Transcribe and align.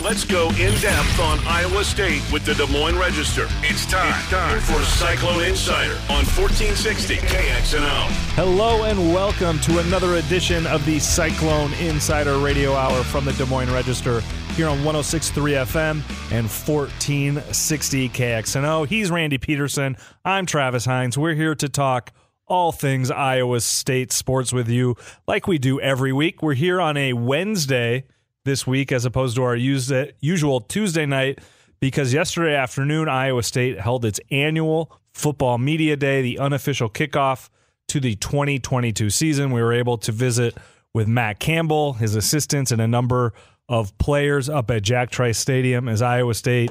Let's 0.00 0.24
go 0.24 0.50
in 0.50 0.72
depth 0.80 1.18
on 1.18 1.40
Iowa 1.44 1.82
State 1.82 2.22
with 2.32 2.44
the 2.44 2.54
Des 2.54 2.70
Moines 2.72 2.96
Register. 2.96 3.48
It's 3.62 3.84
time, 3.84 4.14
it's 4.16 4.30
time 4.30 4.60
for 4.60 4.80
Cyclone 4.84 5.42
Insider 5.42 5.94
on 6.08 6.24
1460 6.24 7.16
KXNO. 7.16 8.06
Hello 8.36 8.84
and 8.84 9.12
welcome 9.12 9.58
to 9.58 9.80
another 9.80 10.14
edition 10.14 10.68
of 10.68 10.86
the 10.86 11.00
Cyclone 11.00 11.72
Insider 11.74 12.38
Radio 12.38 12.74
Hour 12.74 13.02
from 13.02 13.24
the 13.24 13.32
Des 13.32 13.46
Moines 13.46 13.72
Register 13.72 14.20
here 14.54 14.68
on 14.68 14.78
106.3 14.84 15.66
FM 15.66 15.94
and 16.30 16.46
1460 16.46 18.08
KXNO. 18.10 18.86
He's 18.86 19.10
Randy 19.10 19.38
Peterson. 19.38 19.96
I'm 20.24 20.46
Travis 20.46 20.84
Hines. 20.84 21.18
We're 21.18 21.34
here 21.34 21.56
to 21.56 21.68
talk 21.68 22.12
all 22.46 22.70
things 22.70 23.10
Iowa 23.10 23.60
State 23.60 24.12
sports 24.12 24.52
with 24.52 24.68
you 24.68 24.94
like 25.26 25.48
we 25.48 25.58
do 25.58 25.80
every 25.80 26.12
week. 26.12 26.40
We're 26.40 26.54
here 26.54 26.80
on 26.80 26.96
a 26.96 27.14
Wednesday 27.14 28.04
this 28.48 28.66
week 28.66 28.90
as 28.90 29.04
opposed 29.04 29.36
to 29.36 29.42
our 29.42 29.54
usual 29.54 30.60
Tuesday 30.60 31.06
night 31.06 31.38
because 31.80 32.12
yesterday 32.12 32.54
afternoon 32.54 33.08
Iowa 33.08 33.42
State 33.42 33.78
held 33.78 34.04
its 34.04 34.18
annual 34.30 34.90
football 35.12 35.58
media 35.58 35.96
day, 35.96 36.22
the 36.22 36.38
unofficial 36.38 36.88
kickoff 36.88 37.50
to 37.88 38.00
the 38.00 38.14
2022 38.16 39.10
season. 39.10 39.52
We 39.52 39.62
were 39.62 39.72
able 39.72 39.98
to 39.98 40.12
visit 40.12 40.56
with 40.94 41.06
Matt 41.06 41.38
Campbell, 41.38 41.92
his 41.92 42.16
assistants, 42.16 42.72
and 42.72 42.80
a 42.80 42.88
number 42.88 43.34
of 43.68 43.96
players 43.98 44.48
up 44.48 44.70
at 44.70 44.82
Jack 44.82 45.10
Trice 45.10 45.38
Stadium 45.38 45.88
as 45.88 46.00
Iowa 46.00 46.34
State 46.34 46.70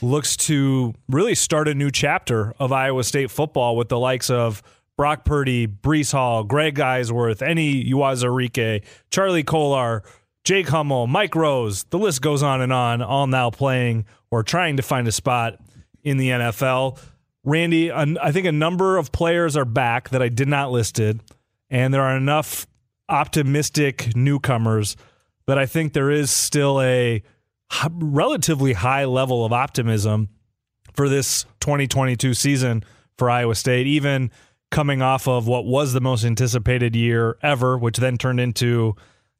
looks 0.00 0.36
to 0.36 0.94
really 1.08 1.34
start 1.34 1.68
a 1.68 1.74
new 1.74 1.90
chapter 1.90 2.54
of 2.60 2.70
Iowa 2.70 3.02
State 3.02 3.30
football 3.30 3.76
with 3.76 3.88
the 3.88 3.98
likes 3.98 4.30
of 4.30 4.62
Brock 4.96 5.24
Purdy, 5.24 5.66
Breece 5.66 6.12
Hall, 6.12 6.44
Greg 6.44 6.76
Eisworth, 6.76 7.38
Enyi 7.38 7.90
Uwazurike, 7.90 8.84
Charlie 9.10 9.42
Kolar, 9.42 10.02
Jake 10.46 10.68
Hummel, 10.68 11.08
Mike 11.08 11.34
Rose. 11.34 11.82
The 11.90 11.98
list 11.98 12.22
goes 12.22 12.40
on 12.40 12.60
and 12.60 12.72
on, 12.72 13.02
all 13.02 13.26
now 13.26 13.50
playing 13.50 14.04
or 14.30 14.44
trying 14.44 14.76
to 14.76 14.82
find 14.82 15.08
a 15.08 15.12
spot 15.12 15.58
in 16.04 16.18
the 16.18 16.28
NFL. 16.28 17.00
Randy, 17.42 17.90
I 17.90 18.30
think 18.30 18.46
a 18.46 18.52
number 18.52 18.96
of 18.96 19.10
players 19.10 19.56
are 19.56 19.64
back 19.64 20.10
that 20.10 20.22
I 20.22 20.28
did 20.28 20.46
not 20.46 20.70
listed, 20.70 21.20
and 21.68 21.92
there 21.92 22.02
are 22.02 22.16
enough 22.16 22.68
optimistic 23.08 24.14
newcomers 24.14 24.96
that 25.48 25.58
I 25.58 25.66
think 25.66 25.94
there 25.94 26.12
is 26.12 26.30
still 26.30 26.80
a 26.80 27.24
relatively 27.90 28.74
high 28.74 29.04
level 29.04 29.44
of 29.44 29.52
optimism 29.52 30.28
for 30.94 31.08
this 31.08 31.44
2022 31.58 32.34
season 32.34 32.84
for 33.18 33.28
Iowa 33.28 33.56
State, 33.56 33.88
even 33.88 34.30
coming 34.70 35.02
off 35.02 35.26
of 35.26 35.48
what 35.48 35.66
was 35.66 35.92
the 35.92 36.00
most 36.00 36.24
anticipated 36.24 36.94
year 36.94 37.36
ever, 37.42 37.76
which 37.76 37.96
then 37.96 38.16
turned 38.16 38.38
into, 38.38 38.94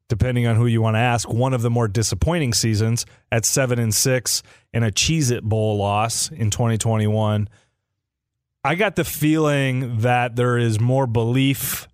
depending 0.09 0.47
on 0.47 0.57
who 0.57 0.67
you 0.67 0.81
want 0.81 0.95
to 0.95 1.01
ask, 1.01 1.29
one 1.29 1.53
of 1.53 1.63
the 1.63 1.71
more 1.71 1.89
disappointing 1.89 2.53
seasons 2.53 3.07
at 3.33 3.45
seven 3.45 3.79
and 3.79 3.95
six 3.95 4.43
and 4.73 4.85
a 4.85 4.91
Cheez 4.91 5.31
It 5.31 5.43
Bowl 5.43 5.77
loss 5.77 6.31
in 6.31 6.51
2021. 6.51 7.49
I 8.65 8.75
got 8.75 8.97
the 8.97 9.05
feeling 9.05 9.99
that 9.99 10.37
there 10.37 10.59
is 10.59 10.81
more 10.81 11.07
belief 11.07 11.89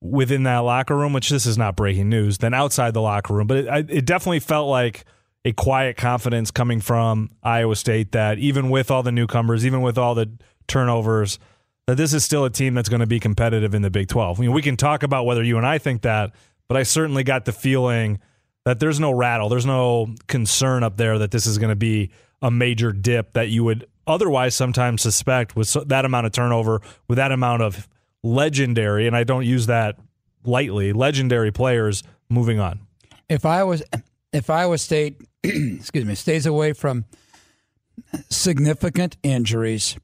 within 0.00 0.42
that 0.44 0.58
locker 0.58 0.96
room, 0.96 1.12
which 1.12 1.30
this 1.30 1.46
is 1.46 1.56
not 1.56 1.76
breaking 1.76 2.08
news, 2.08 2.38
than 2.38 2.54
outside 2.54 2.94
the 2.94 3.00
locker 3.00 3.34
room. 3.34 3.46
But 3.46 3.58
it, 3.58 3.90
it 3.90 4.04
definitely 4.04 4.40
felt 4.40 4.68
like 4.68 5.04
a 5.44 5.52
quiet 5.52 5.96
confidence 5.96 6.50
coming 6.50 6.80
from 6.80 7.30
Iowa 7.42 7.76
State 7.76 8.12
that 8.12 8.38
even 8.38 8.70
with 8.70 8.90
all 8.90 9.02
the 9.02 9.12
newcomers, 9.12 9.66
even 9.66 9.82
with 9.82 9.98
all 9.98 10.14
the 10.14 10.30
turnovers, 10.68 11.38
that 11.86 11.96
this 11.96 12.12
is 12.14 12.24
still 12.24 12.44
a 12.44 12.50
team 12.50 12.74
that's 12.74 12.88
going 12.88 13.00
to 13.00 13.06
be 13.06 13.18
competitive 13.18 13.74
in 13.74 13.82
the 13.82 13.90
Big 13.90 14.08
12. 14.08 14.38
I 14.38 14.40
mean, 14.40 14.52
we 14.52 14.62
can 14.62 14.76
talk 14.76 15.02
about 15.02 15.26
whether 15.26 15.42
you 15.42 15.56
and 15.56 15.66
I 15.66 15.78
think 15.78 16.02
that, 16.02 16.32
but 16.68 16.76
I 16.76 16.82
certainly 16.82 17.24
got 17.24 17.44
the 17.44 17.52
feeling 17.52 18.20
that 18.64 18.80
there's 18.80 19.00
no 19.00 19.10
rattle, 19.10 19.48
there's 19.48 19.66
no 19.66 20.14
concern 20.28 20.82
up 20.82 20.96
there 20.96 21.18
that 21.18 21.30
this 21.30 21.46
is 21.46 21.58
going 21.58 21.70
to 21.70 21.76
be 21.76 22.10
a 22.40 22.50
major 22.50 22.92
dip 22.92 23.32
that 23.32 23.48
you 23.48 23.64
would 23.64 23.86
otherwise 24.06 24.54
sometimes 24.54 25.02
suspect 25.02 25.56
with 25.56 25.72
that 25.88 26.04
amount 26.04 26.26
of 26.26 26.32
turnover, 26.32 26.80
with 27.08 27.16
that 27.16 27.32
amount 27.32 27.62
of 27.62 27.88
legendary, 28.22 29.06
and 29.06 29.16
I 29.16 29.24
don't 29.24 29.44
use 29.44 29.66
that 29.66 29.98
lightly, 30.44 30.92
legendary 30.92 31.52
players 31.52 32.02
moving 32.28 32.60
on. 32.60 32.80
If 33.28 33.46
I 33.46 33.64
was 33.64 33.82
if 34.32 34.48
Iowa 34.50 34.78
State, 34.78 35.20
excuse 35.44 36.04
me, 36.04 36.14
stays 36.14 36.46
away 36.46 36.72
from 36.72 37.04
significant 38.30 39.16
injuries, 39.22 39.96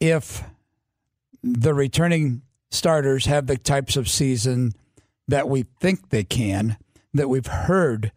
if 0.00 0.42
the 1.42 1.74
returning 1.74 2.42
starters 2.70 3.26
have 3.26 3.46
the 3.46 3.56
types 3.56 3.96
of 3.96 4.08
season 4.08 4.72
that 5.28 5.48
we 5.48 5.64
think 5.80 6.10
they 6.10 6.24
can, 6.24 6.76
that 7.14 7.28
we've 7.28 7.46
heard 7.46 8.12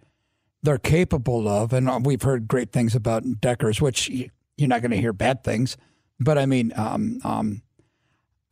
they're 0.62 0.78
capable 0.78 1.48
of, 1.48 1.74
and 1.74 2.06
we've 2.06 2.22
heard 2.22 2.48
great 2.48 2.72
things 2.72 2.96
about 2.96 3.24
Dekkers, 3.24 3.80
which 3.80 4.10
you're 4.10 4.68
not 4.68 4.82
going 4.82 4.92
to 4.92 4.98
hear 4.98 5.14
bad 5.14 5.44
things. 5.44 5.78
But 6.20 6.38
I 6.38 6.46
mean, 6.46 6.74
um, 6.76 7.20
um, 7.24 7.62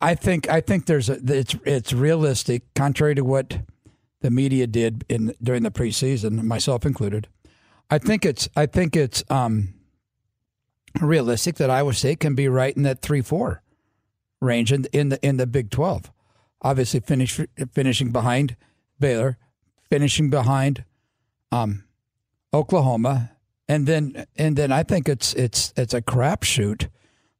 I 0.00 0.14
think 0.14 0.48
I 0.48 0.60
think 0.60 0.86
there's 0.86 1.10
a 1.10 1.18
it's 1.24 1.56
it's 1.64 1.92
realistic, 1.92 2.62
contrary 2.74 3.14
to 3.14 3.22
what 3.22 3.60
the 4.20 4.30
media 4.30 4.66
did 4.66 5.04
in 5.08 5.34
during 5.42 5.62
the 5.62 5.70
preseason, 5.70 6.42
myself 6.42 6.86
included. 6.86 7.28
I 7.90 7.98
think 7.98 8.24
it's 8.24 8.48
I 8.56 8.66
think 8.66 8.96
it's 8.96 9.22
um, 9.28 9.74
realistic 11.00 11.56
that 11.56 11.70
Iowa 11.70 11.92
State 11.92 12.20
can 12.20 12.34
be 12.34 12.48
right 12.48 12.76
in 12.76 12.82
that 12.84 13.02
three 13.02 13.22
four 13.22 13.62
range 14.40 14.72
in, 14.72 14.86
in 14.92 15.10
the 15.10 15.26
in 15.26 15.36
the 15.36 15.46
Big 15.46 15.70
Twelve. 15.70 16.10
Obviously, 16.62 17.00
finish 17.00 17.40
finishing 17.72 18.10
behind 18.10 18.56
Baylor, 18.98 19.38
finishing 19.88 20.30
behind 20.30 20.84
um, 21.52 21.84
Oklahoma, 22.52 23.32
and 23.68 23.86
then 23.86 24.26
and 24.36 24.56
then 24.56 24.72
I 24.72 24.82
think 24.82 25.08
it's 25.08 25.34
it's 25.34 25.72
it's 25.76 25.94
a 25.94 26.02
crapshoot 26.02 26.88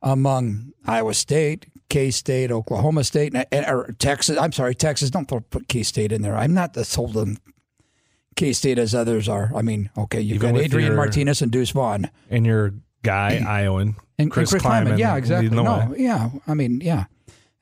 among 0.02 0.72
Iowa 0.86 1.14
State, 1.14 1.66
K 1.88 2.10
State, 2.10 2.52
Oklahoma 2.52 3.04
State, 3.04 3.34
or 3.52 3.94
Texas. 3.98 4.38
I'm 4.38 4.52
sorry, 4.52 4.74
Texas. 4.74 5.10
Don't 5.10 5.26
put 5.26 5.68
K 5.68 5.82
State 5.82 6.12
in 6.12 6.22
there. 6.22 6.36
I'm 6.36 6.54
not 6.54 6.76
as 6.76 6.88
sold 6.88 7.16
on 7.16 7.38
K 8.36 8.52
State 8.52 8.78
as 8.78 8.94
others 8.94 9.28
are. 9.28 9.50
I 9.54 9.62
mean, 9.62 9.90
okay, 9.98 10.20
you've 10.20 10.36
Even 10.36 10.54
got 10.54 10.62
Adrian 10.62 10.88
your, 10.88 10.96
Martinez 10.96 11.42
and 11.42 11.50
Deuce 11.50 11.70
Vaughn, 11.70 12.08
and 12.30 12.46
your 12.46 12.74
guy 13.02 13.42
Iowan 13.46 13.96
and 14.18 14.30
Chris, 14.30 14.52
and 14.52 14.62
Chris 14.62 14.72
Klieman. 14.72 14.98
Yeah, 14.98 15.16
exactly. 15.16 15.50
No, 15.50 15.94
yeah. 15.96 16.30
I 16.46 16.54
mean, 16.54 16.80
yeah, 16.80 17.06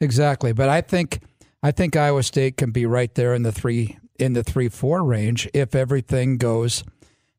exactly. 0.00 0.52
But 0.52 0.68
I 0.68 0.80
think 0.80 1.20
I 1.66 1.72
think 1.72 1.96
Iowa 1.96 2.22
State 2.22 2.56
can 2.56 2.70
be 2.70 2.86
right 2.86 3.12
there 3.16 3.34
in 3.34 3.42
the 3.42 3.50
three 3.50 3.98
in 4.20 4.34
the 4.34 4.44
three 4.44 4.68
four 4.68 5.02
range 5.02 5.48
if 5.52 5.74
everything 5.74 6.36
goes 6.36 6.84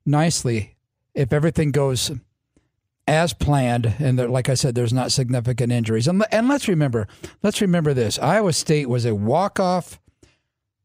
nicely. 0.06 0.76
If 1.14 1.32
everything 1.32 1.72
goes 1.72 2.12
as 3.08 3.32
planned, 3.32 3.96
and 4.00 4.18
like 4.30 4.50
I 4.50 4.56
said, 4.56 4.76
there's 4.76 4.92
not 4.92 5.14
significant 5.14 5.72
injuries. 5.72 6.10
And, 6.10 6.26
and 6.30 6.50
let's 6.50 6.68
remember, 6.68 7.08
let's 7.42 7.62
remember 7.62 7.94
this: 7.94 8.20
Iowa 8.20 8.52
State 8.52 8.90
was 8.90 9.06
a 9.06 9.16
walk-off, 9.16 9.98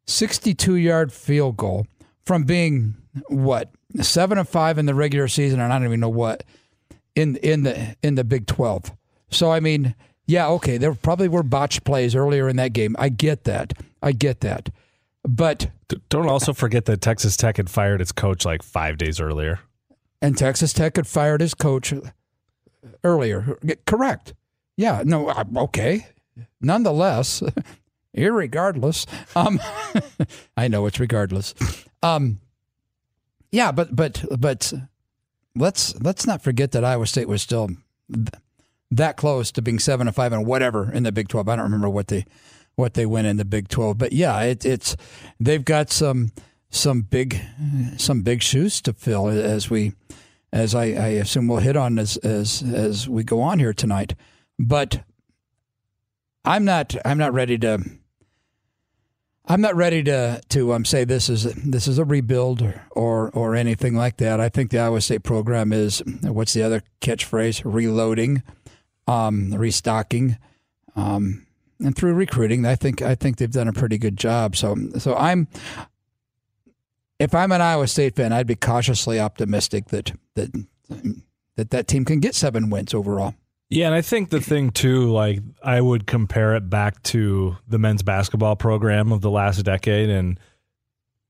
62-yard 0.06 1.12
field 1.12 1.56
goal 1.56 1.88
from 2.24 2.44
being 2.44 2.94
what 3.26 3.72
seven 4.00 4.38
and 4.38 4.48
five 4.48 4.78
in 4.78 4.86
the 4.86 4.94
regular 4.94 5.26
season, 5.26 5.58
and 5.58 5.72
I 5.72 5.78
don't 5.80 5.88
even 5.88 5.98
know 5.98 6.08
what 6.08 6.44
in 7.16 7.34
in 7.38 7.64
the 7.64 7.96
in 8.04 8.14
the 8.14 8.22
Big 8.22 8.46
Twelve. 8.46 8.92
So 9.32 9.50
I 9.50 9.58
mean, 9.58 9.96
yeah, 10.26 10.48
okay, 10.48 10.78
there 10.78 10.94
probably 10.94 11.28
were 11.28 11.42
botched 11.42 11.84
plays 11.84 12.14
earlier 12.14 12.48
in 12.48 12.56
that 12.56 12.72
game. 12.72 12.96
I 12.98 13.08
get 13.08 13.44
that. 13.44 13.72
I 14.02 14.12
get 14.12 14.40
that. 14.40 14.70
But 15.24 15.70
don't 16.08 16.28
also 16.28 16.52
forget 16.52 16.86
that 16.86 17.00
Texas 17.00 17.36
Tech 17.36 17.56
had 17.56 17.70
fired 17.70 18.00
its 18.00 18.12
coach 18.12 18.44
like 18.44 18.62
five 18.62 18.98
days 18.98 19.20
earlier. 19.20 19.60
And 20.20 20.36
Texas 20.36 20.72
Tech 20.72 20.96
had 20.96 21.06
fired 21.06 21.40
his 21.40 21.54
coach 21.54 21.92
earlier. 23.04 23.58
Correct. 23.86 24.34
Yeah. 24.76 25.02
No. 25.04 25.28
Uh, 25.28 25.44
okay. 25.56 26.06
Nonetheless, 26.60 27.42
irregardless, 28.16 29.06
um, 29.36 29.60
I 30.56 30.68
know 30.68 30.86
it's 30.86 31.00
regardless. 31.00 31.54
Um, 32.02 32.40
yeah, 33.50 33.70
but 33.70 33.94
but 33.94 34.24
but 34.38 34.72
let's 35.54 36.00
let's 36.00 36.26
not 36.26 36.42
forget 36.42 36.72
that 36.72 36.84
Iowa 36.84 37.06
State 37.06 37.28
was 37.28 37.42
still 37.42 37.70
that 38.92 39.16
close 39.16 39.50
to 39.52 39.62
being 39.62 39.78
seven 39.78 40.06
and 40.06 40.14
five 40.14 40.32
and 40.32 40.46
whatever 40.46 40.92
in 40.92 41.02
the 41.02 41.12
Big 41.12 41.28
Twelve. 41.28 41.48
I 41.48 41.56
don't 41.56 41.64
remember 41.64 41.88
what 41.88 42.08
they 42.08 42.24
what 42.74 42.94
they 42.94 43.06
went 43.06 43.26
in 43.26 43.36
the 43.36 43.44
Big 43.44 43.68
Twelve, 43.68 43.98
but 43.98 44.12
yeah, 44.12 44.40
it, 44.42 44.64
it's 44.64 44.96
they've 45.40 45.64
got 45.64 45.90
some 45.90 46.32
some 46.70 47.02
big 47.02 47.40
some 47.96 48.22
big 48.22 48.42
shoes 48.42 48.80
to 48.82 48.92
fill 48.92 49.28
as 49.28 49.68
we 49.68 49.92
as 50.52 50.74
I, 50.74 50.84
I 50.84 51.08
assume 51.08 51.48
we'll 51.48 51.58
hit 51.58 51.76
on 51.76 51.98
as 51.98 52.16
as 52.18 52.62
as 52.62 53.08
we 53.08 53.24
go 53.24 53.40
on 53.40 53.58
here 53.58 53.72
tonight. 53.72 54.14
But 54.58 55.02
I'm 56.44 56.64
not 56.64 56.94
I'm 57.04 57.18
not 57.18 57.32
ready 57.32 57.58
to 57.58 57.82
I'm 59.46 59.60
not 59.60 59.74
ready 59.74 60.02
to 60.04 60.40
to 60.50 60.72
um, 60.72 60.84
say 60.84 61.04
this 61.04 61.28
is 61.28 61.44
this 61.54 61.88
is 61.88 61.98
a 61.98 62.04
rebuild 62.04 62.62
or, 62.62 62.82
or, 62.92 63.30
or 63.30 63.54
anything 63.56 63.94
like 63.94 64.18
that. 64.18 64.40
I 64.40 64.48
think 64.48 64.70
the 64.70 64.78
Iowa 64.78 65.00
State 65.00 65.24
program 65.24 65.72
is 65.72 66.02
what's 66.22 66.52
the 66.52 66.62
other 66.62 66.82
catchphrase? 67.00 67.62
Reloading, 67.64 68.42
um, 69.06 69.52
restocking, 69.54 70.36
um, 70.96 71.46
and 71.80 71.96
through 71.96 72.14
recruiting, 72.14 72.64
I 72.64 72.76
think 72.76 73.02
I 73.02 73.14
think 73.14 73.36
they've 73.36 73.50
done 73.50 73.68
a 73.68 73.72
pretty 73.72 73.98
good 73.98 74.16
job. 74.16 74.56
So 74.56 74.76
so 74.98 75.14
I'm 75.14 75.48
if 77.18 77.34
I'm 77.34 77.52
an 77.52 77.60
Iowa 77.60 77.86
State 77.86 78.16
fan, 78.16 78.32
I'd 78.32 78.46
be 78.46 78.56
cautiously 78.56 79.20
optimistic 79.20 79.86
that 79.88 80.12
that 80.34 80.50
that 81.56 81.70
that 81.70 81.88
team 81.88 82.04
can 82.04 82.20
get 82.20 82.34
seven 82.34 82.70
wins 82.70 82.94
overall. 82.94 83.34
Yeah, 83.70 83.86
and 83.86 83.94
I 83.94 84.02
think 84.02 84.28
the 84.28 84.40
thing 84.40 84.70
too, 84.70 85.10
like 85.10 85.40
I 85.62 85.80
would 85.80 86.06
compare 86.06 86.56
it 86.56 86.68
back 86.68 87.02
to 87.04 87.56
the 87.66 87.78
men's 87.78 88.02
basketball 88.02 88.54
program 88.54 89.12
of 89.12 89.22
the 89.22 89.30
last 89.30 89.62
decade, 89.64 90.10
and 90.10 90.38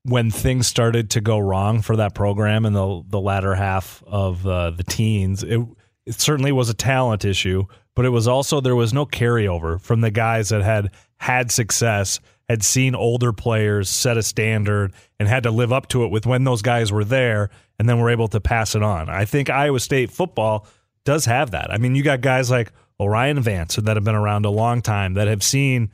when 0.05 0.31
things 0.31 0.67
started 0.67 1.11
to 1.11 1.21
go 1.21 1.39
wrong 1.39 1.83
for 1.83 1.97
that 1.97 2.15
program 2.15 2.65
in 2.65 2.73
the 2.73 3.03
the 3.07 3.21
latter 3.21 3.55
half 3.55 4.03
of 4.07 4.47
uh, 4.47 4.71
the 4.71 4.83
teens, 4.83 5.45
it 5.45 5.61
it 6.07 6.21
certainly 6.21 6.53
was 6.53 6.69
a 6.69 6.75
talent 6.75 7.25
issue, 7.25 7.65
but 7.95 8.05
it 8.05 8.11
was 8.11 8.27
also 8.27 8.61
there 8.61 8.77
was 8.77 8.93
no 8.93 9.07
carryover 9.07 9.81
from 9.81 10.01
the 10.01 10.11
guys 10.11 10.49
that 10.49 10.63
had 10.63 10.91
had 11.19 11.51
success, 11.51 12.21
had 12.49 12.65
seen 12.65 12.95
older 12.95 13.33
players 13.33 13.89
set 13.89 14.17
a 14.17 14.23
standard, 14.23 14.93
and 15.19 15.29
had 15.29 15.45
to 15.45 15.51
live 15.51 15.73
up 15.73 15.89
to 15.89 16.05
it 16.05 16.11
with 16.11 16.27
when 16.27 16.45
those 16.45 16.63
guys 16.63 16.91
were 16.91 17.05
there, 17.05 17.51
and 17.79 17.89
then 17.89 17.99
were 17.99 18.11
able 18.11 18.29
to 18.29 18.41
pass 18.41 18.75
it 18.75 18.83
on. 18.83 19.09
I 19.09 19.25
think 19.25 19.51
Iowa 19.51 19.81
State 19.81 20.11
football 20.11 20.67
does 21.05 21.25
have 21.25 21.53
that. 21.53 21.73
I 21.73 21.79
mean, 21.79 21.95
you 21.95 22.03
got 22.03 22.21
guys 22.21 22.51
like 22.51 22.73
O'Rien 22.99 23.41
Vance 23.41 23.77
that 23.77 23.97
have 23.97 24.05
been 24.05 24.15
around 24.15 24.45
a 24.45 24.51
long 24.51 24.83
time 24.83 25.15
that 25.15 25.29
have 25.29 25.43
seen 25.43 25.91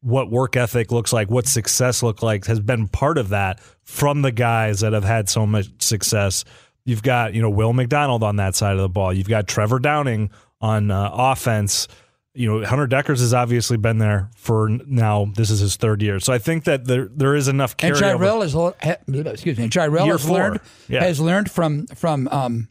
what 0.00 0.30
work 0.30 0.56
ethic 0.56 0.92
looks 0.92 1.12
like, 1.12 1.30
what 1.30 1.46
success 1.46 2.02
looks 2.02 2.22
like, 2.22 2.46
has 2.46 2.60
been 2.60 2.88
part 2.88 3.18
of 3.18 3.30
that 3.30 3.60
from 3.82 4.22
the 4.22 4.32
guys 4.32 4.80
that 4.80 4.92
have 4.92 5.04
had 5.04 5.28
so 5.28 5.46
much 5.46 5.66
success. 5.80 6.44
You've 6.86 7.02
got, 7.02 7.34
you 7.34 7.42
know, 7.42 7.50
Will 7.50 7.74
McDonald 7.74 8.22
on 8.22 8.36
that 8.36 8.54
side 8.54 8.72
of 8.72 8.80
the 8.80 8.88
ball. 8.88 9.12
You've 9.12 9.28
got 9.28 9.46
Trevor 9.46 9.78
Downing 9.78 10.30
on 10.62 10.90
uh, 10.90 11.10
offense. 11.12 11.88
You 12.32 12.48
know, 12.60 12.64
Hunter 12.66 12.86
Dekkers 12.86 13.20
has 13.20 13.34
obviously 13.34 13.76
been 13.76 13.98
there 13.98 14.30
for 14.36 14.68
now. 14.68 15.26
This 15.34 15.50
is 15.50 15.58
his 15.60 15.76
third 15.76 16.00
year, 16.00 16.20
so 16.20 16.32
I 16.32 16.38
think 16.38 16.64
that 16.64 16.84
there 16.84 17.08
there 17.14 17.34
is 17.34 17.48
enough 17.48 17.74
And 17.80 17.94
carryover. 17.94 18.18
Jirehl 18.18 19.24
is 19.26 19.26
excuse 19.32 19.58
me, 19.58 19.68
Jirehl 19.68 20.06
has 20.06 20.24
four. 20.24 20.34
learned 20.38 20.60
Yeah. 20.88 21.02
has 21.02 21.18
learned 21.18 21.50
from 21.50 21.86
from 21.88 22.28
um, 22.28 22.68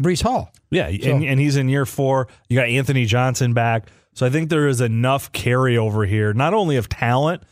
Breece 0.00 0.22
Hall. 0.22 0.50
Yeah, 0.70 0.86
and, 0.88 1.22
and 1.24 1.38
he's 1.38 1.56
in 1.56 1.68
year 1.68 1.84
four. 1.86 2.28
You 2.48 2.56
got 2.58 2.68
Anthony 2.68 3.04
Johnson 3.04 3.52
back. 3.52 3.88
So 4.14 4.26
I 4.26 4.30
think 4.30 4.48
there 4.50 4.66
is 4.68 4.80
enough 4.80 5.32
carryover 5.32 6.06
here, 6.08 6.32
not 6.32 6.54
only 6.54 6.76
of 6.76 6.88
talent, 6.88 7.42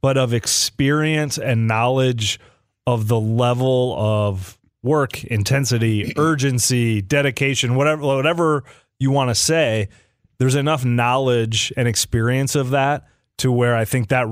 but 0.00 0.16
of 0.16 0.32
experience 0.34 1.36
and 1.38 1.66
knowledge 1.68 2.40
of 2.86 3.06
the 3.08 3.20
level 3.20 3.94
of 3.98 4.58
work, 4.82 5.24
intensity, 5.24 6.12
urgency, 6.16 7.02
dedication, 7.02 7.74
whatever 7.74 8.02
whatever 8.02 8.64
you 8.98 9.10
want 9.10 9.30
to 9.30 9.34
say. 9.34 9.88
There's 10.38 10.54
enough 10.54 10.84
knowledge 10.84 11.72
and 11.76 11.86
experience 11.86 12.54
of 12.54 12.70
that 12.70 13.06
to 13.38 13.52
where 13.52 13.76
I 13.76 13.84
think 13.84 14.08
that 14.08 14.26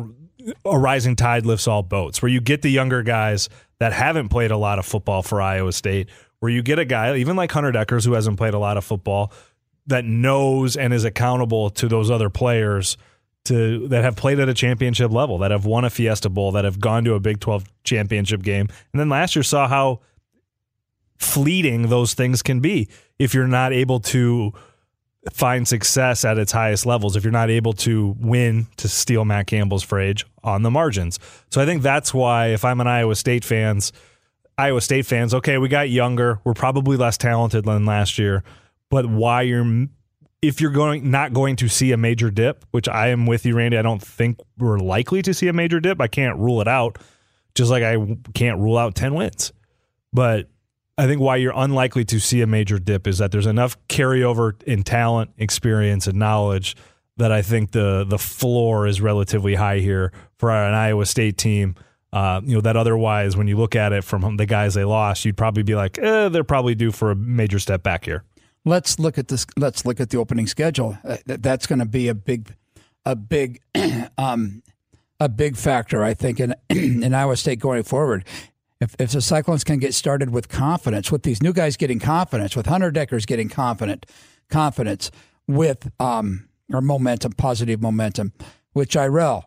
a 0.65 0.79
rising 0.79 1.17
tide 1.17 1.45
lifts 1.45 1.69
all 1.69 1.83
boats. 1.83 2.23
Where 2.23 2.31
you 2.31 2.41
get 2.41 2.63
the 2.63 2.71
younger 2.71 3.03
guys 3.03 3.49
that 3.79 3.93
haven't 3.93 4.29
played 4.31 4.51
a 4.51 4.57
lot 4.57 4.79
of 4.79 4.87
football 4.87 5.23
for 5.23 5.43
Iowa 5.43 5.73
State, 5.73 6.09
where 6.41 6.51
you 6.51 6.63
get 6.63 6.79
a 6.79 6.85
guy 6.85 7.17
even 7.17 7.37
like 7.37 7.53
Hunter 7.53 7.73
Dekkers 7.73 8.05
who 8.05 8.13
hasn't 8.13 8.39
played 8.39 8.55
a 8.55 8.59
lot 8.59 8.77
of 8.77 8.85
football 8.85 9.33
that 9.87 10.05
knows 10.05 10.77
and 10.77 10.93
is 10.93 11.05
accountable 11.05 11.71
to 11.71 11.89
those 11.89 12.11
other 12.11 12.31
players 12.31 12.97
to 13.47 13.89
that 13.89 14.05
have 14.05 14.17
played 14.17 14.39
at 14.39 14.49
a 14.49 14.55
championship 14.55 15.11
level, 15.11 15.39
that 15.39 15.51
have 15.51 15.65
won 15.65 15.85
a 15.85 15.91
Fiesta 15.91 16.29
Bowl, 16.29 16.53
that 16.53 16.65
have 16.65 16.79
gone 16.79 17.05
to 17.05 17.15
a 17.15 17.21
Big 17.21 17.41
12 17.41 17.65
championship 17.85 18.43
game. 18.43 18.69
And 18.93 19.01
then 19.01 19.09
last 19.09 19.35
year 19.35 19.43
saw 19.43 19.67
how 19.67 20.01
fleeting 21.19 21.89
those 21.89 22.15
things 22.15 22.43
can 22.43 22.61
be 22.61 22.89
if 23.19 23.35
you're 23.35 23.47
not 23.47 23.73
able 23.73 24.01
to 24.01 24.53
find 25.33 25.67
success 25.67 26.25
at 26.25 26.39
its 26.39 26.53
highest 26.53 26.87
levels, 26.87 27.17
if 27.17 27.25
you're 27.25 27.33
not 27.33 27.51
able 27.51 27.73
to 27.73 28.17
win, 28.19 28.67
to 28.77 28.89
steal 28.89 29.25
Matt 29.25 29.47
Campbell's 29.47 29.83
phrase, 29.83 30.25
on 30.43 30.63
the 30.63 30.71
margins. 30.71 31.19
So 31.51 31.61
I 31.61 31.67
think 31.67 31.83
that's 31.83 32.15
why 32.15 32.49
if 32.49 32.65
I'm 32.65 32.81
an 32.81 32.87
Iowa 32.87 33.15
State 33.15 33.45
fans, 33.45 33.93
Iowa 34.57 34.81
State 34.81 35.07
fans, 35.07 35.35
okay, 35.35 35.59
we 35.59 35.69
got 35.69 35.91
younger, 35.91 36.41
we're 36.45 36.55
probably 36.55 36.97
less 36.97 37.19
talented 37.19 37.65
than 37.65 37.85
last 37.85 38.19
year, 38.19 38.43
but 38.91 39.07
why 39.07 39.43
you're 39.43 39.87
if 40.41 40.61
you're 40.61 40.71
going 40.71 41.11
not 41.11 41.33
going 41.33 41.57
to 41.57 41.69
see 41.69 41.91
a 41.91 41.97
major 41.97 42.31
dip, 42.31 42.65
which 42.71 42.89
I 42.89 43.09
am 43.09 43.27
with 43.27 43.45
you, 43.45 43.57
Randy, 43.57 43.77
I 43.77 43.83
don't 43.83 44.03
think 44.03 44.39
we're 44.57 44.79
likely 44.79 45.21
to 45.23 45.35
see 45.35 45.49
a 45.49 45.53
major 45.53 45.81
dip. 45.81 46.01
I 46.01 46.07
can't 46.07 46.39
rule 46.39 46.61
it 46.61 46.69
out, 46.69 46.99
just 47.57 47.73
like 47.73 47.83
I 47.83 47.97
can't 48.35 48.61
rule 48.61 48.79
out 48.79 48.95
ten 48.95 49.15
wins. 49.15 49.53
But 50.13 50.49
I 50.99 51.07
think 51.07 51.21
why 51.21 51.37
you're 51.37 51.53
unlikely 51.55 52.05
to 52.07 52.19
see 52.19 52.43
a 52.43 52.47
major 52.47 52.81
dip 52.81 53.07
is 53.07 53.19
that 53.19 53.31
there's 53.31 53.47
enough 53.47 53.77
carryover 53.89 54.61
in 54.65 54.83
talent, 54.83 55.31
experience, 55.39 56.09
and 56.09 56.19
knowledge 56.19 56.77
that 57.19 57.31
I 57.31 57.41
think 57.41 57.71
the 57.71 58.05
the 58.05 58.19
floor 58.19 58.87
is 58.87 59.01
relatively 59.01 59.55
high 59.55 59.79
here 59.79 60.13
for 60.39 60.51
an 60.51 60.75
Iowa 60.75 61.07
State 61.07 61.39
team. 61.39 61.77
Uh, 62.13 62.41
you 62.45 62.57
know 62.57 62.61
that 62.63 62.77
otherwise, 62.77 63.37
when 63.37 63.47
you 63.47 63.57
look 63.57 63.77
at 63.77 63.93
it 63.93 64.03
from 64.03 64.37
the 64.39 64.47
guys 64.47 64.75
they 64.75 64.85
lost, 64.85 65.25
you'd 65.25 65.37
probably 65.37 65.63
be 65.63 65.77
like, 65.77 65.99
eh, 65.99 66.29
they're 66.31 66.43
probably 66.43 66.75
due 66.75 66.91
for 66.91 67.13
a 67.13 67.17
major 67.17 67.61
step 67.61 67.83
back 67.83 68.05
here. 68.05 68.25
Let's 68.65 68.99
look 68.99 69.19
at 69.19 69.29
this. 69.29 69.47
Let's 69.57 69.87
look 69.87 70.01
at 70.01 70.11
the 70.11 70.19
opening 70.19 70.49
schedule. 70.49 70.99
Uh, 71.05 71.19
th- 71.27 71.41
That's 71.41 71.67
going 71.67 71.79
to 71.79 71.87
be 71.87 72.09
a 72.09 72.15
big, 72.15 72.55
a 73.05 73.15
big, 73.15 73.61
um, 74.19 74.63
a 75.21 75.29
big 75.29 75.57
factor, 75.57 76.03
I 76.03 76.15
think, 76.15 76.41
in 76.41 76.55
in 76.71 77.15
Iowa 77.15 77.37
State 77.37 77.61
going 77.61 77.85
forward. 77.85 78.25
If 78.81 78.95
if 78.99 79.11
the 79.11 79.21
Cyclones 79.21 79.65
can 79.65 79.79
get 79.79 79.95
started 79.95 80.31
with 80.31 80.49
confidence, 80.49 81.11
with 81.11 81.25
these 81.25 81.43
new 81.43 81.53
guys 81.53 81.77
getting 81.77 81.99
confidence, 81.99 82.55
with 82.55 82.67
Hunter 82.67 82.93
Dekkers 82.93 83.27
getting 83.27 83.49
confident, 83.49 84.07
confidence, 84.49 85.11
with 85.47 85.91
um 86.01 86.49
or 86.73 86.81
momentum, 86.81 87.33
positive 87.33 87.81
momentum, 87.81 88.33
with 88.75 88.89
Jirehl, 88.91 89.45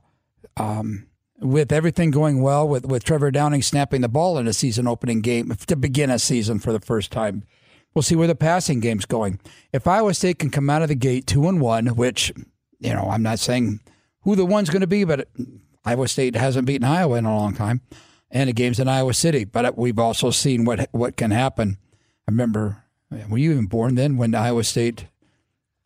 um, 0.57 1.07
with 1.39 1.71
everything 1.71 2.11
going 2.11 2.41
well, 2.41 2.67
with 2.67 2.85
with 2.85 3.03
Trevor 3.03 3.31
Downing 3.31 3.61
snapping 3.61 4.01
the 4.01 4.09
ball 4.09 4.37
in 4.37 4.47
a 4.47 4.53
season 4.53 4.87
opening 4.87 5.21
game 5.21 5.53
to 5.67 5.75
begin 5.75 6.09
a 6.09 6.19
season 6.19 6.59
for 6.59 6.73
the 6.73 6.79
first 6.79 7.11
time. 7.11 7.43
We'll 7.93 8.03
see 8.03 8.15
where 8.15 8.27
the 8.27 8.35
passing 8.35 8.79
game's 8.79 9.05
going. 9.05 9.39
If 9.73 9.85
Iowa 9.85 10.13
State 10.13 10.39
can 10.39 10.49
come 10.49 10.69
out 10.69 10.81
of 10.81 10.87
the 10.87 10.95
gate 10.95 11.27
two 11.27 11.47
and 11.47 11.59
one, 11.61 11.87
which 11.87 12.33
you 12.79 12.93
know 12.93 13.07
I'm 13.09 13.23
not 13.23 13.39
saying 13.39 13.79
who 14.21 14.35
the 14.35 14.45
one's 14.45 14.69
going 14.69 14.81
to 14.81 14.87
be, 14.87 15.03
but 15.03 15.29
Iowa 15.85 16.07
State 16.07 16.35
hasn't 16.35 16.67
beaten 16.67 16.85
Iowa 16.85 17.17
in 17.17 17.25
a 17.25 17.35
long 17.35 17.55
time, 17.55 17.81
and 18.31 18.49
the 18.49 18.53
game's 18.53 18.79
in 18.79 18.87
Iowa 18.87 19.13
City. 19.13 19.43
But 19.43 19.77
we've 19.77 19.99
also 19.99 20.31
seen 20.31 20.65
what 20.65 20.89
what 20.91 21.17
can 21.17 21.31
happen. 21.31 21.77
I 22.27 22.31
remember, 22.31 22.83
were 23.29 23.37
you 23.37 23.51
even 23.51 23.65
born 23.65 23.95
then 23.95 24.17
when 24.17 24.33
Iowa 24.33 24.63
State 24.63 25.05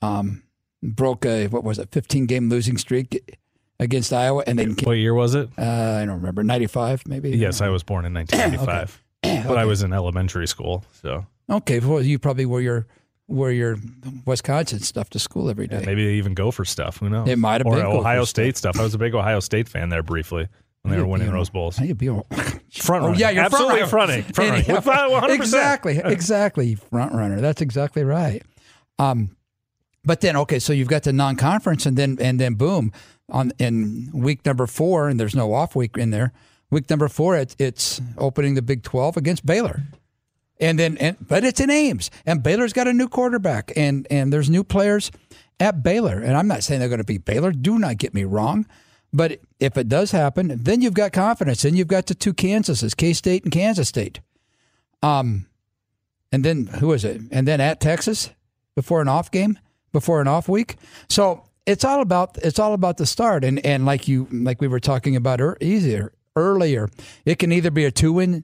um, 0.01 0.43
broke 0.83 1.25
a 1.25 1.47
what 1.47 1.63
was 1.63 1.79
it, 1.79 1.89
15 1.91 2.25
game 2.25 2.49
losing 2.49 2.77
streak 2.77 3.39
against 3.79 4.13
Iowa, 4.13 4.43
and 4.45 4.57
then 4.59 4.75
What 4.83 4.93
year 4.93 5.13
was 5.13 5.35
it? 5.35 5.49
uh, 5.57 5.61
I 6.01 6.05
don't 6.05 6.17
remember, 6.17 6.43
95 6.43 7.07
maybe. 7.07 7.31
Yes, 7.31 7.61
I 7.61 7.69
was 7.69 7.83
born 7.83 8.05
in 8.05 8.13
1995, 8.13 9.03
but 9.47 9.57
I 9.57 9.65
was 9.65 9.83
in 9.83 9.93
elementary 9.93 10.47
school. 10.47 10.83
So 11.01 11.25
Okay, 11.49 11.79
well, 11.79 12.01
you 12.01 12.19
probably 12.19 12.45
wore 12.45 12.61
your 12.61 12.87
wore 13.27 13.51
your 13.51 13.77
Wisconsin 14.25 14.79
stuff 14.79 15.09
to 15.09 15.19
school 15.19 15.49
every 15.49 15.67
day. 15.67 15.83
maybe 15.85 16.05
they 16.05 16.13
even 16.13 16.35
go 16.35 16.51
for 16.51 16.63
stuff. 16.63 16.97
Who 16.97 17.09
knows? 17.09 17.27
It 17.27 17.39
might 17.39 17.61
have 17.61 17.65
or 17.67 17.75
been 17.77 17.85
Ohio 17.85 18.21
stuff. 18.21 18.29
State 18.29 18.57
stuff. 18.57 18.79
I 18.79 18.83
was 18.83 18.93
a 18.93 18.99
big 18.99 19.15
Ohio 19.15 19.39
State 19.39 19.67
fan 19.67 19.89
there 19.89 20.03
briefly 20.03 20.47
when 20.85 20.95
they 20.95 21.01
were 21.01 21.07
winning 21.07 21.31
Rose 21.31 21.49
Bowls. 21.49 21.79
You'd 21.79 21.97
be 21.97 22.09
all, 22.09 22.27
Front 22.31 23.03
oh 23.03 23.07
runner. 23.07 23.17
yeah, 23.17 23.29
you're 23.31 23.43
absolutely 23.43 23.85
front 23.87 24.09
runner. 24.09 24.23
fronting. 24.33 24.33
Front 24.33 24.49
running. 24.51 24.65
Yeah, 24.67 24.75
With 24.75 25.23
100%. 25.23 25.35
Exactly, 25.35 25.97
exactly, 26.03 26.75
front 26.75 27.13
runner. 27.13 27.41
That's 27.41 27.61
exactly 27.61 28.03
right. 28.03 28.43
Um, 28.99 29.35
but 30.03 30.21
then 30.21 30.35
okay, 30.37 30.59
so 30.59 30.73
you've 30.73 30.87
got 30.87 31.03
the 31.03 31.13
non-conference, 31.13 31.85
and 31.85 31.97
then 31.97 32.17
and 32.21 32.39
then 32.39 32.53
boom, 32.55 32.91
on 33.29 33.51
in 33.57 34.11
week 34.13 34.45
number 34.45 34.67
four, 34.67 35.09
and 35.09 35.19
there's 35.19 35.35
no 35.35 35.53
off 35.53 35.75
week 35.75 35.97
in 35.97 36.11
there. 36.11 36.31
Week 36.69 36.89
number 36.89 37.07
four, 37.07 37.35
it's 37.35 37.55
it's 37.57 38.01
opening 38.17 38.53
the 38.53 38.61
Big 38.61 38.83
Twelve 38.83 39.17
against 39.17 39.45
Baylor. 39.45 39.81
And 40.59 40.79
then, 40.79 40.97
and, 40.99 41.17
but 41.27 41.43
it's 41.43 41.59
in 41.59 41.69
Ames, 41.69 42.09
and 42.25 42.41
Baylor's 42.41 42.71
got 42.71 42.87
a 42.87 42.93
new 42.93 43.09
quarterback, 43.09 43.73
and 43.75 44.05
and 44.09 44.31
there's 44.31 44.49
new 44.49 44.63
players 44.63 45.11
at 45.59 45.81
Baylor. 45.83 46.19
And 46.19 46.37
I'm 46.37 46.47
not 46.47 46.63
saying 46.63 46.79
they're 46.79 46.89
going 46.89 46.99
to 46.99 47.03
be 47.03 47.17
Baylor. 47.17 47.51
Do 47.51 47.79
not 47.79 47.97
get 47.97 48.13
me 48.13 48.23
wrong, 48.23 48.65
but 49.15 49.39
if 49.59 49.77
it 49.77 49.87
does 49.87 50.11
happen, 50.11 50.51
then 50.61 50.81
you've 50.81 50.93
got 50.93 51.13
confidence. 51.13 51.61
Then 51.61 51.75
you've 51.75 51.87
got 51.87 52.07
the 52.07 52.15
two 52.15 52.33
Kansases, 52.33 52.95
K 52.95 53.13
State 53.13 53.43
and 53.43 53.51
Kansas 53.51 53.87
State. 53.87 54.19
Um, 55.01 55.45
and 56.31 56.43
then 56.43 56.67
who 56.67 56.91
is 56.91 57.05
it? 57.05 57.21
And 57.31 57.47
then 57.47 57.61
at 57.61 57.79
Texas 57.79 58.31
before 58.75 59.01
an 59.01 59.07
off 59.07 59.31
game, 59.31 59.57
before 59.93 60.19
an 60.19 60.27
off 60.27 60.49
week. 60.49 60.75
So 61.09 61.43
it's 61.65 61.85
all 61.85 62.01
about 62.01 62.37
it's 62.39 62.59
all 62.59 62.73
about 62.73 62.97
the 62.97 63.05
start. 63.05 63.45
And 63.45 63.65
and 63.65 63.85
like 63.85 64.07
you 64.07 64.27
like 64.31 64.59
we 64.59 64.67
were 64.67 64.81
talking 64.81 65.15
about 65.15 65.39
er, 65.39 65.57
easier 65.61 66.11
earlier, 66.35 66.89
it 67.23 67.39
can 67.39 67.53
either 67.53 67.71
be 67.71 67.85
a 67.85 67.91
two 67.91 68.11
win, 68.11 68.43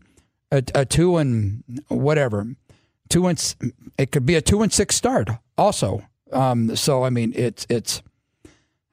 a, 0.52 0.64
a 0.74 0.86
two 0.86 1.18
and 1.18 1.64
whatever, 1.90 2.48
two 3.10 3.28
and 3.28 3.56
it 3.98 4.12
could 4.12 4.26
be 4.26 4.36
a 4.36 4.42
two 4.42 4.62
and 4.62 4.72
six 4.72 4.96
start 4.96 5.30
also. 5.58 6.04
Um, 6.32 6.78
so 6.78 7.04
I 7.04 7.10
mean 7.10 7.34
it's 7.36 7.68
it's 7.70 8.02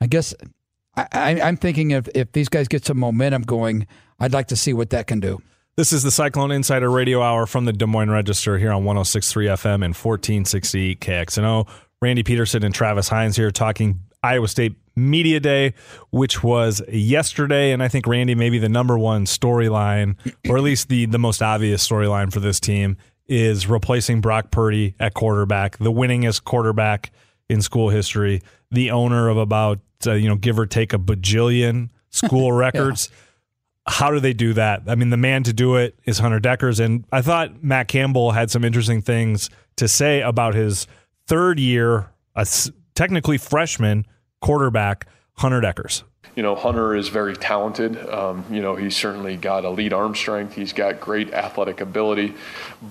I 0.00 0.08
guess 0.08 0.34
I, 1.12 1.40
I'm 1.40 1.56
thinking 1.56 1.92
if 1.92 2.08
if 2.14 2.32
these 2.32 2.48
guys 2.48 2.68
get 2.68 2.84
some 2.84 2.98
momentum 2.98 3.42
going, 3.42 3.86
I'd 4.18 4.32
like 4.32 4.48
to 4.48 4.56
see 4.56 4.72
what 4.72 4.90
that 4.90 5.06
can 5.06 5.20
do. 5.20 5.40
This 5.76 5.92
is 5.92 6.02
the 6.02 6.10
Cyclone 6.10 6.50
Insider 6.50 6.90
Radio 6.90 7.22
Hour 7.22 7.46
from 7.46 7.64
the 7.64 7.72
Des 7.72 7.86
Moines 7.86 8.10
Register 8.10 8.58
here 8.58 8.72
on 8.72 8.82
106.3 8.82 9.44
FM 9.44 9.74
and 9.74 9.94
1460 9.94 10.96
KXNO. 10.96 11.68
Randy 12.02 12.24
Peterson 12.24 12.64
and 12.64 12.74
Travis 12.74 13.08
Hines 13.08 13.36
here 13.36 13.52
talking 13.52 14.00
Iowa 14.22 14.48
State 14.48 14.74
Media 14.96 15.38
Day, 15.38 15.74
which 16.10 16.42
was 16.42 16.82
yesterday. 16.88 17.70
And 17.70 17.80
I 17.82 17.86
think, 17.86 18.08
Randy, 18.08 18.34
maybe 18.34 18.58
the 18.58 18.68
number 18.68 18.98
one 18.98 19.24
storyline, 19.24 20.16
or 20.48 20.56
at 20.56 20.64
least 20.64 20.88
the, 20.88 21.06
the 21.06 21.18
most 21.18 21.42
obvious 21.42 21.86
storyline 21.86 22.32
for 22.32 22.40
this 22.40 22.58
team, 22.58 22.96
is 23.28 23.68
replacing 23.68 24.20
Brock 24.20 24.50
Purdy 24.50 24.96
at 24.98 25.14
quarterback, 25.14 25.78
the 25.78 25.92
winningest 25.92 26.44
quarterback 26.44 27.12
in 27.48 27.62
school 27.62 27.88
history, 27.88 28.42
the 28.70 28.90
owner 28.90 29.28
of 29.28 29.36
about, 29.36 29.80
uh, 30.06 30.12
you 30.12 30.28
know, 30.28 30.36
give 30.36 30.58
or 30.58 30.66
take 30.66 30.92
a 30.92 30.98
bajillion 30.98 31.90
school 32.10 32.52
records. 32.52 33.10
yeah. 33.10 33.16
How 33.90 34.10
do 34.10 34.20
they 34.20 34.34
do 34.34 34.52
that? 34.52 34.82
I 34.86 34.94
mean, 34.96 35.08
the 35.08 35.16
man 35.16 35.44
to 35.44 35.52
do 35.52 35.76
it 35.76 35.98
is 36.04 36.18
Hunter 36.18 36.40
Dekkers, 36.40 36.78
And 36.78 37.04
I 37.10 37.22
thought 37.22 37.62
Matt 37.62 37.88
Campbell 37.88 38.32
had 38.32 38.50
some 38.50 38.62
interesting 38.62 39.00
things 39.00 39.48
to 39.76 39.88
say 39.88 40.20
about 40.20 40.54
his 40.54 40.86
third 41.26 41.58
year, 41.58 42.10
a 42.36 42.46
technically 42.94 43.38
freshman 43.38 44.06
quarterback, 44.40 45.06
Hunter 45.36 45.60
Dekkers 45.62 46.02
you 46.38 46.42
know, 46.42 46.54
Hunter 46.54 46.94
is 46.94 47.08
very 47.08 47.34
talented. 47.34 47.98
Um, 48.08 48.44
you 48.48 48.62
know, 48.62 48.76
he's 48.76 48.96
certainly 48.96 49.36
got 49.36 49.64
elite 49.64 49.92
arm 49.92 50.14
strength. 50.14 50.54
He's 50.54 50.72
got 50.72 51.00
great 51.00 51.32
athletic 51.34 51.80
ability, 51.80 52.32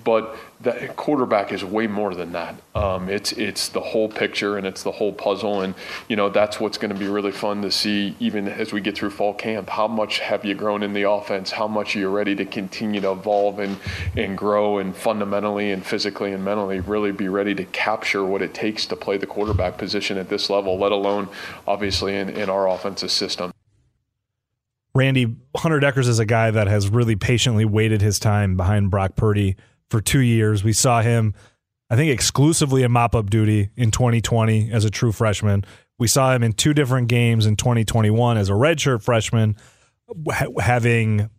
but 0.04 0.36
the 0.60 0.92
quarterback 0.96 1.52
is 1.52 1.64
way 1.64 1.86
more 1.86 2.16
than 2.16 2.32
that. 2.32 2.56
Um, 2.74 3.10
it's 3.10 3.32
it's 3.34 3.70
the 3.70 3.80
whole 3.80 4.10
picture 4.10 4.58
and 4.58 4.66
it's 4.66 4.82
the 4.82 4.92
whole 4.92 5.14
puzzle, 5.14 5.62
and 5.62 5.76
you 6.08 6.16
know 6.16 6.30
that's 6.30 6.60
what's 6.60 6.78
going 6.78 6.92
to 6.92 7.00
be 7.00 7.08
really 7.08 7.32
fun 7.32 7.62
to 7.62 7.70
see, 7.70 8.16
even 8.20 8.48
as 8.48 8.74
we 8.74 8.82
get 8.82 8.98
through 8.98 9.12
fall 9.12 9.34
camp. 9.34 9.70
How 9.70 9.88
much 9.88 10.20
have 10.20 10.44
you 10.44 10.56
grown 10.56 10.82
in 10.82 10.94
the 10.94 11.10
offense? 11.10 11.52
How 11.52 11.68
much 11.68 11.96
are 11.96 12.00
you 12.00 12.10
ready 12.10 12.36
to 12.36 12.46
continue 12.46 13.02
to 13.02 13.12
evolve 13.12 13.60
and 13.60 13.78
and 14.16 14.38
grow 14.38 14.80
and 14.80 14.96
fundamentally 14.96 15.72
and 15.72 15.86
physically 15.86 16.34
and 16.34 16.44
mentally 16.44 16.80
really 16.80 17.12
be 17.12 17.28
ready 17.28 17.54
to 17.54 17.66
capture 17.66 18.26
what 18.26 18.42
it 18.42 18.54
takes 18.54 18.88
to 18.88 18.96
play 18.96 19.18
the 19.18 19.28
quarterback 19.28 19.78
position 19.78 20.18
at 20.18 20.30
this 20.30 20.50
level, 20.50 20.80
let 20.80 20.92
alone 20.92 21.30
obviously 21.68 22.16
in, 22.16 22.30
in 22.30 22.50
our 22.50 22.68
offensive 22.68 23.12
system. 23.12 23.52
Randy 24.96 25.36
Hunter 25.56 25.80
Dekkers 25.80 26.08
is 26.08 26.18
a 26.18 26.26
guy 26.26 26.50
that 26.50 26.68
has 26.68 26.90
really 26.90 27.16
patiently 27.16 27.66
waited 27.66 28.02
his 28.02 28.18
time 28.18 28.58
behind 28.58 28.90
Brock 28.90 29.16
Purdy 29.16 29.56
for 29.90 30.02
two 30.02 30.20
years. 30.20 30.64
We 30.64 30.74
saw 30.74 31.02
him, 31.02 31.34
I 31.90 31.96
think, 31.96 32.12
exclusively 32.12 32.84
in 32.84 32.92
mop 32.92 33.16
up 33.16 33.30
duty 33.30 33.70
in 33.76 33.92
2020 33.92 34.72
as 34.72 34.86
a 34.86 34.90
true 34.90 35.12
freshman. 35.12 35.66
We 36.00 36.08
saw 36.08 36.34
him 36.34 36.44
in 36.44 36.54
two 36.54 36.74
different 36.74 37.08
games 37.08 37.46
in 37.46 37.56
2021 37.56 38.38
as 38.38 38.50
a 38.50 38.54
redshirt 38.54 39.02
freshman, 39.02 39.56
having 40.60 41.30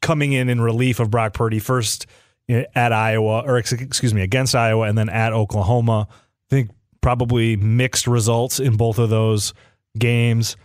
coming 0.00 0.32
in 0.32 0.48
in 0.48 0.60
relief 0.60 1.00
of 1.00 1.10
Brock 1.10 1.34
Purdy 1.34 1.58
first 1.58 2.06
eh, 2.48 2.64
at 2.74 2.92
Iowa, 2.92 3.42
or 3.44 3.58
excuse 3.58 4.14
me, 4.14 4.22
against 4.22 4.54
Iowa, 4.54 4.86
and 4.86 4.96
then 4.96 5.08
at 5.08 5.32
Oklahoma. 5.32 6.06
I 6.10 6.14
think 6.48 6.70
probably 7.00 7.56
mixed 7.56 8.06
results 8.06 8.60
in 8.60 8.76
both 8.76 8.98
of 8.98 9.10
those 9.10 9.54
games. 9.98 10.56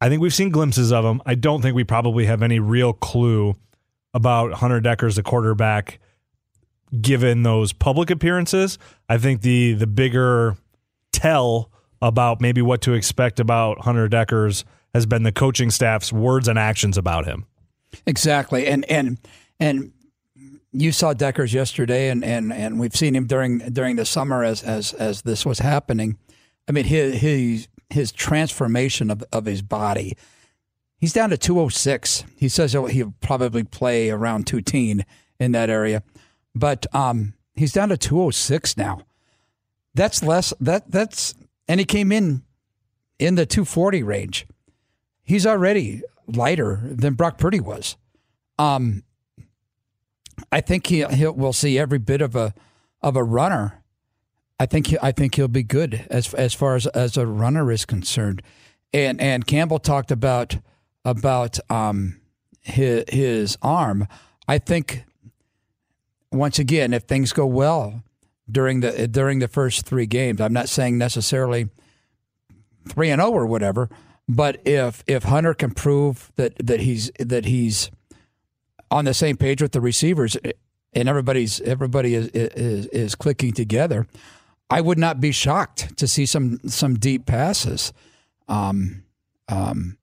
I 0.00 0.08
think 0.08 0.20
we've 0.20 0.34
seen 0.34 0.50
glimpses 0.50 0.92
of 0.92 1.04
him. 1.04 1.22
I 1.26 1.34
don't 1.34 1.62
think 1.62 1.76
we 1.76 1.84
probably 1.84 2.26
have 2.26 2.42
any 2.42 2.58
real 2.58 2.92
clue 2.92 3.54
about 4.14 4.54
Hunter 4.54 4.80
Dekkers, 4.80 5.14
the 5.14 5.22
quarterback, 5.22 6.00
given 7.00 7.42
those 7.42 7.72
public 7.72 8.10
appearances. 8.10 8.78
I 9.08 9.18
think 9.18 9.42
the 9.42 9.74
the 9.74 9.86
bigger 9.86 10.56
tell 11.12 11.70
about 12.00 12.40
maybe 12.40 12.60
what 12.60 12.82
to 12.82 12.92
expect 12.92 13.40
about 13.40 13.82
Hunter 13.82 14.08
Dekkers 14.08 14.64
has 14.92 15.06
been 15.06 15.22
the 15.22 15.32
coaching 15.32 15.70
staff's 15.70 16.12
words 16.12 16.48
and 16.48 16.58
actions 16.58 16.98
about 16.98 17.24
him. 17.24 17.46
Exactly. 18.06 18.66
And 18.66 18.84
and 18.90 19.18
and 19.60 19.92
you 20.72 20.90
saw 20.90 21.12
Dekkers 21.12 21.52
yesterday 21.52 22.08
and, 22.08 22.24
and, 22.24 22.50
and 22.52 22.80
we've 22.80 22.96
seen 22.96 23.14
him 23.14 23.26
during 23.26 23.58
during 23.58 23.96
the 23.96 24.04
summer 24.04 24.42
as 24.42 24.62
as 24.62 24.92
as 24.94 25.22
this 25.22 25.46
was 25.46 25.60
happening. 25.60 26.18
I 26.68 26.72
mean 26.72 26.84
his 26.84 27.20
his 27.20 27.68
his 27.90 28.12
transformation 28.12 29.10
of, 29.10 29.22
of 29.32 29.44
his 29.44 29.62
body. 29.62 30.16
He's 30.96 31.12
down 31.12 31.30
to 31.30 31.36
206. 31.36 32.24
He 32.36 32.48
says 32.48 32.72
he'll 32.72 33.14
probably 33.20 33.64
play 33.64 34.08
around 34.10 34.46
210 34.46 35.04
in 35.40 35.52
that 35.52 35.68
area 35.68 36.02
but 36.54 36.86
um, 36.94 37.34
he's 37.54 37.72
down 37.72 37.88
to 37.90 37.96
206 37.96 38.76
now. 38.76 39.02
That's 39.94 40.22
less. 40.22 40.54
That 40.60 40.90
that's 40.90 41.34
and 41.68 41.78
he 41.80 41.84
came 41.84 42.12
in 42.12 42.42
in 43.18 43.34
the 43.34 43.46
240 43.46 44.02
range. 44.02 44.46
He's 45.22 45.46
already 45.46 46.02
lighter 46.26 46.80
than 46.82 47.14
Brock 47.14 47.38
Purdy 47.38 47.60
was. 47.60 47.96
Um, 48.58 49.02
I 50.50 50.60
think 50.60 50.86
he 50.86 51.04
he'll 51.04 51.32
we'll 51.32 51.52
see 51.52 51.78
every 51.78 51.98
bit 51.98 52.22
of 52.22 52.34
a 52.34 52.54
of 53.02 53.16
a 53.16 53.22
runner. 53.22 53.82
I 54.58 54.66
think 54.66 54.88
he, 54.88 54.98
I 55.02 55.12
think 55.12 55.34
he'll 55.34 55.48
be 55.48 55.62
good 55.62 56.06
as 56.10 56.32
as 56.34 56.54
far 56.54 56.74
as 56.76 56.86
as 56.88 57.16
a 57.16 57.26
runner 57.26 57.70
is 57.70 57.84
concerned. 57.84 58.42
And 58.92 59.20
and 59.20 59.46
Campbell 59.46 59.78
talked 59.78 60.10
about 60.10 60.56
about 61.04 61.58
um 61.70 62.20
his 62.60 63.04
his 63.08 63.58
arm. 63.62 64.06
I 64.48 64.58
think 64.58 65.04
once 66.32 66.58
again, 66.58 66.92
if 66.92 67.04
things 67.04 67.32
go 67.32 67.46
well 67.46 68.02
during 68.50 68.80
the 68.80 69.06
during 69.08 69.38
the 69.38 69.48
first 69.48 69.86
three 69.86 70.06
games, 70.06 70.40
I'm 70.40 70.52
not 70.52 70.68
saying 70.68 70.98
necessarily 70.98 71.68
three 72.88 73.10
and 73.10 73.20
zero 73.20 73.32
oh 73.32 73.34
or 73.34 73.46
whatever, 73.46 73.88
but 74.28 74.60
if 74.66 75.04
if 75.06 75.24
Hunter 75.24 75.54
can 75.54 75.72
prove 75.72 76.32
that 76.36 76.54
that 76.64 76.80
he's 76.80 77.10
that 77.18 77.44
he's 77.44 77.90
on 78.90 79.04
the 79.04 79.14
same 79.14 79.36
page 79.36 79.62
with 79.62 79.72
the 79.72 79.80
receivers 79.80 80.36
and 80.92 81.08
everybody's 81.08 81.60
everybody 81.60 82.14
is 82.14 82.28
is, 82.28 82.86
is 82.86 83.14
clicking 83.14 83.52
together, 83.52 84.06
I 84.70 84.80
would 84.80 84.98
not 84.98 85.20
be 85.20 85.32
shocked 85.32 85.96
to 85.98 86.08
see 86.08 86.26
some 86.26 86.58
some 86.66 86.94
deep 86.94 87.26
passes. 87.26 87.92
Um, 88.48 89.04
um, 89.48 89.98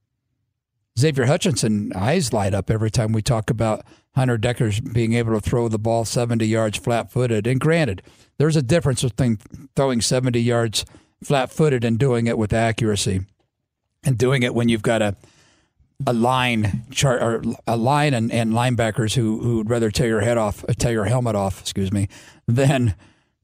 Xavier 0.98 1.26
Hutchinson 1.26 1.92
eyes 1.96 2.34
light 2.34 2.54
up 2.54 2.70
every 2.70 2.92
time 2.92 3.14
we 3.14 3.22
talk 3.22 3.50
about 3.50 3.86
Hunter 4.16 4.38
Dekkers' 4.38 4.94
being 4.94 5.14
able 5.14 5.34
to 5.34 5.40
throw 5.40 5.68
the 5.68 5.80
ball 5.80 6.06
70 6.06 6.46
yards 6.46 6.78
flat 6.78 7.12
footed. 7.12 7.48
And 7.48 7.60
granted, 7.60 8.02
there's 8.38 8.56
a 8.56 8.62
difference 8.62 9.04
between 9.04 9.38
throwing 9.76 10.02
70 10.02 10.40
yards 10.40 10.86
flat 11.24 11.52
footed 11.52 11.84
and 11.84 12.00
doing 12.00 12.28
it 12.28 12.38
with 12.38 12.54
accuracy 12.54 13.22
and 14.04 14.18
doing 14.18 14.44
it 14.44 14.54
when 14.54 14.70
you've 14.70 14.82
got 14.82 15.02
a 15.02 15.16
a 16.08 16.14
line 16.14 16.86
chart 16.92 17.22
or 17.22 17.44
a 17.68 17.76
line 17.76 18.14
and, 18.14 18.32
and 18.32 18.54
linebackers 18.54 19.16
who 19.16 19.40
who 19.42 19.58
would 19.58 19.70
rather 19.70 19.92
tear 19.92 20.08
your 20.08 20.22
head 20.22 20.38
off, 20.38 20.66
tear 20.78 20.94
your 20.94 21.06
helmet 21.06 21.36
off, 21.36 21.60
excuse 21.60 21.92
me, 21.92 22.08
than 22.48 22.96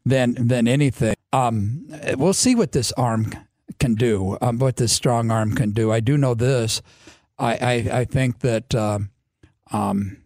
than 0.06 0.36
than 0.48 0.68
anything. 0.68 1.16
Um, 1.34 1.86
we'll 2.18 2.34
see 2.34 2.56
what 2.56 2.72
this 2.72 2.92
arm 2.94 3.32
can 3.80 3.96
do, 3.96 4.38
um, 4.42 4.58
what 4.58 4.78
this 4.78 4.94
strong 4.94 5.32
arm 5.32 5.54
can 5.54 5.72
do. 5.72 5.92
I 5.92 6.00
do 6.00 6.18
know 6.18 6.34
this. 6.34 6.82
I 7.38 7.56
I, 7.56 8.00
I 8.00 8.06
think 8.06 8.40
that 8.40 8.74
uh, 8.74 9.00
um, 9.72 10.18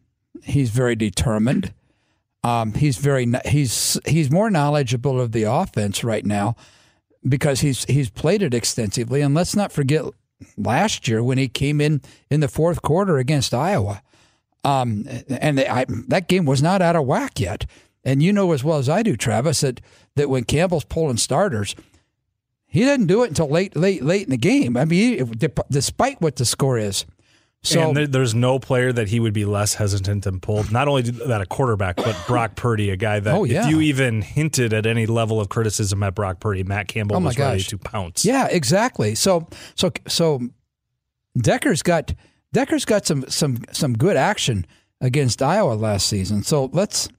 he's 0.43 0.69
very 0.69 0.95
determined. 0.95 1.73
Um, 2.43 2.73
he's 2.73 2.97
very 2.97 3.27
he's 3.45 3.99
he's 4.05 4.31
more 4.31 4.49
knowledgeable 4.49 5.19
of 5.19 5.33
the 5.33 5.43
offense 5.43 6.03
right 6.03 6.25
now 6.25 6.55
because 7.27 7.61
he's 7.61 7.83
he's 7.85 8.09
played 8.09 8.41
it 8.41 8.53
extensively. 8.53 9.21
And 9.21 9.35
let's 9.35 9.55
not 9.55 9.71
forget 9.71 10.05
last 10.57 11.07
year 11.07 11.21
when 11.21 11.37
he 11.37 11.47
came 11.47 11.81
in 11.81 12.01
in 12.29 12.39
the 12.39 12.47
fourth 12.47 12.81
quarter 12.81 13.17
against 13.17 13.53
Iowa, 13.53 14.01
um, 14.63 15.05
and 15.29 15.57
they, 15.57 15.67
I, 15.67 15.85
that 16.07 16.29
game 16.29 16.45
was 16.45 16.63
not 16.63 16.81
out 16.81 16.95
of 16.95 17.05
whack 17.05 17.39
yet. 17.39 17.65
And 18.05 18.23
you 18.23 18.31
know 18.31 18.53
as 18.53 18.63
well 18.63 18.77
as 18.77 18.87
I 18.87 19.03
do, 19.03 19.17
Travis, 19.17 19.61
that 19.61 19.81
that 20.15 20.29
when 20.29 20.45
Campbell's 20.45 20.85
pulling 20.85 21.17
starters, 21.17 21.75
he 22.65 22.85
doesn't 22.85 23.07
do 23.07 23.23
it 23.23 23.29
until 23.29 23.49
late, 23.49 23.75
late, 23.75 24.03
late 24.03 24.23
in 24.23 24.29
the 24.29 24.37
game. 24.37 24.77
I 24.77 24.85
mean, 24.85 25.33
despite 25.69 26.21
what 26.21 26.37
the 26.37 26.45
score 26.45 26.77
is. 26.77 27.05
So 27.61 27.89
and 27.89 28.13
there's 28.13 28.33
no 28.33 28.57
player 28.57 28.93
that 28.93 29.09
he 29.09 29.19
would 29.19 29.33
be 29.33 29.43
less 29.43 29.73
hesitant 29.73 30.23
to 30.23 30.31
pull. 30.31 30.63
Not 30.71 30.87
only 30.87 31.01
that 31.01 31.41
a 31.41 31.45
quarterback, 31.45 31.97
but 31.97 32.15
Brock 32.25 32.55
Purdy, 32.55 32.89
a 32.89 32.95
guy 32.95 33.19
that 33.19 33.35
oh, 33.35 33.43
yeah. 33.43 33.65
if 33.65 33.69
you 33.69 33.81
even 33.81 34.21
hinted 34.21 34.73
at 34.73 34.85
any 34.85 35.05
level 35.05 35.41
of 35.41 35.49
criticism 35.49 36.01
at 36.03 36.15
Brock 36.15 36.39
Purdy, 36.39 36.63
Matt 36.63 36.87
Campbell 36.87 37.17
oh 37.17 37.19
was 37.19 37.35
gosh. 37.35 37.51
ready 37.51 37.63
to 37.63 37.77
pounce. 37.77 38.23
Yeah, 38.23 38.47
exactly. 38.49 39.13
So 39.13 39.47
so 39.75 39.91
so 40.07 40.39
Dekkers 41.37 41.83
got 41.83 42.13
Dekkers 42.55 42.85
got 42.85 43.05
some 43.05 43.25
some 43.27 43.57
some 43.73 43.93
good 43.93 44.15
action 44.15 44.65
against 45.01 45.41
Iowa 45.41 45.73
last 45.73 46.07
season. 46.07 46.43
So 46.43 46.69
let's 46.71 47.09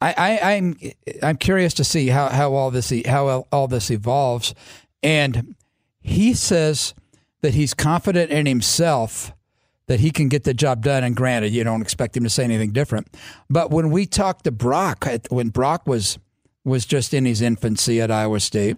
I, 0.00 0.14
I, 0.16 0.52
I'm 0.54 0.76
I'm 1.22 1.36
curious 1.36 1.74
to 1.74 1.84
see 1.84 2.08
how, 2.08 2.28
how 2.28 2.54
all 2.54 2.70
this 2.70 2.92
how 3.06 3.46
all 3.52 3.68
this 3.68 3.90
evolves, 3.90 4.54
and 5.02 5.54
he 6.00 6.32
says 6.32 6.94
that 7.42 7.54
he's 7.54 7.74
confident 7.74 8.30
in 8.30 8.46
himself 8.46 9.32
that 9.86 10.00
he 10.00 10.10
can 10.10 10.28
get 10.28 10.44
the 10.44 10.54
job 10.54 10.84
done. 10.84 11.02
And 11.02 11.16
granted, 11.16 11.52
you 11.52 11.64
don't 11.64 11.82
expect 11.82 12.16
him 12.16 12.22
to 12.22 12.30
say 12.30 12.44
anything 12.44 12.72
different, 12.72 13.08
but 13.48 13.70
when 13.70 13.90
we 13.90 14.06
talked 14.06 14.44
to 14.44 14.52
Brock, 14.52 15.06
when 15.30 15.48
Brock 15.48 15.86
was 15.86 16.18
was 16.64 16.84
just 16.84 17.14
in 17.14 17.24
his 17.24 17.40
infancy 17.40 18.00
at 18.00 18.10
Iowa 18.10 18.38
State, 18.38 18.76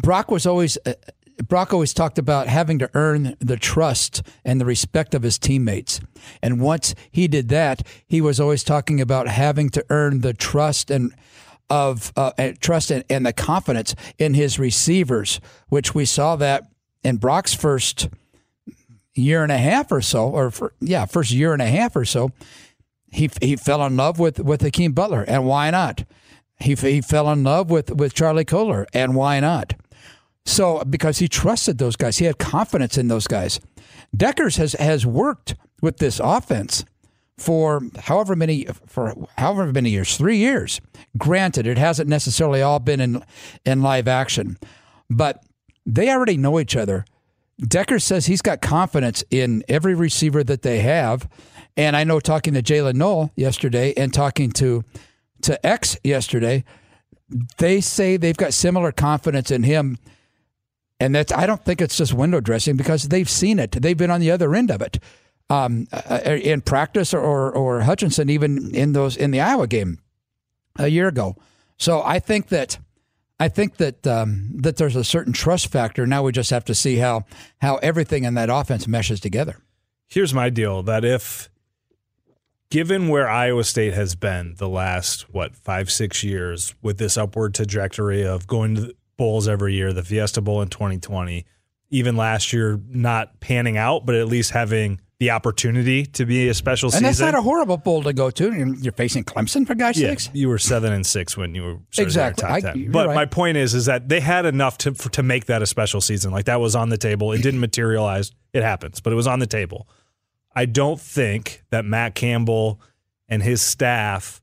Brock 0.00 0.30
was 0.30 0.46
always 0.46 0.78
uh, 0.86 0.94
Brock 1.42 1.72
always 1.72 1.92
talked 1.92 2.18
about 2.18 2.46
having 2.46 2.78
to 2.78 2.90
earn 2.94 3.36
the 3.40 3.56
trust 3.56 4.22
and 4.44 4.60
the 4.60 4.64
respect 4.64 5.14
of 5.14 5.22
his 5.22 5.38
teammates. 5.38 6.00
And 6.42 6.60
once 6.60 6.94
he 7.10 7.26
did 7.26 7.48
that, 7.48 7.86
he 8.06 8.20
was 8.20 8.38
always 8.38 8.62
talking 8.62 9.00
about 9.00 9.28
having 9.28 9.68
to 9.70 9.84
earn 9.90 10.20
the 10.20 10.32
trust 10.32 10.90
and 10.90 11.12
of 11.70 12.12
uh, 12.16 12.30
trust 12.60 12.90
and, 12.90 13.04
and 13.08 13.24
the 13.26 13.32
confidence 13.32 13.94
in 14.18 14.34
his 14.34 14.58
receivers, 14.58 15.40
which 15.68 15.94
we 15.94 16.04
saw 16.04 16.36
that 16.36 16.68
in 17.04 17.18
Brock's 17.18 17.54
first 17.54 18.08
year 19.14 19.42
and 19.42 19.52
a 19.52 19.58
half 19.58 19.92
or 19.92 20.00
so, 20.00 20.28
or 20.28 20.50
for, 20.50 20.72
yeah, 20.80 21.06
first 21.06 21.30
year 21.30 21.52
and 21.52 21.62
a 21.62 21.66
half 21.66 21.94
or 21.94 22.04
so. 22.04 22.32
He 23.10 23.30
he 23.40 23.54
fell 23.54 23.84
in 23.86 23.96
love 23.96 24.18
with 24.18 24.40
with 24.40 24.62
Hakeem 24.62 24.92
Butler, 24.92 25.22
and 25.28 25.46
why 25.46 25.70
not? 25.70 26.04
He 26.58 26.74
he 26.74 27.00
fell 27.00 27.30
in 27.30 27.44
love 27.44 27.70
with 27.70 27.90
with 27.90 28.14
Charlie 28.14 28.44
Kolar, 28.44 28.86
and 28.92 29.14
why 29.14 29.38
not? 29.38 29.74
So 30.44 30.82
because 30.84 31.18
he 31.18 31.28
trusted 31.28 31.78
those 31.78 31.96
guys, 31.96 32.18
he 32.18 32.24
had 32.24 32.38
confidence 32.38 32.98
in 32.98 33.08
those 33.08 33.28
guys. 33.28 33.60
Dekkers 34.16 34.56
has 34.56 34.72
has 34.74 35.06
worked 35.06 35.54
with 35.80 35.98
this 35.98 36.20
offense 36.22 36.84
for 37.38 37.82
however 37.98 38.34
many 38.34 38.66
for 38.86 39.14
however 39.38 39.72
many 39.72 39.90
years, 39.90 40.16
three 40.16 40.36
years. 40.36 40.80
Granted, 41.16 41.66
it 41.66 41.78
hasn't 41.78 42.08
necessarily 42.08 42.62
all 42.62 42.80
been 42.80 43.00
in 43.00 43.22
in 43.64 43.82
live 43.82 44.08
action, 44.08 44.58
but 45.08 45.42
they 45.86 46.10
already 46.10 46.36
know 46.36 46.58
each 46.60 46.76
other. 46.76 47.04
Decker 47.60 47.98
says 47.98 48.26
he's 48.26 48.42
got 48.42 48.60
confidence 48.60 49.22
in 49.30 49.62
every 49.68 49.94
receiver 49.94 50.42
that 50.44 50.62
they 50.62 50.80
have, 50.80 51.28
and 51.76 51.96
I 51.96 52.04
know 52.04 52.20
talking 52.20 52.54
to 52.54 52.62
Jaylin 52.62 52.94
Noel 52.94 53.30
yesterday 53.36 53.94
and 53.96 54.12
talking 54.12 54.50
to 54.52 54.84
to 55.42 55.64
X 55.64 55.96
yesterday, 56.02 56.64
they 57.58 57.80
say 57.80 58.16
they've 58.16 58.36
got 58.36 58.54
similar 58.54 58.92
confidence 58.92 59.50
in 59.50 59.62
him. 59.62 59.98
And 61.00 61.14
that's 61.14 61.32
I 61.32 61.46
don't 61.46 61.64
think 61.64 61.80
it's 61.80 61.96
just 61.96 62.14
window 62.14 62.40
dressing 62.40 62.76
because 62.76 63.08
they've 63.08 63.28
seen 63.28 63.58
it. 63.58 63.72
They've 63.72 63.96
been 63.96 64.10
on 64.10 64.20
the 64.20 64.30
other 64.30 64.54
end 64.54 64.70
of 64.70 64.80
it 64.80 64.98
um, 65.50 65.86
uh, 65.92 66.20
in 66.24 66.60
practice, 66.60 67.12
or 67.12 67.52
or 67.52 67.82
Hutchinson 67.82 68.30
even 68.30 68.74
in 68.74 68.92
those 68.92 69.16
in 69.16 69.30
the 69.30 69.40
Iowa 69.40 69.66
game 69.66 69.98
a 70.78 70.88
year 70.88 71.08
ago. 71.08 71.36
So 71.76 72.02
I 72.02 72.20
think 72.20 72.48
that 72.48 72.78
I 73.40 73.48
think 73.48 73.78
that 73.78 74.06
um, 74.06 74.50
that 74.54 74.76
there's 74.76 74.96
a 74.96 75.04
certain 75.04 75.32
trust 75.32 75.68
factor. 75.68 76.06
Now 76.06 76.22
we 76.22 76.32
just 76.32 76.50
have 76.50 76.64
to 76.66 76.74
see 76.74 76.96
how 76.96 77.24
how 77.58 77.76
everything 77.76 78.24
in 78.24 78.34
that 78.34 78.50
offense 78.50 78.86
meshes 78.86 79.20
together. 79.20 79.58
Here's 80.06 80.32
my 80.32 80.50
deal: 80.50 80.82
that 80.84 81.04
if 81.04 81.50
given 82.70 83.08
where 83.08 83.28
Iowa 83.28 83.64
State 83.64 83.94
has 83.94 84.14
been 84.14 84.54
the 84.58 84.68
last 84.68 85.32
what 85.32 85.56
five 85.56 85.90
six 85.90 86.22
years 86.22 86.74
with 86.82 86.98
this 86.98 87.16
upward 87.16 87.54
trajectory 87.54 88.24
of 88.24 88.46
going 88.46 88.76
to 88.76 88.94
bowls 89.16 89.48
every 89.48 89.74
year, 89.74 89.92
the 89.92 90.02
Fiesta 90.02 90.40
Bowl 90.40 90.62
in 90.62 90.68
2020, 90.68 91.44
even 91.90 92.16
last 92.16 92.52
year 92.52 92.80
not 92.88 93.40
panning 93.40 93.76
out, 93.76 94.06
but 94.06 94.14
at 94.14 94.28
least 94.28 94.50
having 94.52 95.00
the 95.18 95.30
opportunity 95.30 96.04
to 96.06 96.26
be 96.26 96.48
a 96.48 96.54
special 96.54 96.88
and 96.88 96.92
season. 96.92 97.04
And 97.04 97.14
that's 97.14 97.20
not 97.20 97.34
a 97.34 97.42
horrible 97.42 97.76
bowl 97.76 98.02
to 98.02 98.12
go 98.12 98.30
to. 98.30 98.74
You're 98.80 98.92
facing 98.92 99.24
Clemson 99.24 99.66
for 99.66 99.74
gosh 99.74 99.96
yeah, 99.96 100.08
sakes. 100.08 100.30
You 100.32 100.48
were 100.48 100.58
seven 100.58 100.92
and 100.92 101.06
six 101.06 101.36
when 101.36 101.54
you 101.54 101.62
were 101.62 101.76
exactly. 101.96 102.60
ten. 102.60 102.90
but 102.90 103.08
right. 103.08 103.14
my 103.14 103.26
point 103.26 103.56
is, 103.56 103.74
is 103.74 103.86
that 103.86 104.08
they 104.08 104.20
had 104.20 104.44
enough 104.44 104.78
to 104.78 104.92
to 104.92 105.22
make 105.22 105.46
that 105.46 105.62
a 105.62 105.66
special 105.66 106.00
season. 106.00 106.32
Like 106.32 106.46
that 106.46 106.60
was 106.60 106.74
on 106.74 106.88
the 106.88 106.98
table. 106.98 107.32
It 107.32 107.42
didn't 107.42 107.60
materialize. 107.60 108.32
It 108.52 108.62
happens, 108.62 109.00
but 109.00 109.12
it 109.12 109.16
was 109.16 109.26
on 109.26 109.38
the 109.38 109.46
table. 109.46 109.88
I 110.54 110.66
don't 110.66 111.00
think 111.00 111.62
that 111.70 111.84
Matt 111.84 112.14
Campbell 112.14 112.80
and 113.28 113.42
his 113.42 113.60
staff 113.62 114.40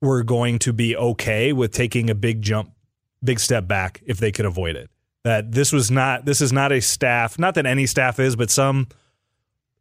were 0.00 0.22
going 0.22 0.58
to 0.60 0.72
be 0.72 0.96
okay 0.96 1.52
with 1.52 1.72
taking 1.72 2.08
a 2.08 2.14
big 2.14 2.42
jump, 2.42 2.72
big 3.22 3.38
step 3.38 3.66
back 3.66 4.02
if 4.06 4.18
they 4.18 4.32
could 4.32 4.46
avoid 4.46 4.76
it. 4.76 4.90
That 5.24 5.52
this 5.52 5.72
was 5.72 5.90
not 5.90 6.24
this 6.24 6.40
is 6.40 6.52
not 6.52 6.72
a 6.72 6.80
staff, 6.80 7.38
not 7.38 7.54
that 7.54 7.66
any 7.66 7.86
staff 7.86 8.18
is, 8.18 8.36
but 8.36 8.50
some 8.50 8.88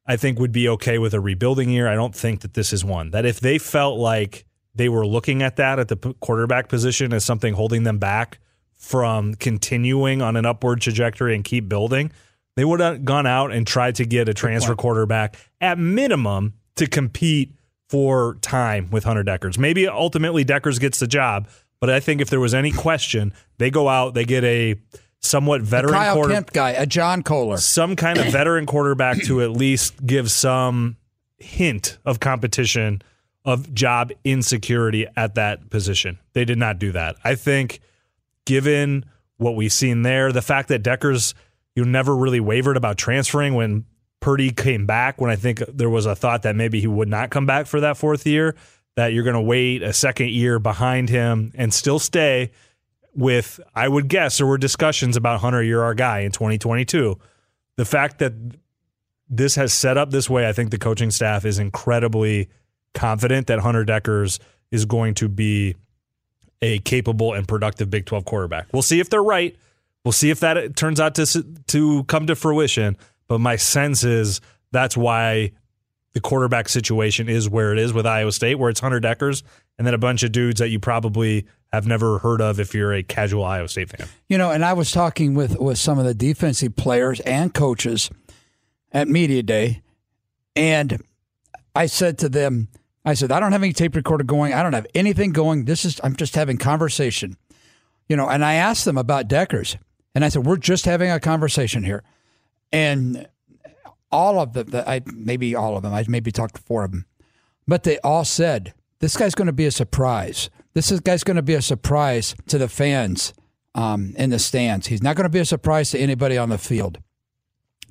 I 0.10 0.18
think 0.18 0.40
would 0.40 0.52
be 0.52 0.68
okay 0.70 0.98
with 0.98 1.14
a 1.14 1.20
rebuilding 1.20 1.70
year. 1.70 1.88
I 1.88 1.94
don't 1.94 2.16
think 2.16 2.42
that 2.42 2.56
this 2.56 2.74
is 2.74 2.84
one 2.84 3.12
that 3.12 3.28
if 3.28 3.40
they 3.40 3.60
felt 3.60 4.00
like 4.00 4.44
they 4.74 4.90
were 4.90 5.06
looking 5.06 5.44
at 5.44 5.58
that 5.58 5.78
at 5.78 5.88
the 5.88 5.98
quarterback 6.20 6.68
position 6.68 7.14
as 7.14 7.24
something 7.24 7.54
holding 7.54 7.84
them 7.84 8.00
back 8.00 8.40
from 8.76 9.36
continuing 9.36 10.24
on 10.24 10.36
an 10.36 10.48
upward 10.48 10.82
trajectory 10.82 11.36
and 11.36 11.44
keep 11.44 11.70
building, 11.70 12.12
they 12.56 12.66
would 12.66 12.80
have 12.80 13.06
gone 13.06 13.28
out 13.28 13.52
and 13.52 13.68
tried 13.68 13.94
to 13.96 14.06
get 14.06 14.28
a 14.28 14.34
transfer 14.34 14.74
quarterback 14.74 15.38
at 15.62 15.78
minimum 15.78 16.56
to 16.76 16.88
compete 16.88 17.54
for 17.88 18.36
time 18.42 18.90
with 18.90 19.04
Hunter 19.04 19.24
Dekkers. 19.24 19.60
Maybe 19.60 19.88
ultimately 19.88 20.44
Dekkers 20.44 20.80
gets 20.80 21.00
the 21.00 21.08
job, 21.08 21.48
but 21.80 21.92
I 21.92 22.00
think 22.00 22.20
if 22.20 22.32
there 22.32 22.40
was 22.40 22.56
any 22.56 22.72
question, 22.72 23.32
they 23.60 23.70
go 23.70 23.88
out, 23.88 24.16
they 24.16 24.26
get 24.26 24.44
a 24.44 24.76
somewhat 25.22 25.62
veteran 25.62 25.94
a 25.94 25.98
Kyle 25.98 26.16
quarter- 26.16 26.34
Kempt 26.34 26.54
guy, 26.54 26.72
a 26.72 26.86
John 26.86 27.24
Kolar, 27.24 27.58
some 27.58 27.96
kind 27.96 28.18
of 28.20 28.28
veteran 28.32 28.66
quarterback 28.66 29.22
to 29.24 29.42
at 29.42 29.52
least 29.52 30.06
give 30.06 30.32
some 30.32 30.98
hint 31.38 31.98
of 32.06 32.20
competition 32.20 33.02
of 33.46 33.74
job 33.74 34.12
insecurity 34.24 35.08
at 35.16 35.36
that 35.36 35.70
position. 35.70 36.20
They 36.34 36.46
did 36.46 36.58
not 36.58 36.80
do 36.80 36.92
that. 36.92 37.16
I 37.24 37.36
think, 37.36 37.80
given 38.46 39.06
what 39.38 39.56
we've 39.56 39.72
seen 39.72 40.02
there, 40.02 40.32
the 40.32 40.42
fact 40.42 40.68
that 40.70 40.84
Dekkers 40.84 41.34
you 41.76 41.86
never 41.86 42.16
really 42.16 42.40
wavered 42.42 42.76
about 42.78 42.98
transferring 42.98 43.56
when 43.56 43.86
Purdy 44.20 44.52
came 44.52 44.86
back, 44.86 45.22
when 45.22 45.32
I 45.32 45.38
think 45.38 45.64
there 45.72 45.90
was 45.90 46.06
a 46.06 46.16
thought 46.16 46.42
that 46.44 46.56
maybe 46.56 46.82
he 46.82 46.88
would 46.88 47.08
not 47.08 47.30
come 47.30 47.46
back 47.46 47.68
for 47.68 47.80
that 47.80 47.96
fourth 47.96 48.28
year, 48.28 48.56
that 48.98 49.14
you're 49.14 49.24
going 49.24 49.36
to 49.36 49.42
wait 49.42 49.82
a 49.82 49.94
second 49.94 50.30
year 50.32 50.60
behind 50.60 51.08
him 51.08 51.54
and 51.56 51.74
still 51.74 52.00
stay 52.00 52.52
with, 53.16 53.60
I 53.76 53.88
would 53.88 54.08
guess, 54.08 54.38
there 54.38 54.48
were 54.48 54.58
discussions 54.58 55.18
about 55.18 55.42
Hunter, 55.42 55.64
you're 55.64 55.84
our 55.84 55.94
guy 55.94 56.20
in 56.20 56.32
2022. 56.32 57.18
The 57.76 57.86
fact 57.86 58.20
that 58.20 58.34
this 59.30 59.56
has 59.56 59.74
set 59.74 59.98
up 59.98 60.12
this 60.12 60.30
way, 60.30 60.48
I 60.48 60.54
think 60.54 60.72
the 60.72 60.78
coaching 60.78 61.12
staff 61.12 61.46
is 61.46 61.60
incredibly 61.60 62.50
confident 62.94 63.48
that 63.48 63.60
Hunter 63.60 63.86
Dekkers 63.86 64.40
is 64.72 64.86
going 64.86 65.14
to 65.16 65.28
be 65.28 65.76
a 66.62 66.80
capable 66.80 67.34
and 67.34 67.48
productive 67.48 67.90
Big 67.90 68.06
12 68.06 68.26
quarterback. 68.26 68.68
We'll 68.74 68.82
see 68.82 69.00
if 69.00 69.10
they're 69.10 69.24
right. 69.24 69.56
We'll 70.04 70.12
see 70.12 70.30
if 70.30 70.40
that 70.40 70.76
turns 70.76 71.00
out 71.00 71.16
to 71.16 71.44
to 71.68 72.04
come 72.06 72.28
to 72.28 72.36
fruition. 72.36 72.98
But 73.28 73.40
my 73.40 73.56
sense 73.58 74.04
is 74.04 74.42
that's 74.72 74.98
why 74.98 75.52
the 76.14 76.20
quarterback 76.20 76.68
situation 76.68 77.30
is 77.30 77.50
where 77.50 77.72
it 77.72 77.80
is 77.80 77.94
with 77.94 78.06
Iowa 78.06 78.32
State, 78.32 78.56
where 78.56 78.70
it's 78.70 78.80
Hunter 78.80 79.00
Dekkers 79.00 79.44
and 79.78 79.86
then 79.86 79.94
a 79.94 80.00
bunch 80.00 80.24
of 80.24 80.32
dudes 80.32 80.60
that 80.60 80.70
you 80.70 80.80
probably 80.80 81.46
have 81.72 81.86
never 81.86 82.20
heard 82.20 82.42
of 82.42 82.60
if 82.60 82.74
you're 82.74 82.94
a 82.94 83.04
casual 83.04 83.44
Iowa 83.44 83.68
State 83.68 83.90
fan. 83.90 84.08
You 84.28 84.38
know, 84.38 84.52
and 84.52 84.66
I 84.66 84.74
was 84.74 84.92
talking 84.92 85.36
with, 85.36 85.60
with 85.60 85.78
some 85.78 86.00
of 86.00 86.06
the 86.06 86.14
defensive 86.14 86.76
players 86.76 87.20
and 87.22 87.54
coaches 87.54 88.10
at 88.92 89.08
Media 89.08 89.44
Day, 89.44 89.82
and 90.56 91.02
I 91.76 91.86
said 91.86 92.18
to 92.20 92.30
them, 92.30 92.70
I 93.06 93.14
said, 93.14 93.32
I 93.32 93.40
don't 93.40 93.52
have 93.52 93.64
any 93.64 93.74
tape 93.74 93.96
recorder 93.96 94.24
going. 94.24 94.54
I 94.54 94.64
don't 94.64 94.74
have 94.74 94.88
anything 94.94 95.32
going. 95.32 95.66
This 95.66 95.86
is 95.86 96.00
I'm 96.04 96.16
just 96.16 96.36
having 96.36 96.58
conversation. 96.58 97.38
You 98.08 98.16
know, 98.16 98.28
and 98.28 98.44
I 98.44 98.56
asked 98.56 98.86
them 98.86 98.98
about 98.98 99.30
Dekkers, 99.30 99.78
And 100.16 100.26
I 100.26 100.30
said, 100.30 100.46
We're 100.46 100.58
just 100.58 100.86
having 100.86 101.12
a 101.12 101.20
conversation 101.20 101.84
here. 101.84 102.04
And 102.72 103.28
all 104.12 104.40
of 104.40 104.54
them, 104.54 104.70
I 104.74 105.02
maybe 105.06 105.56
all 105.56 105.78
of 105.78 105.84
them, 105.84 105.94
I 105.94 106.04
maybe 106.08 106.32
talked 106.32 106.56
to 106.56 106.62
four 106.62 106.84
of 106.84 106.92
them, 106.92 107.06
but 107.68 107.84
they 107.84 108.00
all 108.00 108.26
said, 108.26 108.74
This 109.00 109.16
guy's 109.16 109.36
going 109.36 109.46
to 109.48 109.54
be 109.54 109.66
a 109.66 109.72
surprise. 109.72 110.50
This 110.74 110.92
is, 110.92 111.00
guy's 111.00 111.24
going 111.24 111.36
to 111.36 111.42
be 111.42 111.56
a 111.56 111.62
surprise 111.62 112.36
to 112.48 112.58
the 112.58 112.68
fans 112.68 113.34
um, 113.76 114.14
in 114.18 114.30
the 114.30 114.40
stands. 114.40 114.88
He's 114.88 115.04
not 115.04 115.16
going 115.16 115.26
to 115.26 115.30
be 115.30 115.40
a 115.40 115.46
surprise 115.46 115.92
to 115.92 116.00
anybody 116.00 116.38
on 116.38 116.50
the 116.50 116.58
field. 116.58 117.00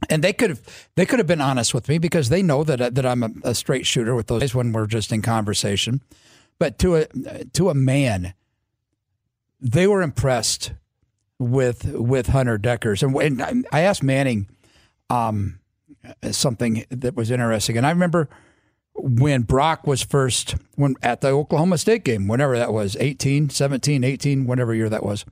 And 0.09 0.23
they 0.23 0.33
could 0.33 0.51
have 0.51 0.89
they 0.95 1.05
could 1.05 1.19
have 1.19 1.27
been 1.27 1.41
honest 1.41 1.75
with 1.75 1.89
me 1.89 1.99
because 1.99 2.29
they 2.29 2.41
know 2.41 2.63
that 2.63 2.95
that 2.95 3.05
I'm 3.05 3.23
a, 3.25 3.31
a 3.43 3.55
straight 3.55 3.85
shooter 3.85 4.15
with 4.15 4.29
those 4.29 4.41
guys 4.41 4.55
when 4.55 4.71
we're 4.71 4.87
just 4.87 5.11
in 5.11 5.23
conversation. 5.23 6.03
But 6.61 6.79
to 6.79 6.97
a 6.97 7.07
to 7.55 7.69
a 7.69 7.75
man, 7.75 8.35
they 9.61 9.89
were 9.89 10.03
impressed 10.03 10.73
with 11.39 11.85
with 11.85 12.29
Hunter 12.29 12.59
Dekkers. 12.59 13.03
and, 13.03 13.41
and 13.41 13.67
I 13.73 13.81
asked 13.81 14.05
Manning 14.05 14.49
um, 15.11 15.59
something 16.31 16.85
that 16.91 17.17
was 17.17 17.33
interesting, 17.33 17.77
and 17.77 17.85
I 17.85 17.91
remember 17.91 18.29
when 18.99 19.43
Brock 19.43 19.87
was 19.87 20.03
first 20.03 20.57
when 20.75 20.95
at 21.03 21.21
the 21.21 21.29
Oklahoma 21.29 21.79
State 21.79 22.05
game, 22.05 22.29
whenever 22.29 22.57
that 22.59 22.73
was, 22.73 22.97
18, 22.99 23.51
17, 23.51 24.05
18, 24.05 24.47
whatever 24.47 24.75
year 24.75 24.89
that 24.89 25.05
was. 25.05 25.25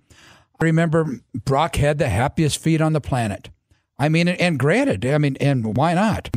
I 0.61 0.65
remember 0.65 1.21
Brock 1.35 1.77
had 1.77 1.99
the 1.99 2.09
happiest 2.09 2.59
feet 2.59 2.81
on 2.81 2.93
the 2.93 3.01
planet. 3.01 3.51
I 3.99 4.09
mean, 4.09 4.29
and 4.29 4.59
granted, 4.59 5.05
I 5.07 5.19
mean, 5.19 5.37
and 5.41 5.77
why 5.77 5.95
not? 5.95 6.31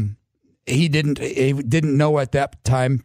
He 0.66 0.88
didn't 0.88 1.20
he 1.20 1.54
didn't 1.54 1.98
know 1.98 2.20
at 2.20 2.32
that 2.34 2.64
time 2.64 3.04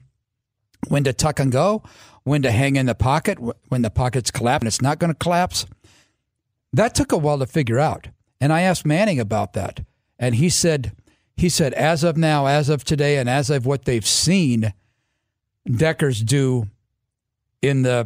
when 0.89 1.05
to 1.05 1.13
tuck 1.13 1.41
and 1.41 1.51
go, 1.51 1.83
when 2.25 2.43
to 2.43 2.51
hang 2.51 2.77
in 2.77 2.87
the 2.87 2.95
pocket, 2.95 3.39
when 3.69 3.83
the 3.83 3.91
pocket's 3.91 4.31
collapse 4.31 4.63
and 4.63 4.69
it's 4.69 4.83
not 4.83 4.99
going 4.99 5.13
to 5.13 5.19
collapse. 5.19 5.67
That 6.73 6.95
took 6.95 7.13
a 7.13 7.17
while 7.17 7.39
to 7.39 7.47
figure 7.47 7.79
out. 7.79 8.09
And 8.41 8.53
I 8.53 8.63
asked 8.63 8.85
Manning 8.85 9.21
about 9.21 9.53
that. 9.55 9.81
And 10.19 10.35
he 10.35 10.49
said, 10.49 10.93
he 11.37 11.49
said, 11.49 11.75
as 11.75 12.05
of 12.05 12.17
now, 12.17 12.47
as 12.47 12.69
of 12.69 12.85
today, 12.85 13.19
and 13.19 13.29
as 13.29 13.51
of 13.51 13.67
what 13.67 13.85
they've 13.85 14.07
seen 14.07 14.73
Dekkers 15.69 16.25
do 16.25 16.69
in 17.63 17.83
the 17.83 18.05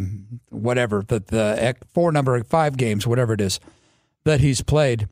whatever, 0.50 1.04
the, 1.06 1.20
the 1.20 1.76
four 1.92 2.12
number 2.12 2.42
five 2.44 2.76
games, 2.76 3.06
whatever 3.06 3.34
it 3.34 3.40
is, 3.40 3.60
that 4.24 4.40
he's 4.40 4.62
played, 4.62 5.08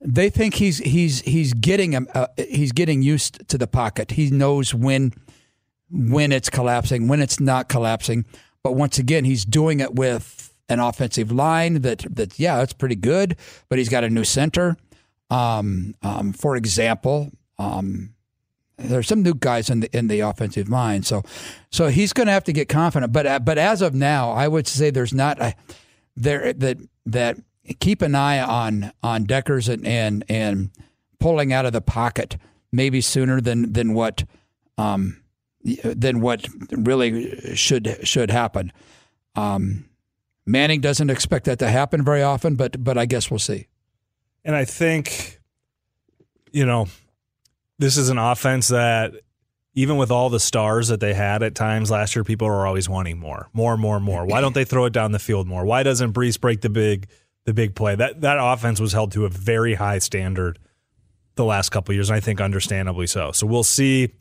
they 0.00 0.30
think 0.30 0.54
he's 0.54 0.78
he's 0.78 1.20
he's 1.22 1.52
getting 1.54 1.94
uh, 1.96 2.26
he's 2.36 2.72
getting 2.72 3.02
used 3.02 3.48
to 3.48 3.58
the 3.58 3.66
pocket. 3.66 4.12
He 4.12 4.30
knows 4.30 4.74
when 4.74 5.12
when 5.90 6.32
it's 6.32 6.50
collapsing, 6.50 7.08
when 7.08 7.20
it's 7.20 7.40
not 7.40 7.68
collapsing. 7.68 8.24
But 8.62 8.72
once 8.74 8.98
again, 8.98 9.24
he's 9.24 9.44
doing 9.44 9.80
it 9.80 9.94
with 9.94 10.54
an 10.68 10.80
offensive 10.80 11.32
line 11.32 11.82
that 11.82 12.04
that 12.10 12.38
yeah, 12.38 12.62
it's 12.62 12.72
pretty 12.72 12.96
good. 12.96 13.36
But 13.68 13.78
he's 13.78 13.88
got 13.88 14.04
a 14.04 14.10
new 14.10 14.24
center. 14.24 14.76
Um, 15.30 15.94
um, 16.02 16.32
for 16.32 16.56
example, 16.56 17.30
um, 17.58 18.14
there's 18.76 19.08
some 19.08 19.22
new 19.22 19.34
guys 19.34 19.70
in 19.70 19.80
the 19.80 19.96
in 19.96 20.08
the 20.08 20.20
offensive 20.20 20.68
line, 20.68 21.02
so 21.02 21.22
so 21.70 21.88
he's 21.88 22.12
going 22.12 22.26
to 22.26 22.32
have 22.32 22.44
to 22.44 22.52
get 22.52 22.68
confident. 22.68 23.12
But 23.12 23.26
uh, 23.26 23.38
but 23.40 23.58
as 23.58 23.82
of 23.82 23.94
now, 23.94 24.30
I 24.30 24.46
would 24.46 24.68
say 24.68 24.90
there's 24.90 25.14
not 25.14 25.40
a, 25.40 25.54
there 26.16 26.52
that 26.52 26.78
that 27.06 27.38
keep 27.80 28.02
an 28.02 28.14
eye 28.14 28.40
on 28.40 28.92
on 29.02 29.26
Dekkers 29.26 29.68
and 29.68 29.86
and 29.86 30.24
and 30.28 30.70
pulling 31.18 31.52
out 31.52 31.66
of 31.66 31.72
the 31.72 31.80
pocket 31.80 32.36
maybe 32.72 33.00
sooner 33.00 33.40
than 33.40 33.72
than 33.72 33.94
what 33.94 34.24
um, 34.76 35.22
than 35.82 36.20
what 36.20 36.46
really 36.70 37.54
should 37.56 37.98
should 38.04 38.30
happen. 38.30 38.72
Um, 39.34 39.86
Manning 40.46 40.80
doesn't 40.80 41.10
expect 41.10 41.44
that 41.44 41.58
to 41.58 41.68
happen 41.68 42.04
very 42.04 42.22
often, 42.22 42.54
but 42.54 42.82
but 42.82 42.96
I 42.96 43.06
guess 43.06 43.30
we'll 43.30 43.38
see. 43.38 43.66
And 44.44 44.56
I 44.56 44.64
think, 44.64 45.40
you 46.52 46.64
know, 46.64 46.88
this 47.78 47.96
is 47.96 48.08
an 48.08 48.18
offense 48.18 48.68
that 48.68 49.14
even 49.74 49.96
with 49.96 50.10
all 50.10 50.28
the 50.28 50.40
stars 50.40 50.88
that 50.88 50.98
they 50.98 51.14
had 51.14 51.42
at 51.42 51.54
times 51.54 51.90
last 51.90 52.16
year, 52.16 52.24
people 52.24 52.48
are 52.48 52.66
always 52.66 52.88
wanting 52.88 53.18
more, 53.18 53.48
more, 53.52 53.76
more, 53.76 54.00
more. 54.00 54.26
Why 54.26 54.40
don't 54.40 54.54
they 54.54 54.64
throw 54.64 54.86
it 54.86 54.92
down 54.92 55.12
the 55.12 55.18
field 55.18 55.46
more? 55.46 55.64
Why 55.64 55.82
doesn't 55.84 56.12
Breece 56.12 56.40
break 56.40 56.62
the 56.62 56.70
big 56.70 57.08
the 57.44 57.54
big 57.54 57.74
play? 57.74 57.94
That 57.94 58.20
that 58.22 58.38
offense 58.40 58.80
was 58.80 58.92
held 58.92 59.12
to 59.12 59.24
a 59.24 59.28
very 59.28 59.74
high 59.74 60.00
standard 60.00 60.58
the 61.36 61.44
last 61.44 61.68
couple 61.70 61.94
years, 61.94 62.10
and 62.10 62.16
I 62.16 62.20
think 62.20 62.40
understandably 62.40 63.06
so. 63.06 63.30
So 63.30 63.46
we'll 63.46 63.62
see 63.62 64.12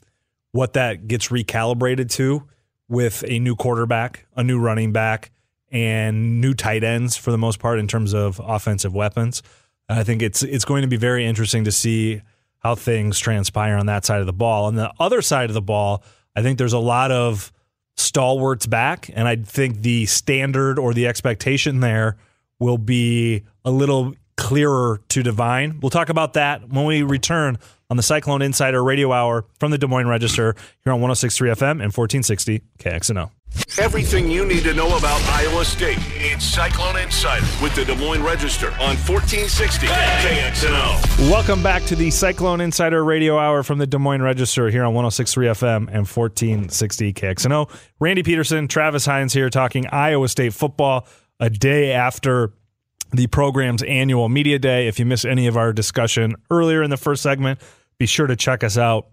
what 0.52 0.74
that 0.74 1.08
gets 1.08 1.30
recalibrated 1.30 2.12
to 2.12 2.48
with 2.88 3.24
a 3.28 3.40
new 3.40 3.56
quarterback, 3.56 4.28
a 4.36 4.44
new 4.44 4.60
running 4.60 4.94
back, 4.94 5.32
and 5.72 6.40
new 6.40 6.54
tight 6.54 6.84
ends 6.84 7.18
for 7.18 7.32
the 7.32 7.38
most 7.38 7.60
part 7.60 7.80
in 7.80 7.88
terms 7.88 8.14
of 8.14 8.40
offensive 8.44 8.94
weapons. 8.94 9.42
I 9.90 10.04
think 10.04 10.22
it's 10.22 10.44
it's 10.44 10.66
going 10.66 10.84
to 10.84 10.88
be 10.88 10.98
very 10.98 11.26
interesting 11.26 11.64
to 11.64 11.72
see 11.72 12.22
how 12.60 12.76
things 12.76 13.20
transpire 13.20 13.76
on 13.76 13.86
that 13.86 14.06
side 14.06 14.20
of 14.20 14.26
the 14.26 14.34
ball. 14.34 14.66
On 14.66 14.76
the 14.76 14.92
other 15.00 15.22
side 15.22 15.50
of 15.50 15.54
the 15.54 15.62
ball, 15.62 16.04
I 16.36 16.42
think 16.42 16.58
there's 16.58 16.74
a 16.74 16.80
lot 16.80 17.12
of 17.12 17.52
stalwarts 17.96 18.66
back, 18.66 19.10
and 19.14 19.28
I 19.28 19.38
think 19.38 19.82
the 19.82 20.06
standard 20.06 20.78
or 20.80 20.94
the 20.94 21.08
expectation 21.08 21.80
there 21.80 22.18
will 22.60 22.78
be 22.78 23.44
a 23.66 23.72
little 23.72 24.14
clearer 24.38 25.02
to 25.10 25.24
divine. 25.24 25.80
We'll 25.82 25.90
talk 25.90 26.10
about 26.10 26.34
that 26.34 26.70
when 26.70 26.86
we 26.86 27.02
return 27.02 27.58
on 27.90 27.98
the 27.98 28.04
Cyclone 28.04 28.42
Insider 28.42 28.84
Radio 28.84 29.12
Hour 29.12 29.46
from 29.60 29.72
the 29.72 29.78
Des 29.78 29.88
Moines 29.88 30.08
Register 30.08 30.56
here 30.84 30.94
on 30.94 31.02
106.3 31.02 31.52
FM 31.54 31.72
and 31.72 31.94
1460 31.94 32.62
KXNO. 32.80 33.32
Everything 33.80 34.30
you 34.30 34.46
need 34.46 34.64
to 34.64 34.74
know 34.74 34.98
about 34.98 35.22
Iowa 35.30 35.64
State. 35.64 35.98
It's 36.16 36.44
Cyclone 36.44 36.98
Insider 36.98 37.46
with 37.62 37.76
the 37.76 37.86
Des 37.86 37.96
Moines 37.96 38.24
Register 38.24 38.68
on 38.72 38.98
1460 38.98 39.88
KXNO. 39.88 41.30
Welcome 41.30 41.62
back 41.62 41.84
to 41.84 41.96
the 41.96 42.10
Cyclone 42.10 42.60
Insider 42.60 43.04
Radio 43.04 43.38
Hour 43.38 43.64
from 43.64 43.78
the 43.78 43.88
Des 43.88 44.00
Moines 44.00 44.22
Register 44.24 44.70
here 44.70 44.84
on 44.84 44.94
106.3 44.94 45.52
FM 45.52 45.78
and 45.90 46.08
1460 46.08 47.14
KXNO. 47.14 47.70
Randy 48.00 48.24
Peterson, 48.24 48.68
Travis 48.68 49.06
Hines 49.06 49.34
here 49.34 49.50
talking 49.50 49.86
Iowa 49.88 50.28
State 50.28 50.54
football 50.54 51.08
a 51.40 51.50
day 51.50 51.94
after 51.94 52.54
the 53.12 53.28
program's 53.28 53.84
annual 53.84 54.28
media 54.28 54.60
day. 54.60 54.88
If 54.88 55.00
you 55.00 55.06
missed 55.06 55.26
any 55.26 55.48
of 55.48 55.56
our 55.56 55.72
discussion 55.72 56.36
earlier 56.50 56.82
in 56.84 56.90
the 56.90 56.98
first 56.98 57.22
segment, 57.24 57.60
be 58.00 58.08
sure 58.08 58.28
to 58.28 58.36
check 58.36 58.64
us 58.64 58.78
out 58.78 59.08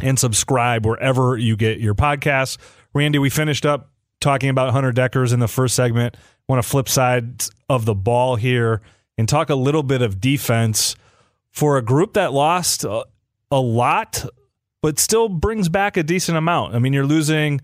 and 0.00 0.18
subscribe 0.18 0.84
wherever 0.86 1.36
you 1.36 1.56
get 1.56 1.78
your 1.78 1.94
podcasts. 1.94 2.58
Randy, 2.94 3.18
we 3.18 3.30
finished 3.30 3.64
up 3.64 3.90
talking 4.20 4.50
about 4.50 4.72
Hunter 4.72 4.92
Dekkers 4.92 5.32
in 5.32 5.40
the 5.40 5.48
first 5.48 5.74
segment. 5.74 6.16
Want 6.48 6.62
to 6.62 6.68
flip 6.68 6.88
side 6.88 7.44
of 7.68 7.84
the 7.84 7.94
ball 7.94 8.36
here 8.36 8.82
and 9.16 9.28
talk 9.28 9.50
a 9.50 9.54
little 9.54 9.82
bit 9.82 10.02
of 10.02 10.20
defense 10.20 10.96
for 11.50 11.76
a 11.76 11.82
group 11.82 12.14
that 12.14 12.32
lost 12.32 12.84
a, 12.84 13.04
a 13.50 13.60
lot, 13.60 14.24
but 14.80 14.98
still 14.98 15.28
brings 15.28 15.68
back 15.68 15.96
a 15.96 16.02
decent 16.02 16.36
amount. 16.36 16.74
I 16.74 16.78
mean, 16.78 16.92
you're 16.92 17.06
losing 17.06 17.60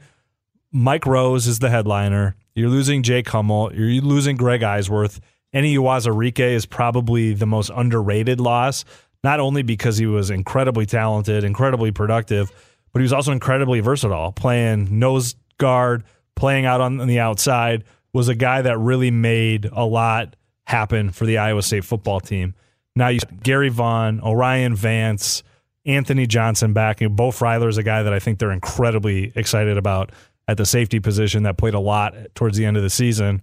Mike 0.73 1.07
Rose 1.07 1.47
is 1.47 1.59
the 1.59 1.71
headliner. 1.71 2.37
You're 2.55 2.69
losing 2.69 3.03
Jake 3.03 3.29
Hummel. 3.29 3.73
You're 3.75 4.03
losing 4.03 4.37
Greg 4.37 4.61
Eisworth. 4.61 5.21
Enyi 5.55 5.77
Uwazurike 5.77 6.41
is 6.41 6.67
probably 6.67 7.33
the 7.33 7.47
most 7.47 7.71
underrated 7.75 8.41
loss 8.41 8.85
not 9.25 9.41
only 9.41 9.63
because 9.63 9.97
he 9.97 10.07
was 10.07 10.31
incredibly 10.31 10.87
talented, 10.87 11.45
incredibly 11.45 11.91
productive, 11.91 12.53
but 12.93 13.01
he 13.01 13.03
was 13.03 13.13
also 13.13 13.33
incredibly 13.33 13.81
versatile, 13.81 14.33
playing 14.33 14.99
nose 14.99 15.35
guard, 15.59 16.05
playing 16.35 16.67
out 16.67 16.81
on 16.81 16.99
the 16.99 17.21
outside, 17.21 17.85
was 18.13 18.29
a 18.29 18.35
guy 18.35 18.63
that 18.63 18.79
really 18.79 19.11
made 19.11 19.67
a 19.73 19.85
lot 19.85 20.37
happen 20.67 21.11
for 21.11 21.27
the 21.27 21.39
Iowa 21.39 21.63
State 21.63 21.85
football 21.85 22.21
team. 22.21 22.55
Now 22.97 23.09
you 23.09 23.21
Gerry 23.43 23.69
Vaughn, 23.69 24.21
O'Rien 24.23 24.75
Vance, 24.75 25.43
Anthony 25.87 26.27
Johnson 26.27 26.73
back. 26.73 27.01
And 27.01 27.17
Beau 27.17 27.31
Freyler 27.31 27.69
is 27.69 27.79
a 27.79 27.83
guy 27.83 28.03
that 28.03 28.13
I 28.13 28.19
think 28.19 28.39
they're 28.39 28.53
incredibly 28.53 29.33
excited 29.35 29.77
about 29.79 30.13
at 30.47 30.57
the 30.57 30.67
safety 30.67 31.01
position 31.01 31.43
that 31.45 31.59
played 31.59 31.75
a 31.75 31.81
lot 31.81 32.15
towards 32.35 32.57
the 32.57 32.65
end 32.65 32.77
of 32.77 32.83
the 32.83 32.91
season 32.91 33.43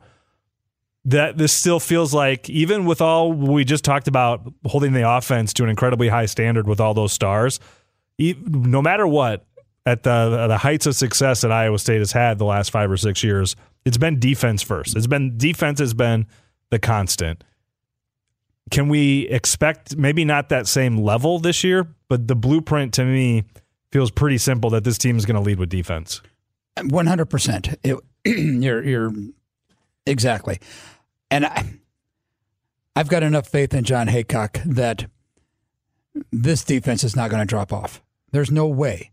that 1.06 1.38
this 1.38 1.54
still 1.54 1.80
feels 1.80 2.14
like 2.14 2.50
even 2.50 2.86
with 2.86 3.00
all 3.00 3.32
we 3.32 3.64
just 3.64 3.86
talked 3.86 4.08
about 4.08 4.52
holding 4.66 4.94
the 4.94 5.08
offense 5.08 5.54
to 5.54 5.64
an 5.64 5.70
incredibly 5.70 6.08
high 6.08 6.26
standard 6.26 6.68
with 6.68 6.80
all 6.80 6.96
those 6.96 7.14
stars 7.14 7.60
no 8.20 8.82
matter 8.82 9.08
what 9.08 9.46
at 9.86 10.04
the 10.04 10.48
the 10.48 10.58
heights 10.58 10.86
of 10.86 10.96
success 10.96 11.42
that 11.42 11.52
Iowa 11.52 11.80
State 11.80 12.00
has 12.00 12.12
had 12.12 12.38
the 12.38 12.46
last 12.46 12.72
5 12.72 12.92
or 12.92 12.98
6 12.98 13.24
years 13.24 13.56
it's 13.86 13.98
been 13.98 14.20
defense 14.20 14.64
first. 14.64 14.96
It's 14.96 15.06
been 15.06 15.38
defense 15.38 15.80
has 15.80 15.94
been 15.94 16.26
the 16.72 16.80
constant. 16.80 17.44
Can 18.72 18.90
we 18.90 19.28
expect 19.28 19.96
maybe 19.96 20.26
not 20.26 20.50
that 20.50 20.66
same 20.68 20.98
level 20.98 21.40
this 21.40 21.64
year 21.64 21.88
but 22.08 22.28
the 22.28 22.36
blueprint 22.36 22.94
to 22.96 23.06
me 23.06 23.44
feels 23.92 24.12
pretty 24.12 24.38
simple 24.38 24.70
that 24.72 24.84
this 24.84 24.98
team 24.98 25.18
is 25.18 25.26
going 25.26 25.36
to 25.36 25.42
lead 25.42 25.58
with 25.58 25.70
defense. 25.70 26.22
100% 26.78 28.02
you're 28.26 28.84
you're 28.84 29.14
exactly. 30.06 30.60
And 31.32 31.46
I, 31.46 31.66
I've 32.96 33.08
got 33.08 33.24
enough 33.24 33.48
faith 33.48 33.74
in 33.74 33.86
Jon 33.86 34.08
Heacock 34.08 34.62
that 34.66 35.06
this 36.32 36.64
defense 36.64 37.04
is 37.04 37.16
not 37.16 37.30
going 37.30 37.42
to 37.42 37.46
drop 37.46 37.72
off. 37.72 38.02
There's 38.32 38.52
no 38.52 38.68
way. 38.68 39.12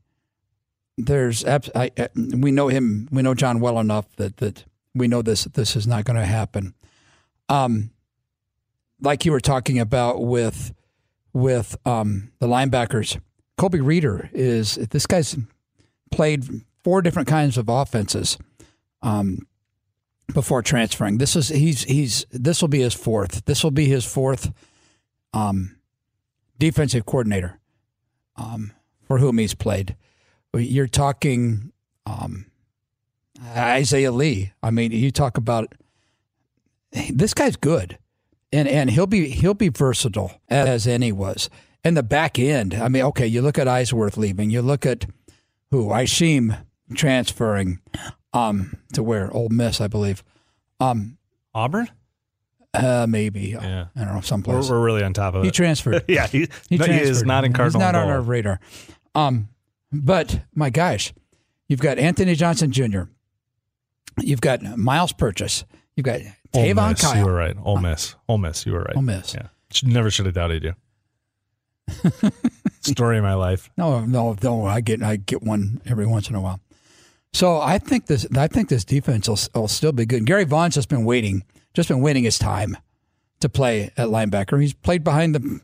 There's 0.97 1.45
I, 1.45 1.61
I, 1.75 2.09
we 2.15 2.51
know 2.51 2.69
him. 2.69 3.09
We 3.11 3.23
know 3.23 3.35
John 3.35 3.61
well 3.61 3.79
enough 3.79 4.15
that 4.17 4.39
that 4.39 4.65
we 4.95 5.09
know 5.09 5.23
this 5.23 5.45
this 5.45 5.77
is 5.77 5.87
not 5.87 6.05
going 6.05 6.19
to 6.19 6.27
happen. 6.27 6.75
Um, 7.49 7.91
like 9.01 9.25
you 9.25 9.33
were 9.33 9.41
talking 9.41 9.79
about 9.79 10.23
with 10.23 10.75
with 11.33 11.77
um, 11.87 12.33
the 12.41 12.47
linebackers, 12.47 13.19
Colby 13.57 13.81
Reeder 13.81 14.29
is 14.33 14.75
this 14.75 15.07
guy's 15.07 15.37
played 16.11 16.45
four 16.85 17.01
different 17.01 17.29
kinds 17.29 17.57
of 17.57 17.69
offenses. 17.69 18.37
Um, 19.01 19.47
before 20.33 20.63
transferring. 20.63 21.19
This 21.19 21.37
is 21.37 21.49
he's 21.49 21.85
he's 21.85 22.27
this 22.31 22.61
will 22.61 22.69
be 22.69 22.81
his 22.81 22.95
fourth. 22.95 23.45
This 23.45 23.63
will 23.63 23.71
be 23.71 23.87
his 23.87 24.05
fourth 24.05 24.53
um, 25.33 25.77
defensive 26.59 27.07
coordinator 27.07 27.59
um, 28.37 28.73
for 29.13 29.19
whom 29.19 29.37
he's 29.37 29.53
played. 29.53 29.95
You're 30.55 30.87
talking 30.87 31.71
um, 32.07 32.47
Isaiah 33.55 34.11
Lee. 34.11 34.55
I 34.63 34.71
mean, 34.71 34.91
you 34.91 35.11
talk 35.11 35.37
about 35.37 35.75
this 37.11 37.35
guy's 37.35 37.57
good, 37.57 37.99
and 38.55 38.67
and 38.67 38.91
he'll 38.91 39.07
be 39.07 39.29
he'll 39.29 39.53
be 39.53 39.69
versatile 39.69 40.41
as 40.49 40.87
any 40.87 41.13
was. 41.13 41.51
And 41.85 41.95
the 41.95 42.03
back 42.03 42.39
end. 42.39 42.73
I 42.73 42.89
mean, 42.89 43.03
okay, 43.03 43.27
you 43.27 43.43
look 43.43 43.59
at 43.59 43.67
Eisworth 43.67 44.17
leaving. 44.17 44.49
You 44.49 44.63
look 44.63 44.87
at 44.87 45.05
who 45.71 45.89
Isheem 45.89 46.65
transferring 46.95 47.81
um, 48.33 48.79
to 48.95 49.03
where 49.03 49.31
Ole 49.31 49.51
Miss, 49.51 49.79
I 49.83 49.89
believe. 49.89 50.25
Um, 50.81 51.19
Auburn. 51.53 51.91
Uh, 52.73 53.07
maybe. 53.07 53.51
Yeah. 53.61 53.89
I 53.95 54.05
don't 54.05 54.15
know. 54.15 54.21
Someplace. 54.23 54.71
We're, 54.71 54.79
we're 54.79 54.87
really 54.87 55.03
on 55.03 55.13
top 55.13 55.35
of 55.35 55.43
it. 55.43 55.47
he. 55.47 55.51
Transferred. 55.51 56.05
yeah, 56.09 56.27
he, 56.27 56.49
he, 56.71 56.79
no, 56.79 56.87
he 56.87 56.95
is 56.95 57.25
not 57.25 57.45
in 57.45 57.53
Cardinal. 57.53 57.81
He's 57.81 57.93
not 57.93 57.95
on 57.95 58.09
our 58.09 58.23
radar. 58.23 58.61
Um, 59.15 59.49
but 59.93 60.43
my 60.55 60.71
gosh, 60.71 61.13
you've 61.69 61.81
got 61.81 61.99
Anthony 61.99 62.35
Johnson 62.35 62.73
Jr. 62.73 63.03
You've 64.21 64.41
got 64.41 64.63
Myles 64.63 65.13
Purchase. 65.13 65.65
You've 65.97 66.05
got 66.05 66.21
Tavon 66.53 66.91
Miss, 66.91 67.01
Kyle. 67.01 67.17
You 67.19 67.25
were 67.27 67.35
right. 67.35 67.57
Ole 67.63 67.79
Miss. 67.79 68.15
Ole 68.29 68.39
Miss. 68.39 68.67
You 68.67 68.73
were 68.73 68.83
right. 68.83 68.97
Ole 68.97 69.03
Miss. 69.03 69.35
Yeah. 69.35 69.49
Never 69.83 70.11
should 70.11 70.27
have 70.27 70.35
doubted 70.35 70.65
you. 70.65 70.75
Story 72.81 73.19
of 73.19 73.25
my 73.25 73.35
life. 73.35 73.71
No, 73.77 74.05
no, 74.05 74.37
no. 74.43 74.67
I 74.67 74.81
get 74.81 75.03
I 75.03 75.17
get 75.17 75.43
one 75.43 75.81
every 75.87 76.07
once 76.07 76.29
in 76.29 76.35
a 76.35 76.41
while. 76.41 76.61
So 77.33 77.61
I 77.61 77.79
think 77.79 78.07
this 78.07 78.27
I 78.37 78.49
think 78.49 78.69
this 78.69 78.85
defense 78.85 79.29
will, 79.29 79.39
will 79.55 79.69
still 79.69 79.93
be 79.93 80.05
good. 80.05 80.27
Gerry 80.27 80.45
Vaughn's 80.45 80.75
just 80.75 80.89
been 80.89 81.05
waiting, 81.05 81.45
just 81.75 81.89
been 81.89 82.01
waiting 82.01 82.25
his 82.25 82.39
time 82.39 82.77
to 83.41 83.49
play 83.49 83.91
at 83.97 84.09
linebacker. 84.09 84.61
He's 84.61 84.75
played 84.75 85.05
behind 85.05 85.35
the 85.35 85.61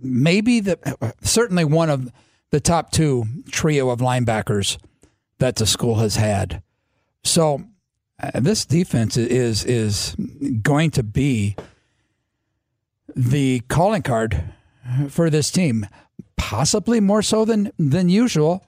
maybe 0.00 0.60
the 0.60 0.78
certainly 1.22 1.64
one 1.64 1.90
of 1.90 2.10
the 2.50 2.60
top 2.60 2.90
two 2.90 3.24
trio 3.50 3.90
of 3.90 4.00
linebackers 4.00 4.78
that 5.38 5.56
the 5.56 5.66
school 5.66 5.96
has 5.96 6.16
had. 6.16 6.62
So 7.24 7.64
uh, 8.22 8.40
this 8.40 8.64
defense 8.64 9.16
is 9.16 9.64
is 9.64 10.14
going 10.62 10.90
to 10.92 11.02
be 11.02 11.56
the 13.16 13.60
calling 13.68 14.02
card 14.02 14.52
for 15.08 15.30
this 15.30 15.50
team, 15.50 15.86
possibly 16.36 17.00
more 17.00 17.22
so 17.22 17.44
than 17.44 17.72
than 17.78 18.08
usual, 18.08 18.64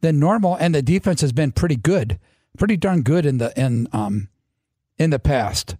than 0.00 0.18
normal. 0.18 0.56
And 0.56 0.74
the 0.74 0.82
defense 0.82 1.20
has 1.20 1.32
been 1.32 1.52
pretty 1.52 1.76
good, 1.76 2.18
pretty 2.56 2.76
darn 2.76 3.02
good 3.02 3.26
in 3.26 3.38
the 3.38 3.52
in 3.60 3.88
um 3.92 4.28
in 4.98 5.10
the 5.10 5.18
past. 5.18 5.76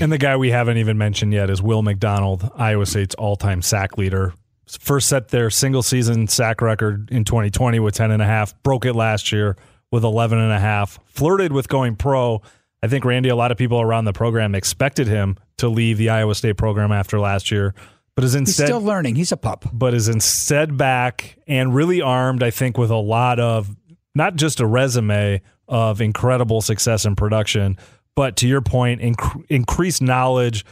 And 0.00 0.12
the 0.12 0.18
guy 0.18 0.36
we 0.36 0.50
haven't 0.50 0.76
even 0.78 0.98
mentioned 0.98 1.32
yet 1.32 1.48
is 1.50 1.62
Will 1.62 1.82
McDonald, 1.82 2.50
Iowa 2.56 2.86
State's 2.86 3.14
all-time 3.14 3.62
sack 3.62 3.96
leader. 3.96 4.34
First 4.80 5.08
set 5.08 5.28
their 5.28 5.48
single 5.48 5.82
season 5.82 6.26
sack 6.26 6.60
record 6.60 7.10
in 7.10 7.24
2020 7.24 7.78
with 7.80 7.94
10 7.94 8.10
and 8.10 8.20
a 8.20 8.26
half, 8.26 8.60
broke 8.62 8.84
it 8.84 8.94
last 8.94 9.32
year 9.32 9.56
with 9.90 10.04
11 10.04 10.38
and 10.38 10.52
a 10.52 10.58
half, 10.58 10.98
flirted 11.06 11.52
with 11.52 11.68
going 11.68 11.96
pro. 11.96 12.42
I 12.82 12.88
think 12.88 13.04
Randy, 13.04 13.28
a 13.28 13.36
lot 13.36 13.52
of 13.52 13.56
people 13.56 13.80
around 13.80 14.04
the 14.04 14.12
program 14.12 14.54
expected 14.54 15.06
him 15.06 15.36
to 15.58 15.68
leave 15.68 15.98
the 15.98 16.10
Iowa 16.10 16.34
State 16.34 16.56
program 16.56 16.92
after 16.92 17.18
last 17.18 17.50
year, 17.50 17.74
but 18.14 18.24
is 18.24 18.34
instead 18.34 18.64
He's 18.64 18.68
still 18.68 18.82
learning. 18.82 19.14
He's 19.14 19.32
a 19.32 19.36
pup. 19.36 19.64
but 19.72 19.94
is 19.94 20.08
instead 20.08 20.76
back 20.76 21.38
and 21.46 21.74
really 21.74 22.02
armed, 22.02 22.42
I 22.42 22.50
think, 22.50 22.76
with 22.76 22.90
a 22.90 22.96
lot 22.96 23.38
of 23.38 23.74
not 24.14 24.36
just 24.36 24.60
a 24.60 24.66
resume 24.66 25.40
of 25.68 26.00
incredible 26.00 26.60
success 26.60 27.04
and 27.04 27.16
production, 27.16 27.76
but 28.16 28.36
to 28.38 28.48
your 28.48 28.62
point, 28.62 29.00
inc- 29.00 29.44
increased 29.48 30.02
knowledge 30.02 30.64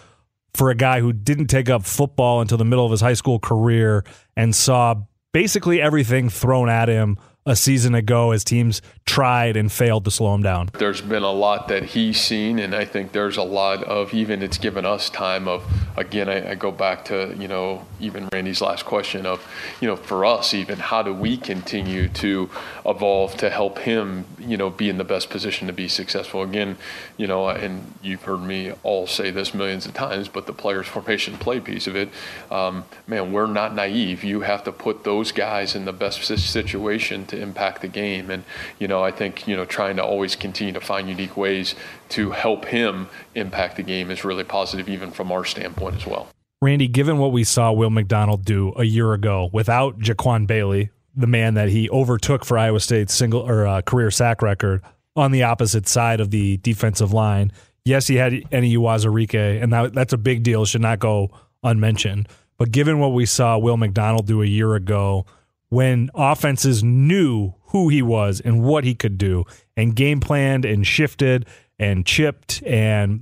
for 0.54 0.70
a 0.70 0.74
guy 0.74 1.00
who 1.00 1.12
didn't 1.12 1.46
take 1.48 1.68
up 1.68 1.84
football 1.84 2.40
until 2.40 2.58
the 2.58 2.64
middle 2.64 2.84
of 2.84 2.90
his 2.90 3.00
high 3.00 3.14
school 3.14 3.38
career 3.38 4.04
and 4.36 4.54
saw 4.54 4.94
basically 5.32 5.80
everything 5.80 6.28
thrown 6.28 6.68
at 6.68 6.88
him 6.88 7.18
a 7.46 7.54
season 7.54 7.94
ago 7.94 8.30
as 8.30 8.42
teams 8.42 8.80
tried 9.04 9.56
and 9.56 9.70
failed 9.70 10.04
to 10.04 10.10
slow 10.10 10.34
him 10.34 10.42
down. 10.42 10.70
There's 10.72 11.02
been 11.02 11.22
a 11.22 11.32
lot 11.32 11.68
that 11.68 11.84
he's 11.84 12.18
seen, 12.20 12.58
and 12.58 12.74
I 12.74 12.84
think 12.86 13.12
there's 13.12 13.36
a 13.36 13.42
lot 13.42 13.84
of 13.84 14.14
even 14.14 14.42
it's 14.42 14.56
given 14.56 14.86
us 14.86 15.10
time 15.10 15.46
of 15.46 15.64
again. 15.96 16.28
I, 16.28 16.52
I, 16.52 16.54
go 16.54 16.70
back 16.70 17.04
to 17.06 17.34
you 17.38 17.46
know 17.46 17.86
even 18.00 18.28
Randy's 18.32 18.62
last 18.62 18.86
question 18.86 19.26
of 19.26 19.46
you 19.80 19.88
know 19.88 19.96
for 19.96 20.24
us 20.24 20.54
even 20.54 20.78
how 20.78 21.02
do 21.02 21.12
we 21.12 21.36
continue 21.36 22.08
to 22.08 22.48
evolve 22.86 23.36
to 23.36 23.50
help 23.50 23.78
him 23.80 24.24
you 24.38 24.56
know 24.56 24.70
be 24.70 24.88
in 24.88 24.96
the 24.96 25.04
best 25.04 25.28
position 25.28 25.66
to 25.66 25.72
be 25.72 25.86
successful 25.86 26.42
again. 26.42 26.76
You 27.18 27.26
know, 27.26 27.48
and 27.48 27.92
you've 28.02 28.22
heard 28.22 28.42
me 28.42 28.72
all 28.82 29.06
say 29.06 29.30
this 29.30 29.52
millions 29.52 29.84
of 29.84 29.92
times, 29.92 30.28
but 30.28 30.46
the 30.46 30.54
players 30.54 30.86
formation 30.86 31.36
play 31.36 31.60
piece 31.60 31.86
of 31.86 31.94
it, 31.94 32.08
um, 32.50 32.84
man, 33.06 33.32
we're 33.32 33.46
not 33.46 33.74
naive. 33.74 34.24
You 34.24 34.40
have 34.40 34.64
to 34.64 34.72
put 34.72 35.04
those 35.04 35.30
guys 35.30 35.74
in 35.74 35.84
the 35.84 35.92
best 35.92 36.24
situation 36.24 37.26
to 37.26 37.33
impact 37.40 37.82
the 37.82 37.88
game, 37.88 38.30
and 38.30 38.44
you 38.78 38.88
know 38.88 39.02
I 39.02 39.10
think 39.10 39.46
you 39.46 39.56
know 39.56 39.64
trying 39.64 39.96
to 39.96 40.04
always 40.04 40.36
continue 40.36 40.72
to 40.72 40.80
find 40.80 41.08
unique 41.08 41.36
ways 41.36 41.74
to 42.10 42.30
help 42.30 42.66
him 42.66 43.08
impact 43.34 43.76
the 43.76 43.82
game 43.82 44.10
is 44.10 44.24
really 44.24 44.44
positive, 44.44 44.88
even 44.88 45.10
from 45.10 45.32
our 45.32 45.44
standpoint 45.44 45.96
as 45.96 46.06
well. 46.06 46.28
Randy, 46.62 46.88
given 46.88 47.18
what 47.18 47.32
we 47.32 47.44
saw 47.44 47.72
Will 47.72 47.90
McDonald 47.90 48.44
do 48.44 48.72
a 48.76 48.84
year 48.84 49.12
ago 49.12 49.50
without 49.52 49.98
Jaquan 49.98 50.46
Bailey, 50.46 50.90
the 51.14 51.26
man 51.26 51.54
that 51.54 51.68
he 51.68 51.90
overtook 51.90 52.44
for 52.44 52.56
Iowa 52.56 52.80
State's 52.80 53.12
single 53.12 53.40
or 53.40 53.66
uh, 53.66 53.82
career 53.82 54.10
sack 54.10 54.42
record 54.42 54.82
on 55.16 55.30
the 55.30 55.42
opposite 55.42 55.86
side 55.86 56.20
of 56.20 56.30
the 56.30 56.56
defensive 56.58 57.12
line. 57.12 57.52
Yes, 57.84 58.06
he 58.06 58.16
had 58.16 58.32
Enyi 58.32 58.76
Uwazurike, 58.76 59.62
and 59.62 59.72
that, 59.72 59.92
that's 59.92 60.12
a 60.12 60.18
big 60.18 60.42
deal. 60.42 60.64
Should 60.64 60.80
not 60.80 60.98
go 60.98 61.30
unmentioned. 61.62 62.28
But 62.56 62.70
given 62.70 62.98
what 62.98 63.12
we 63.12 63.26
saw 63.26 63.58
Will 63.58 63.76
McDonald 63.76 64.26
do 64.26 64.42
a 64.42 64.46
year 64.46 64.74
ago, 64.74 65.26
when 65.74 66.08
offenses 66.14 66.84
knew 66.84 67.52
who 67.66 67.88
he 67.88 68.00
was 68.00 68.40
and 68.40 68.62
what 68.62 68.84
he 68.84 68.94
could 68.94 69.18
do, 69.18 69.44
and 69.76 69.96
game 69.96 70.20
planned 70.20 70.64
and 70.64 70.86
shifted 70.86 71.46
and 71.80 72.06
chipped 72.06 72.62
and 72.62 73.20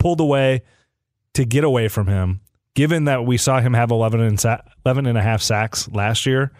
pulled 0.00 0.18
away 0.18 0.62
to 1.34 1.44
get 1.44 1.62
away 1.62 1.86
from 1.86 2.08
him, 2.08 2.40
given 2.74 3.04
that 3.04 3.24
we 3.24 3.36
saw 3.36 3.60
him 3.60 3.74
have 3.74 3.92
11 3.92 4.20
and, 4.20 4.40
sa- 4.40 4.60
11 4.84 5.06
and 5.06 5.16
a 5.16 5.22
half 5.22 5.40
sacks 5.40 5.88
last 5.92 6.26
year, 6.26 6.50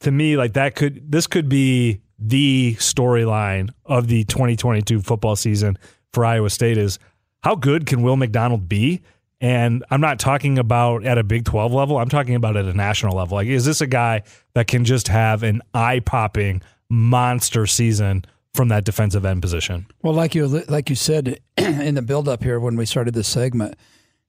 to 0.00 0.10
me, 0.10 0.36
like 0.36 0.54
that 0.54 0.74
could, 0.74 1.12
this 1.12 1.28
could 1.28 1.48
be 1.48 2.00
the 2.18 2.74
storyline 2.80 3.70
of 3.84 4.08
the 4.08 4.24
2022 4.24 5.00
football 5.00 5.36
season 5.36 5.78
for 6.12 6.24
Iowa 6.24 6.50
State 6.50 6.76
is 6.76 6.98
how 7.44 7.54
good 7.54 7.86
can 7.86 8.02
Will 8.02 8.16
McDonald 8.16 8.68
be? 8.68 9.00
And 9.40 9.84
I'm 9.90 10.00
not 10.00 10.18
talking 10.18 10.58
about 10.58 11.04
at 11.04 11.18
a 11.18 11.24
Big 11.24 11.44
12 11.44 11.72
level. 11.72 11.98
I'm 11.98 12.08
talking 12.08 12.34
about 12.34 12.56
at 12.56 12.64
a 12.64 12.72
national 12.72 13.16
level. 13.16 13.36
Like, 13.36 13.48
is 13.48 13.64
this 13.64 13.80
a 13.80 13.86
guy 13.86 14.22
that 14.54 14.68
can 14.68 14.84
just 14.84 15.08
have 15.08 15.42
an 15.42 15.60
eye 15.74 16.00
popping 16.00 16.62
monster 16.88 17.66
season 17.66 18.24
from 18.54 18.68
that 18.68 18.84
defensive 18.84 19.24
end 19.24 19.42
position? 19.42 19.86
Well, 20.02 20.14
like 20.14 20.34
you 20.34 20.46
like 20.46 20.88
you 20.88 20.96
said 20.96 21.40
in 21.56 21.94
the 21.96 22.02
build 22.02 22.28
up 22.28 22.42
here 22.42 22.58
when 22.58 22.76
we 22.76 22.86
started 22.86 23.14
this 23.14 23.28
segment, 23.28 23.76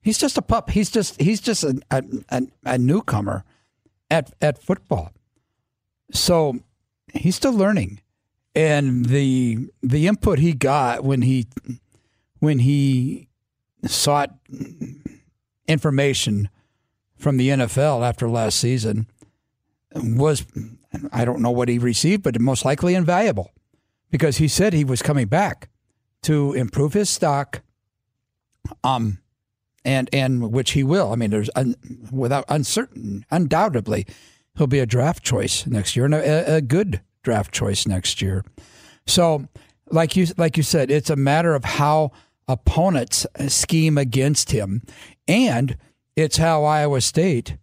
he's 0.01 0.17
just 0.17 0.37
a 0.37 0.41
pup. 0.41 0.71
He's 0.71 0.89
just 0.89 1.21
he's 1.21 1.39
just 1.39 1.63
a, 1.63 1.79
a, 1.91 2.41
a 2.65 2.77
newcomer 2.77 3.45
at 4.09 4.33
at 4.41 4.61
football. 4.61 5.11
So 6.11 6.59
he's 7.13 7.35
still 7.35 7.53
learning, 7.53 8.01
and 8.53 9.05
the 9.05 9.69
the 9.81 10.07
input 10.07 10.39
he 10.39 10.53
got 10.53 11.03
when 11.03 11.21
he 11.21 11.47
when 12.39 12.59
he 12.59 13.27
sought 13.85 14.35
information 15.67 16.49
from 17.17 17.37
the 17.37 17.49
NFL 17.49 18.07
after 18.07 18.29
last 18.29 18.59
season 18.59 19.07
was 19.93 20.45
I 21.11 21.25
don't 21.25 21.41
know 21.41 21.51
what 21.51 21.69
he 21.69 21.77
received, 21.77 22.23
but 22.23 22.39
most 22.39 22.65
likely 22.65 22.95
invaluable 22.95 23.51
because 24.11 24.37
he 24.37 24.47
said 24.47 24.73
he 24.73 24.83
was 24.83 25.01
coming 25.01 25.27
back 25.27 25.69
to 26.23 26.53
improve 26.53 26.93
his 26.93 27.09
stock. 27.09 27.61
Um, 28.83 29.19
and 29.85 30.09
and 30.11 30.51
which 30.51 30.71
he 30.71 30.83
will. 30.83 31.13
I 31.13 31.15
mean, 31.15 31.29
there's 31.29 31.49
un, 31.55 31.75
without 32.11 32.43
uncertain, 32.49 33.25
undoubtedly, 33.29 34.07
he'll 34.57 34.67
be 34.67 34.79
a 34.79 34.85
draft 34.85 35.23
choice 35.23 35.65
next 35.67 35.95
year 35.95 36.05
and 36.05 36.15
a, 36.15 36.55
a 36.55 36.61
good 36.61 37.01
draft 37.21 37.53
choice 37.53 37.85
next 37.85 38.21
year. 38.21 38.43
So, 39.05 39.47
like 39.91 40.15
you 40.15 40.27
like 40.37 40.57
you 40.57 40.63
said, 40.63 40.89
it's 40.89 41.11
a 41.11 41.15
matter 41.15 41.53
of 41.53 41.63
how 41.63 42.11
opponents 42.47 43.25
scheme 43.47 43.97
against 43.97 44.51
him, 44.51 44.83
and 45.27 45.77
it's 46.15 46.37
how 46.37 46.63
Iowa 46.63 47.01
State 47.01 47.57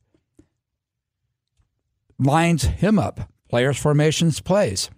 lines 2.18 2.64
him 2.64 2.98
up. 2.98 3.28
Players 3.48 3.78
formations 3.78 4.40
plays. 4.40 4.90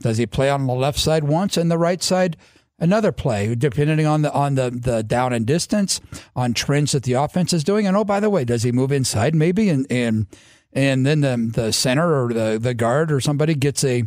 Does 0.00 0.18
he 0.18 0.26
play 0.26 0.48
on 0.50 0.66
the 0.66 0.72
left 0.72 0.98
side 0.98 1.24
once 1.24 1.56
and 1.56 1.70
the 1.70 1.78
right 1.78 2.02
side 2.02 2.36
another 2.78 3.12
play, 3.12 3.54
depending 3.54 4.06
on 4.06 4.22
the 4.22 4.32
on 4.32 4.54
the, 4.54 4.70
the 4.70 5.02
down 5.02 5.32
and 5.32 5.46
distance, 5.46 6.00
on 6.34 6.54
trends 6.54 6.92
that 6.92 7.02
the 7.02 7.12
offense 7.12 7.52
is 7.52 7.62
doing? 7.62 7.86
And 7.86 7.96
oh, 7.96 8.04
by 8.04 8.20
the 8.20 8.30
way, 8.30 8.44
does 8.44 8.62
he 8.62 8.72
move 8.72 8.92
inside 8.92 9.34
maybe 9.34 9.68
and 9.68 9.86
and 9.90 10.26
and 10.72 11.04
then 11.04 11.20
the 11.20 11.50
the 11.52 11.72
center 11.72 12.24
or 12.24 12.32
the, 12.32 12.58
the 12.60 12.74
guard 12.74 13.12
or 13.12 13.20
somebody 13.20 13.54
gets 13.54 13.84
a 13.84 14.04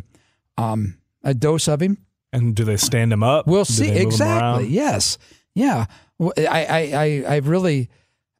um 0.58 0.98
a 1.22 1.34
dose 1.34 1.68
of 1.68 1.80
him? 1.80 2.03
And 2.34 2.54
do 2.54 2.64
they 2.64 2.76
stand 2.76 3.12
him 3.12 3.22
up? 3.22 3.46
We'll 3.46 3.64
see. 3.64 3.84
they 3.84 3.90
move 3.90 3.98
him 4.00 4.06
Exactly. 4.08 4.66
Yes. 4.68 5.18
Yeah. 5.54 5.86
I, 6.20 6.32
I, 6.46 6.92
I, 6.94 7.24
I 7.28 7.36
really, 7.38 7.88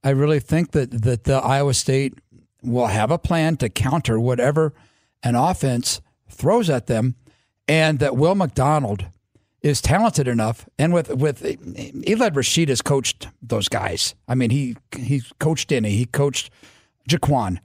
I 0.03 0.11
really 0.11 0.41
think 0.41 0.73
that 0.73 0.91
that 1.03 1.25
the 1.25 1.37
Iowa 1.37 1.75
State 1.75 2.19
will 2.63 2.87
have 2.89 3.11
a 3.11 3.19
plan 3.19 3.57
to 3.59 3.69
counter 3.69 4.19
whatever 4.19 4.75
an 5.23 5.35
offense 5.35 6.01
throws 6.29 6.69
at 6.69 6.87
them, 6.87 7.15
and 7.69 7.99
that 8.01 8.17
Will 8.17 8.35
McDonald 8.35 9.07
is 9.63 9.81
talented 9.81 10.29
enough, 10.29 10.69
and 10.79 10.93
with 10.93 11.09
with 11.15 11.45
Eli 11.45 12.29
Rasheed 12.31 12.69
has 12.69 12.83
coached 12.83 13.29
those 13.41 13.69
guys. 13.69 14.15
I 14.29 14.35
mean, 14.35 14.51
he 14.51 14.77
he 14.97 15.23
coached 15.39 15.69
Denny, 15.69 15.91
he 15.93 16.05
coached 16.05 16.51
Jaquan. 17.09 17.59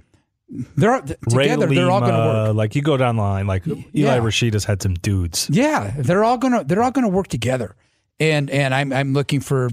They're 0.49 1.01
Ray 1.31 1.47
together. 1.49 1.67
They're 1.67 1.91
all 1.91 1.99
going 1.99 2.13
to 2.13 2.17
work. 2.47 2.55
Like 2.55 2.75
you 2.75 2.81
go 2.81 2.97
down 2.97 3.17
the 3.17 3.21
line, 3.21 3.45
like 3.45 3.67
Eli 3.67 3.83
Yeah. 3.93 4.17
Rasheed 4.17 4.53
has 4.53 4.65
had 4.65 4.81
some 4.81 4.95
dudes. 4.95 5.47
Yeah, 5.51 5.93
they're 5.97 6.23
all 6.23 6.37
gonna 6.37 6.63
they're 6.63 6.81
all 6.81 6.89
gonna 6.91 7.07
work 7.07 7.27
together, 7.27 7.75
and 8.19 8.49
and 8.49 8.73
I'm 8.73 8.91
I'm 8.91 9.13
looking 9.13 9.41
for, 9.41 9.69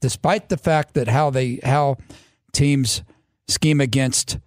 despite 0.00 0.48
the 0.48 0.56
fact 0.56 0.94
that 0.94 1.08
how 1.08 1.30
they 1.30 1.58
how 1.64 1.96
teams 2.52 3.02
scheme 3.48 3.80
against 3.80 4.38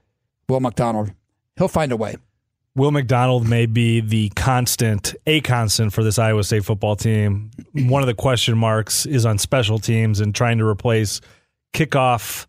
Will 0.48 0.62
McDonald, 0.62 1.12
he'll 1.58 1.68
find 1.68 1.92
a 1.92 1.98
way. 1.98 2.16
Will 2.76 2.92
McDonald 2.92 3.48
may 3.48 3.66
be 3.68 4.00
the 4.00 4.30
constant, 4.30 5.14
a 5.28 5.42
constant 5.42 5.94
for 5.94 6.02
this 6.04 6.18
Iowa 6.18 6.44
State 6.44 6.66
football 6.66 6.96
team. 6.96 7.52
One 7.74 8.02
of 8.02 8.08
the 8.08 8.16
question 8.16 8.58
marks 8.58 9.06
is 9.06 9.26
on 9.28 9.38
special 9.38 9.78
teams 9.78 10.22
and 10.22 10.34
trying 10.34 10.58
to 10.58 10.66
replace 10.66 11.22
kickoff 11.74 12.48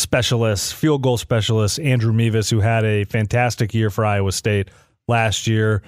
specialist, 0.00 0.74
field 0.74 1.02
goal 1.02 1.16
specialist 1.16 1.78
Andrew 1.80 2.12
Mevis, 2.12 2.50
who 2.50 2.60
had 2.60 2.84
a 2.84 3.04
fantastic 3.04 3.74
year 3.74 3.90
for 3.90 4.04
Iowa 4.04 4.32
State 4.32 4.68
last 5.06 5.46
year. 5.46 5.82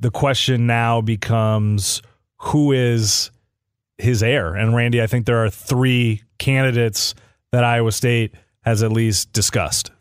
The 0.00 0.10
question 0.10 0.66
now 0.66 1.00
becomes 1.00 2.02
who 2.38 2.72
is 2.72 3.30
his 3.98 4.22
heir? 4.22 4.54
And 4.54 4.74
Randy, 4.74 5.00
I 5.00 5.06
think 5.06 5.26
there 5.26 5.44
are 5.44 5.50
three 5.50 6.22
candidates 6.38 7.14
that 7.52 7.64
Iowa 7.64 7.92
State 7.92 8.34
has 8.62 8.82
at 8.82 8.90
least 8.90 9.32
discussed. 9.32 9.92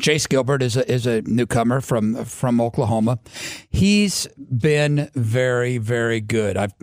Chase 0.00 0.26
Gilbert 0.26 0.62
is 0.62 0.76
a, 0.76 0.90
is 0.90 1.06
a 1.06 1.22
newcomer 1.22 1.80
from 1.80 2.24
from 2.24 2.60
Oklahoma. 2.60 3.18
He's 3.70 4.26
been 4.36 5.10
very 5.14 5.78
very 5.78 6.20
good. 6.20 6.56
I've 6.56 6.74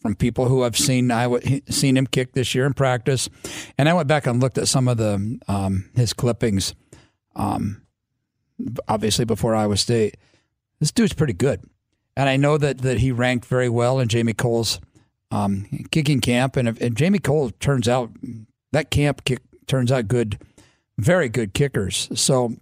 from 0.00 0.14
people 0.14 0.48
who 0.48 0.62
have 0.62 0.76
seen 0.76 1.10
I 1.10 1.60
seen 1.68 1.96
him 1.96 2.06
kick 2.06 2.32
this 2.32 2.54
year 2.54 2.66
in 2.66 2.74
practice, 2.74 3.28
and 3.78 3.88
I 3.88 3.94
went 3.94 4.08
back 4.08 4.26
and 4.26 4.40
looked 4.40 4.58
at 4.58 4.68
some 4.68 4.88
of 4.88 4.96
the 4.96 5.38
um, 5.48 5.90
his 5.94 6.12
clippings. 6.12 6.74
Um, 7.36 7.82
obviously 8.88 9.24
before 9.24 9.54
Iowa 9.54 9.76
State, 9.76 10.16
this 10.80 10.90
dude's 10.90 11.12
pretty 11.12 11.32
good, 11.32 11.62
and 12.16 12.28
I 12.28 12.36
know 12.36 12.58
that 12.58 12.78
that 12.78 12.98
he 12.98 13.12
ranked 13.12 13.46
very 13.46 13.68
well 13.68 13.98
in 14.00 14.08
Jamie 14.08 14.32
Kohl's 14.34 14.80
um, 15.30 15.66
kicking 15.90 16.20
camp, 16.20 16.56
and 16.56 16.68
if, 16.68 16.80
if 16.80 16.94
Jamie 16.94 17.18
Cole 17.18 17.50
turns 17.60 17.88
out 17.88 18.10
that 18.72 18.90
camp 18.90 19.24
kick 19.24 19.40
turns 19.66 19.92
out 19.92 20.08
good 20.08 20.38
very 21.00 21.28
good 21.28 21.54
kickers. 21.54 22.08
So, 22.14 22.56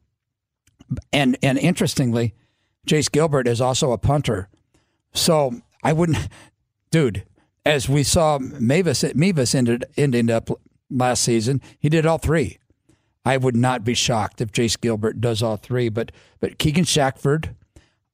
and 1.12 1.37
and 1.42 1.59
interestingly, 1.59 2.35
Chase 2.87 3.09
Gilbert 3.09 3.46
is 3.46 3.61
also 3.61 3.92
a 3.92 3.98
punter. 3.98 4.48
So 5.12 5.61
I 5.83 5.92
wouldn't, 5.92 6.18
dude. 6.90 7.24
As 7.64 7.88
we 7.88 8.03
saw, 8.03 8.38
Mevis 8.38 9.55
ended 9.55 9.85
ended 9.96 10.31
up 10.31 10.51
last 10.90 11.22
season. 11.22 11.61
He 11.79 11.88
did 11.88 12.07
all 12.07 12.18
three. 12.18 12.59
I 13.24 13.37
would 13.37 13.57
not 13.57 13.85
be 13.85 13.94
shocked 13.94 14.40
if 14.40 14.53
Jace 14.53 14.81
Gilbert 14.81 15.20
does 15.20 15.42
all 15.42 15.57
three. 15.57 15.88
But 15.90 16.12
but 16.40 16.59
Keegan 16.59 16.85
Shackford, 16.85 17.55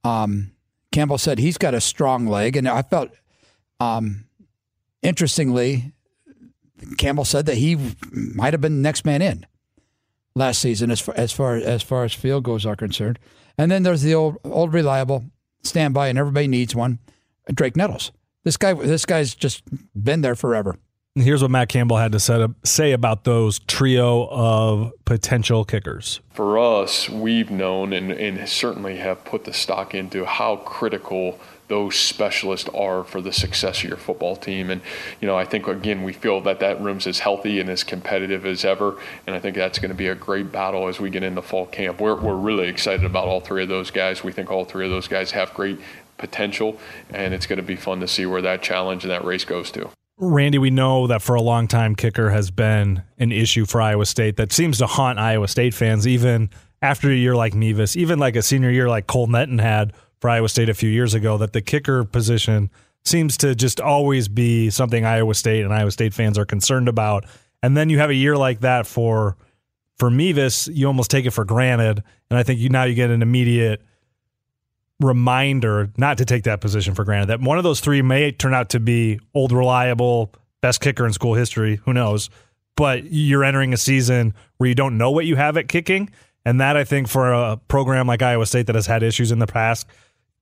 um, 0.03 0.51
Campbell 0.91 1.17
said 1.17 1.39
he's 1.39 1.57
got 1.57 1.73
a 1.73 1.79
strong 1.79 2.27
leg, 2.27 2.57
and 2.57 2.67
I 2.67 2.81
felt, 2.81 3.11
um, 3.79 4.25
interestingly, 5.01 5.93
Campbell 6.97 7.25
said 7.25 7.45
that 7.45 7.57
he 7.57 7.77
might 8.11 8.53
have 8.53 8.61
been 8.61 8.77
the 8.77 8.81
next 8.81 9.05
man 9.05 9.21
in 9.21 9.45
last 10.35 10.59
season 10.59 10.91
as 10.91 10.99
far 10.99 11.15
as 11.15 11.31
far 11.31 11.55
as 11.55 11.81
far 11.81 12.03
as 12.03 12.13
field 12.13 12.43
goals 12.43 12.65
are 12.65 12.75
concerned. 12.75 13.19
And 13.57 13.71
then 13.71 13.83
there's 13.83 14.01
the 14.01 14.13
old 14.13 14.37
old 14.43 14.73
reliable 14.73 15.23
standby, 15.63 16.09
and 16.09 16.19
everybody 16.19 16.47
needs 16.47 16.75
one. 16.75 16.99
Drake 17.53 17.77
Nettles. 17.77 18.11
This 18.45 18.55
guy, 18.57 18.73
this 18.73 19.05
guy's 19.05 19.35
just 19.35 19.63
been 20.01 20.21
there 20.21 20.35
forever. 20.35 20.77
Here's 21.15 21.41
what 21.41 21.49
Matt 21.49 21.69
Campbell 21.69 21.97
had 21.97 22.11
to 22.11 22.53
say 22.63 22.91
about 22.91 23.23
those 23.23 23.59
trio 23.59 24.27
of 24.29 24.91
potential 25.05 25.63
kickers. 25.63 26.19
For 26.33 26.59
us, 26.59 27.09
we've 27.09 27.49
known 27.49 27.93
and, 27.93 28.11
and 28.11 28.47
certainly 28.47 28.97
have 28.97 29.23
put 29.25 29.45
the 29.45 29.53
stock 29.53 29.95
into 29.95 30.25
how 30.25 30.57
critical 30.57 31.39
those 31.67 31.95
specialists 31.95 32.69
are 32.75 33.03
for 33.03 33.21
the 33.21 33.31
success 33.31 33.79
of 33.79 33.89
your 33.89 33.97
football 33.97 34.35
team. 34.35 34.69
And, 34.69 34.81
you 35.19 35.27
know, 35.27 35.35
I 35.35 35.45
think, 35.45 35.67
again, 35.67 36.03
we 36.03 36.13
feel 36.13 36.41
that 36.41 36.59
that 36.59 36.79
room's 36.81 37.07
as 37.07 37.19
healthy 37.19 37.59
and 37.59 37.69
as 37.69 37.83
competitive 37.83 38.45
as 38.45 38.63
ever. 38.65 38.97
And 39.25 39.35
I 39.35 39.39
think 39.39 39.55
that's 39.55 39.79
going 39.79 39.89
to 39.89 39.95
be 39.95 40.07
a 40.07 40.15
great 40.15 40.51
battle 40.51 40.87
as 40.87 40.99
we 40.99 41.09
get 41.09 41.23
into 41.23 41.41
fall 41.41 41.65
camp. 41.65 41.99
We're, 41.99 42.15
we're 42.15 42.35
really 42.35 42.67
excited 42.67 43.05
about 43.05 43.27
all 43.27 43.39
three 43.39 43.63
of 43.63 43.69
those 43.69 43.89
guys. 43.89 44.23
We 44.23 44.31
think 44.31 44.51
all 44.51 44.65
three 44.65 44.85
of 44.85 44.91
those 44.91 45.07
guys 45.07 45.31
have 45.31 45.53
great 45.55 45.79
potential, 46.17 46.79
and 47.09 47.33
it's 47.33 47.45
going 47.45 47.57
to 47.57 47.63
be 47.63 47.75
fun 47.75 47.99
to 47.99 48.07
see 48.07 48.25
where 48.25 48.41
that 48.41 48.61
challenge 48.61 49.03
and 49.03 49.11
that 49.11 49.23
race 49.23 49.45
goes 49.45 49.71
to. 49.71 49.89
Randy, 50.17 50.57
we 50.57 50.69
know 50.69 51.07
that 51.07 51.21
for 51.21 51.35
a 51.35 51.41
long 51.41 51.67
time, 51.67 51.93
kicker 51.93 52.29
has 52.29 52.49
been 52.49 53.03
an 53.17 53.33
issue 53.33 53.65
for 53.65 53.81
Iowa 53.81 54.05
State 54.05 54.37
that 54.37 54.53
seems 54.53 54.77
to 54.77 54.87
haunt 54.87 55.19
Iowa 55.19 55.47
State 55.47 55.73
fans, 55.73 56.07
even 56.07 56.49
after 56.81 57.09
a 57.09 57.15
year 57.15 57.35
like 57.35 57.53
Mevis, 57.53 57.97
even 57.97 58.17
like 58.17 58.35
a 58.35 58.41
senior 58.41 58.69
year 58.71 58.87
like 58.87 59.07
Cole 59.07 59.27
Netten 59.27 59.59
had 59.59 59.93
for 60.21 60.29
Iowa 60.29 60.47
State 60.47 60.69
a 60.69 60.73
few 60.73 60.89
years 60.89 61.13
ago 61.13 61.37
that 61.37 61.51
the 61.51 61.61
kicker 61.61 62.05
position 62.05 62.69
seems 63.03 63.37
to 63.37 63.55
just 63.55 63.81
always 63.81 64.27
be 64.27 64.69
something 64.69 65.05
Iowa 65.05 65.35
State 65.35 65.63
and 65.63 65.73
Iowa 65.73 65.91
State 65.91 66.13
fans 66.13 66.37
are 66.37 66.45
concerned 66.45 66.87
about. 66.87 67.25
And 67.61 67.75
then 67.75 67.89
you 67.89 67.99
have 67.99 68.09
a 68.09 68.15
year 68.15 68.37
like 68.37 68.61
that 68.61 68.87
for 68.87 69.35
for 69.97 70.09
Mevis, 70.09 70.67
you 70.67 70.87
almost 70.87 71.09
take 71.09 71.25
it 71.25 71.31
for 71.31 71.45
granted. 71.45 72.03
And 72.29 72.37
I 72.37 72.43
think 72.43 72.59
you 72.59 72.69
now 72.69 72.83
you 72.83 72.95
get 72.95 73.09
an 73.09 73.21
immediate 73.21 73.81
reminder 74.99 75.91
not 75.97 76.17
to 76.17 76.25
take 76.25 76.43
that 76.43 76.61
position 76.61 76.95
for 76.95 77.03
granted. 77.03 77.27
That 77.27 77.41
one 77.41 77.57
of 77.57 77.63
those 77.63 77.79
three 77.79 78.01
may 78.01 78.31
turn 78.31 78.53
out 78.53 78.69
to 78.69 78.79
be 78.79 79.19
old 79.33 79.51
reliable, 79.51 80.33
best 80.61 80.81
kicker 80.81 81.05
in 81.05 81.13
school 81.13 81.33
history. 81.33 81.77
Who 81.85 81.93
knows? 81.93 82.29
But 82.75 83.05
you're 83.05 83.43
entering 83.43 83.73
a 83.73 83.77
season 83.77 84.33
where 84.57 84.67
you 84.67 84.75
don't 84.75 84.97
know 84.97 85.11
what 85.11 85.25
you 85.25 85.35
have 85.35 85.57
at 85.57 85.67
kicking. 85.67 86.09
And 86.45 86.61
that 86.61 86.77
I 86.77 86.83
think 86.83 87.07
for 87.07 87.33
a 87.33 87.57
program 87.67 88.07
like 88.07 88.21
Iowa 88.21 88.45
State 88.45 88.67
that 88.67 88.75
has 88.75 88.85
had 88.85 89.01
issues 89.01 89.31
in 89.31 89.39
the 89.39 89.47
past 89.47 89.87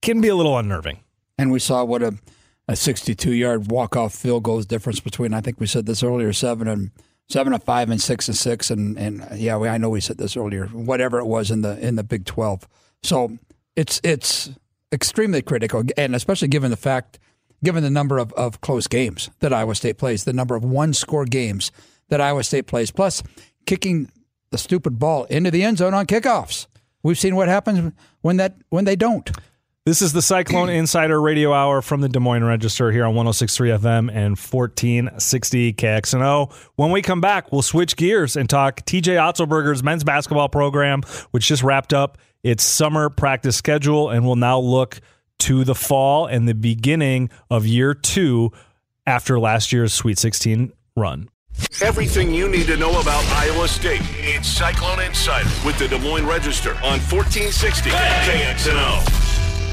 can 0.02 0.20
be 0.20 0.28
a 0.28 0.36
little 0.36 0.58
unnerving. 0.58 1.00
And 1.38 1.50
we 1.50 1.58
saw 1.58 1.82
what 1.84 2.02
a, 2.02 2.14
a 2.68 2.76
62 2.76 3.32
yard 3.32 3.70
walk 3.70 3.96
off 3.96 4.14
field 4.14 4.42
goal 4.42 4.58
is 4.58 4.66
difference 4.66 5.00
between, 5.00 5.32
I 5.32 5.40
think 5.40 5.58
we 5.58 5.66
said 5.66 5.86
this 5.86 6.02
earlier, 6.02 6.32
seven 6.32 6.68
and 6.68 6.90
seven 7.28 7.52
and 7.54 7.62
five 7.62 7.88
and 7.88 8.00
six 8.00 8.28
and 8.28 8.36
six. 8.36 8.70
And, 8.70 8.98
and 8.98 9.26
yeah, 9.36 9.56
we, 9.56 9.68
I 9.68 9.78
know 9.78 9.88
we 9.88 10.00
said 10.00 10.18
this 10.18 10.36
earlier, 10.36 10.66
whatever 10.66 11.18
it 11.18 11.26
was 11.26 11.50
in 11.50 11.62
the, 11.62 11.78
in 11.78 11.96
the 11.96 12.04
Big 12.04 12.26
12. 12.26 12.68
So 13.02 13.38
it's, 13.76 14.00
it's 14.04 14.50
extremely 14.92 15.42
critical. 15.42 15.82
And 15.96 16.14
especially 16.14 16.48
given 16.48 16.70
the 16.70 16.76
fact, 16.76 17.18
given 17.62 17.82
the 17.82 17.90
number 17.90 18.18
of, 18.18 18.32
of 18.34 18.60
close 18.60 18.86
games 18.86 19.30
that 19.40 19.52
Iowa 19.52 19.74
State 19.74 19.98
plays, 19.98 20.24
the 20.24 20.32
number 20.32 20.54
of 20.54 20.64
one 20.64 20.92
score 20.92 21.24
games 21.24 21.72
that 22.08 22.20
Iowa 22.20 22.44
State 22.44 22.66
plays, 22.66 22.90
plus 22.90 23.22
kicking 23.66 24.10
the 24.50 24.58
stupid 24.58 24.98
ball 24.98 25.24
into 25.24 25.50
the 25.50 25.64
end 25.64 25.78
zone 25.78 25.94
on 25.94 26.06
kickoffs. 26.06 26.66
We've 27.02 27.18
seen 27.18 27.36
what 27.36 27.48
happens 27.48 27.92
when 28.22 28.38
that 28.38 28.56
when 28.70 28.84
they 28.84 28.96
don't. 28.96 29.30
This 29.84 30.00
is 30.00 30.14
the 30.14 30.22
Cyclone 30.22 30.68
Insider 30.70 31.20
Radio 31.20 31.52
Hour 31.52 31.82
from 31.82 32.00
the 32.00 32.08
Des 32.08 32.18
Moines 32.18 32.44
Register 32.44 32.90
here 32.90 33.04
on 33.04 33.14
106.3 33.14 33.78
FM 33.78 34.08
and 34.08 34.38
1460 34.38 35.74
KXNO. 35.74 36.50
When 36.76 36.90
we 36.90 37.02
come 37.02 37.20
back, 37.20 37.52
we'll 37.52 37.60
switch 37.60 37.96
gears 37.96 38.36
and 38.36 38.48
talk 38.48 38.80
TJ 38.86 39.16
Otzelberger's 39.16 39.82
men's 39.82 40.02
basketball 40.02 40.48
program, 40.48 41.02
which 41.32 41.46
just 41.46 41.62
wrapped 41.62 41.92
up 41.92 42.16
its 42.44 42.62
summer 42.62 43.10
practice 43.10 43.56
schedule, 43.56 44.10
and 44.10 44.24
will 44.24 44.36
now 44.36 44.60
look 44.60 45.00
to 45.40 45.64
the 45.64 45.74
fall 45.74 46.26
and 46.26 46.46
the 46.48 46.54
beginning 46.54 47.30
of 47.50 47.66
year 47.66 47.92
two 47.94 48.52
after 49.06 49.40
last 49.40 49.72
year's 49.72 49.92
Sweet 49.92 50.18
16 50.18 50.72
run. 50.96 51.28
Everything 51.82 52.32
you 52.32 52.48
need 52.48 52.66
to 52.66 52.76
know 52.76 53.00
about 53.00 53.24
Iowa 53.26 53.66
State. 53.68 54.00
It's 54.18 54.48
Cyclone 54.48 55.00
Insider 55.00 55.48
with 55.64 55.78
the 55.78 55.88
Des 55.88 55.98
Moines 55.98 56.26
Register 56.26 56.70
on 56.76 57.00
1460 57.00 57.90
KXNO. 57.90 59.24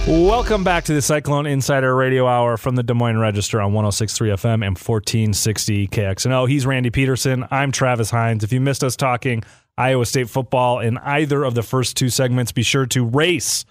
Welcome 0.07 0.63
back 0.63 0.85
to 0.85 0.93
the 0.93 1.01
Cyclone 1.01 1.45
Insider 1.45 1.95
Radio 1.95 2.25
Hour 2.25 2.57
from 2.57 2.75
the 2.75 2.81
Des 2.81 2.95
Moines 2.95 3.19
Register 3.19 3.61
on 3.61 3.71
106.3 3.73 4.33
FM 4.33 4.53
and 4.65 4.77
1460 4.77 5.87
KXNO. 5.89 6.49
He's 6.49 6.65
Randy 6.65 6.89
Peterson. 6.89 7.45
I'm 7.51 7.71
Travis 7.71 8.09
Hines. 8.09 8.43
If 8.43 8.51
you 8.51 8.61
missed 8.61 8.83
us 8.83 8.95
talking 8.95 9.43
Iowa 9.77 10.05
State 10.05 10.29
football 10.29 10.79
in 10.79 10.97
either 10.99 11.43
of 11.43 11.55
the 11.55 11.63
first 11.63 11.97
two 11.97 12.09
segments, 12.09 12.51
be 12.51 12.63
sure 12.63 12.85
to 12.87 13.05
race 13.05 13.65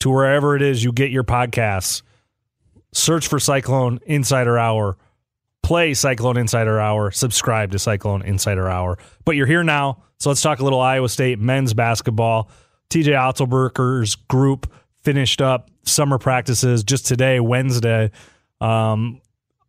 to 0.00 0.10
wherever 0.10 0.54
it 0.54 0.62
is 0.62 0.84
you 0.84 0.92
get 0.92 1.10
your 1.10 1.24
podcasts. 1.24 2.02
Search 2.92 3.28
for 3.28 3.38
Cyclone 3.38 4.00
Insider 4.06 4.58
Hour. 4.58 4.96
Play 5.62 5.94
Cyclone 5.94 6.36
Insider 6.36 6.80
Hour. 6.80 7.10
Subscribe 7.10 7.72
to 7.72 7.78
Cyclone 7.78 8.22
Insider 8.22 8.68
Hour. 8.68 8.98
But 9.24 9.32
you're 9.32 9.46
here 9.46 9.64
now, 9.64 10.04
so 10.18 10.30
let's 10.30 10.42
talk 10.42 10.60
a 10.60 10.64
little 10.64 10.80
Iowa 10.80 11.08
State 11.08 11.38
men's 11.38 11.74
basketball. 11.74 12.50
TJ 12.90 13.08
Otzelberger's 13.12 14.14
group 14.14 14.72
finished 15.02 15.42
up 15.42 15.70
summer 15.84 16.18
practices 16.18 16.84
just 16.84 17.06
today, 17.06 17.40
Wednesday. 17.40 18.10
Um, 18.60 19.20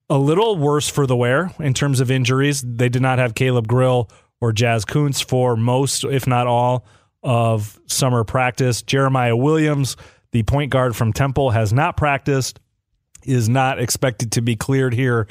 a 0.10 0.18
little 0.18 0.56
worse 0.56 0.88
for 0.88 1.06
the 1.06 1.16
wear 1.16 1.52
in 1.60 1.74
terms 1.74 2.00
of 2.00 2.10
injuries. 2.12 2.62
They 2.62 2.90
did 2.90 3.02
not 3.02 3.20
have 3.20 3.36
Caleb 3.36 3.68
Grill 3.68 4.10
or 4.42 4.54
Jaz 4.54 4.86
Kunc 4.86 5.24
for 5.24 5.56
most, 5.56 6.04
if 6.04 6.28
not 6.28 6.48
all, 6.48 6.86
of 7.24 7.80
summer 7.88 8.24
practice. 8.24 8.82
Jeremiah 8.82 9.36
Williams, 9.36 9.98
the 10.32 10.44
point 10.44 10.72
guard 10.72 10.96
from 10.96 11.14
Temple, 11.14 11.52
has 11.52 11.74
not 11.74 11.98
practiced, 11.98 12.60
is 13.24 13.50
not 13.50 13.80
expected 13.80 14.32
to 14.34 14.42
be 14.42 14.56
cleared 14.56 14.94
here. 14.94 15.28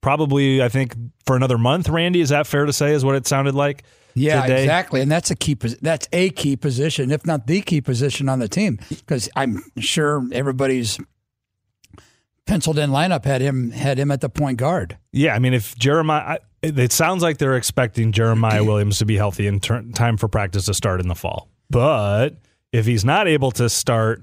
Probably, 0.00 0.62
I 0.62 0.68
think, 0.68 0.94
for 1.26 1.36
another 1.36 1.58
month. 1.58 1.88
Randy, 1.88 2.20
is 2.20 2.30
that 2.30 2.46
fair 2.46 2.66
to 2.66 2.72
say? 2.72 2.92
Is 2.92 3.04
what 3.04 3.14
it 3.14 3.26
sounded 3.26 3.54
like? 3.54 3.84
Yeah, 4.14 4.42
today. 4.42 4.64
exactly, 4.64 5.00
and 5.00 5.10
that's 5.10 5.30
a 5.30 5.34
key. 5.34 5.54
That's 5.54 6.06
a 6.12 6.28
key 6.30 6.56
position, 6.56 7.10
if 7.10 7.24
not 7.24 7.46
the 7.46 7.62
key 7.62 7.80
position 7.80 8.28
on 8.28 8.40
the 8.40 8.48
team, 8.48 8.78
because 8.90 9.30
I'm 9.34 9.62
sure 9.78 10.26
everybody's 10.32 10.98
penciled 12.46 12.78
in 12.78 12.90
lineup 12.90 13.24
had 13.24 13.40
him 13.40 13.70
had 13.70 13.98
him 13.98 14.10
at 14.10 14.20
the 14.20 14.28
point 14.28 14.58
guard. 14.58 14.98
Yeah, 15.12 15.34
I 15.34 15.38
mean, 15.38 15.54
if 15.54 15.76
Jeremiah, 15.78 16.40
it 16.62 16.92
sounds 16.92 17.22
like 17.22 17.38
they're 17.38 17.56
expecting 17.56 18.12
Jeremiah 18.12 18.64
Williams 18.64 18.98
to 18.98 19.06
be 19.06 19.16
healthy 19.16 19.46
in 19.46 19.60
ter- 19.60 19.82
time 19.94 20.16
for 20.16 20.28
practice 20.28 20.66
to 20.66 20.74
start 20.74 21.00
in 21.00 21.08
the 21.08 21.14
fall. 21.14 21.48
But 21.70 22.36
if 22.72 22.86
he's 22.86 23.04
not 23.04 23.28
able 23.28 23.50
to 23.52 23.68
start 23.68 24.22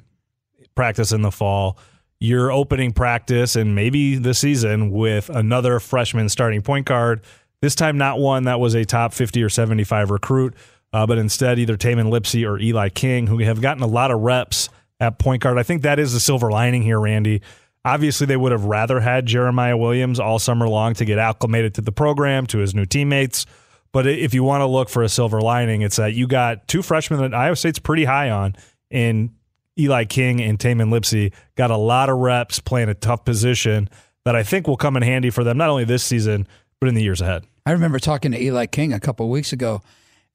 practice 0.75 1.11
in 1.11 1.21
the 1.21 1.31
fall, 1.31 1.77
you're 2.19 2.51
opening 2.51 2.91
practice 2.91 3.55
and 3.55 3.75
maybe 3.75 4.15
the 4.15 4.33
season 4.33 4.91
with 4.91 5.29
another 5.29 5.79
freshman 5.79 6.29
starting 6.29 6.61
point 6.61 6.85
guard 6.85 7.21
this 7.61 7.75
time, 7.75 7.97
not 7.97 8.19
one 8.19 8.45
that 8.45 8.59
was 8.59 8.73
a 8.73 8.85
top 8.85 9.13
50 9.13 9.43
or 9.43 9.49
75 9.49 10.11
recruit, 10.11 10.55
uh, 10.93 11.05
but 11.05 11.17
instead 11.17 11.59
either 11.59 11.75
Tamin 11.75 12.09
Lipsey 12.09 12.47
or 12.47 12.57
Eli 12.57 12.89
King, 12.89 13.27
who 13.27 13.39
have 13.39 13.61
gotten 13.61 13.83
a 13.83 13.87
lot 13.87 14.11
of 14.11 14.21
reps 14.21 14.69
at 14.99 15.19
point 15.19 15.41
guard. 15.41 15.57
I 15.57 15.63
think 15.63 15.81
that 15.81 15.99
is 15.99 16.13
the 16.13 16.19
silver 16.19 16.49
lining 16.51 16.83
here, 16.83 16.99
Randy. 16.99 17.41
Obviously, 17.85 18.27
they 18.27 18.37
would 18.37 18.51
have 18.51 18.65
rather 18.65 18.99
had 18.99 19.25
Jeremiah 19.25 19.77
Williams 19.77 20.19
all 20.19 20.37
summer 20.37 20.67
long 20.67 20.93
to 20.95 21.05
get 21.05 21.17
acclimated 21.17 21.75
to 21.75 21.81
the 21.81 21.91
program, 21.91 22.45
to 22.47 22.57
his 22.57 22.75
new 22.75 22.85
teammates. 22.85 23.45
But 23.91 24.05
if 24.05 24.33
you 24.33 24.43
want 24.43 24.61
to 24.61 24.67
look 24.67 24.89
for 24.89 25.01
a 25.01 25.09
silver 25.09 25.41
lining, 25.41 25.81
it's 25.81 25.95
that 25.95 26.13
you 26.13 26.27
got 26.27 26.67
two 26.67 26.81
freshmen 26.81 27.21
that 27.21 27.33
Iowa 27.33 27.55
State's 27.55 27.79
pretty 27.79 28.03
high 28.03 28.29
on 28.29 28.55
in 28.91 29.33
Eli 29.79 30.05
King 30.05 30.41
and 30.41 30.59
Tamin 30.59 30.89
Lipsey. 30.89 31.33
Got 31.55 31.71
a 31.71 31.77
lot 31.77 32.09
of 32.09 32.17
reps 32.17 32.59
playing 32.59 32.89
a 32.89 32.93
tough 32.93 33.25
position 33.25 33.89
that 34.25 34.35
I 34.35 34.43
think 34.43 34.67
will 34.67 34.77
come 34.77 34.97
in 34.97 35.03
handy 35.03 35.29
for 35.29 35.43
them, 35.43 35.57
not 35.57 35.69
only 35.69 35.85
this 35.85 36.03
season, 36.03 36.47
but 36.79 36.87
in 36.89 36.95
the 36.95 37.01
years 37.01 37.21
ahead. 37.21 37.45
I 37.65 37.71
remember 37.71 37.99
talking 37.99 38.31
to 38.31 38.41
Eli 38.41 38.65
King 38.65 38.93
a 38.93 38.99
couple 38.99 39.29
weeks 39.29 39.53
ago, 39.53 39.81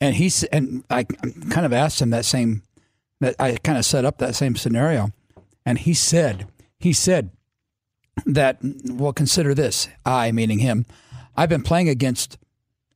and 0.01 0.16
he 0.16 0.32
and 0.51 0.84
I 0.90 1.05
kind 1.05 1.66
of 1.66 1.72
asked 1.72 2.01
him 2.01 2.11
that 2.11 2.24
same 2.24 2.62
that 3.20 3.36
I 3.38 3.57
kind 3.62 3.78
of 3.78 3.84
set 3.84 4.05
up 4.05 4.18
that 4.18 4.34
same 4.34 4.57
scenario, 4.57 5.11
and 5.64 5.78
he 5.78 5.95
said 5.95 6.47
he 6.78 6.92
said 6.92 7.30
that 8.26 8.58
well 8.86 9.12
consider 9.12 9.54
this 9.54 9.88
I 10.04 10.32
meaning 10.32 10.60
him 10.60 10.86
I've 11.36 11.48
been 11.48 11.62
playing 11.62 11.88
against 11.88 12.38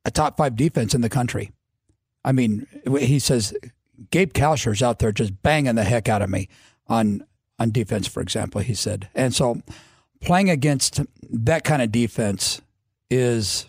a 0.05 0.11
top 0.11 0.37
five 0.37 0.55
defense 0.57 0.95
in 0.95 1.01
the 1.01 1.09
country. 1.09 1.51
I 2.25 2.33
mean 2.33 2.67
he 3.01 3.19
says 3.19 3.55
Gabe 4.11 4.33
Kalscheur's 4.33 4.83
out 4.83 4.99
there 4.99 5.13
just 5.13 5.43
banging 5.43 5.75
the 5.75 5.85
heck 5.85 6.09
out 6.09 6.23
of 6.23 6.31
me 6.31 6.49
on 6.87 7.25
on 7.59 7.71
defense, 7.71 8.07
for 8.07 8.21
example. 8.21 8.61
He 8.61 8.75
said, 8.75 9.09
and 9.15 9.35
so 9.35 9.63
playing 10.21 10.51
against 10.51 11.01
that 11.31 11.65
kind 11.65 11.83
of 11.83 11.91
defense 11.91 12.61
is 13.11 13.67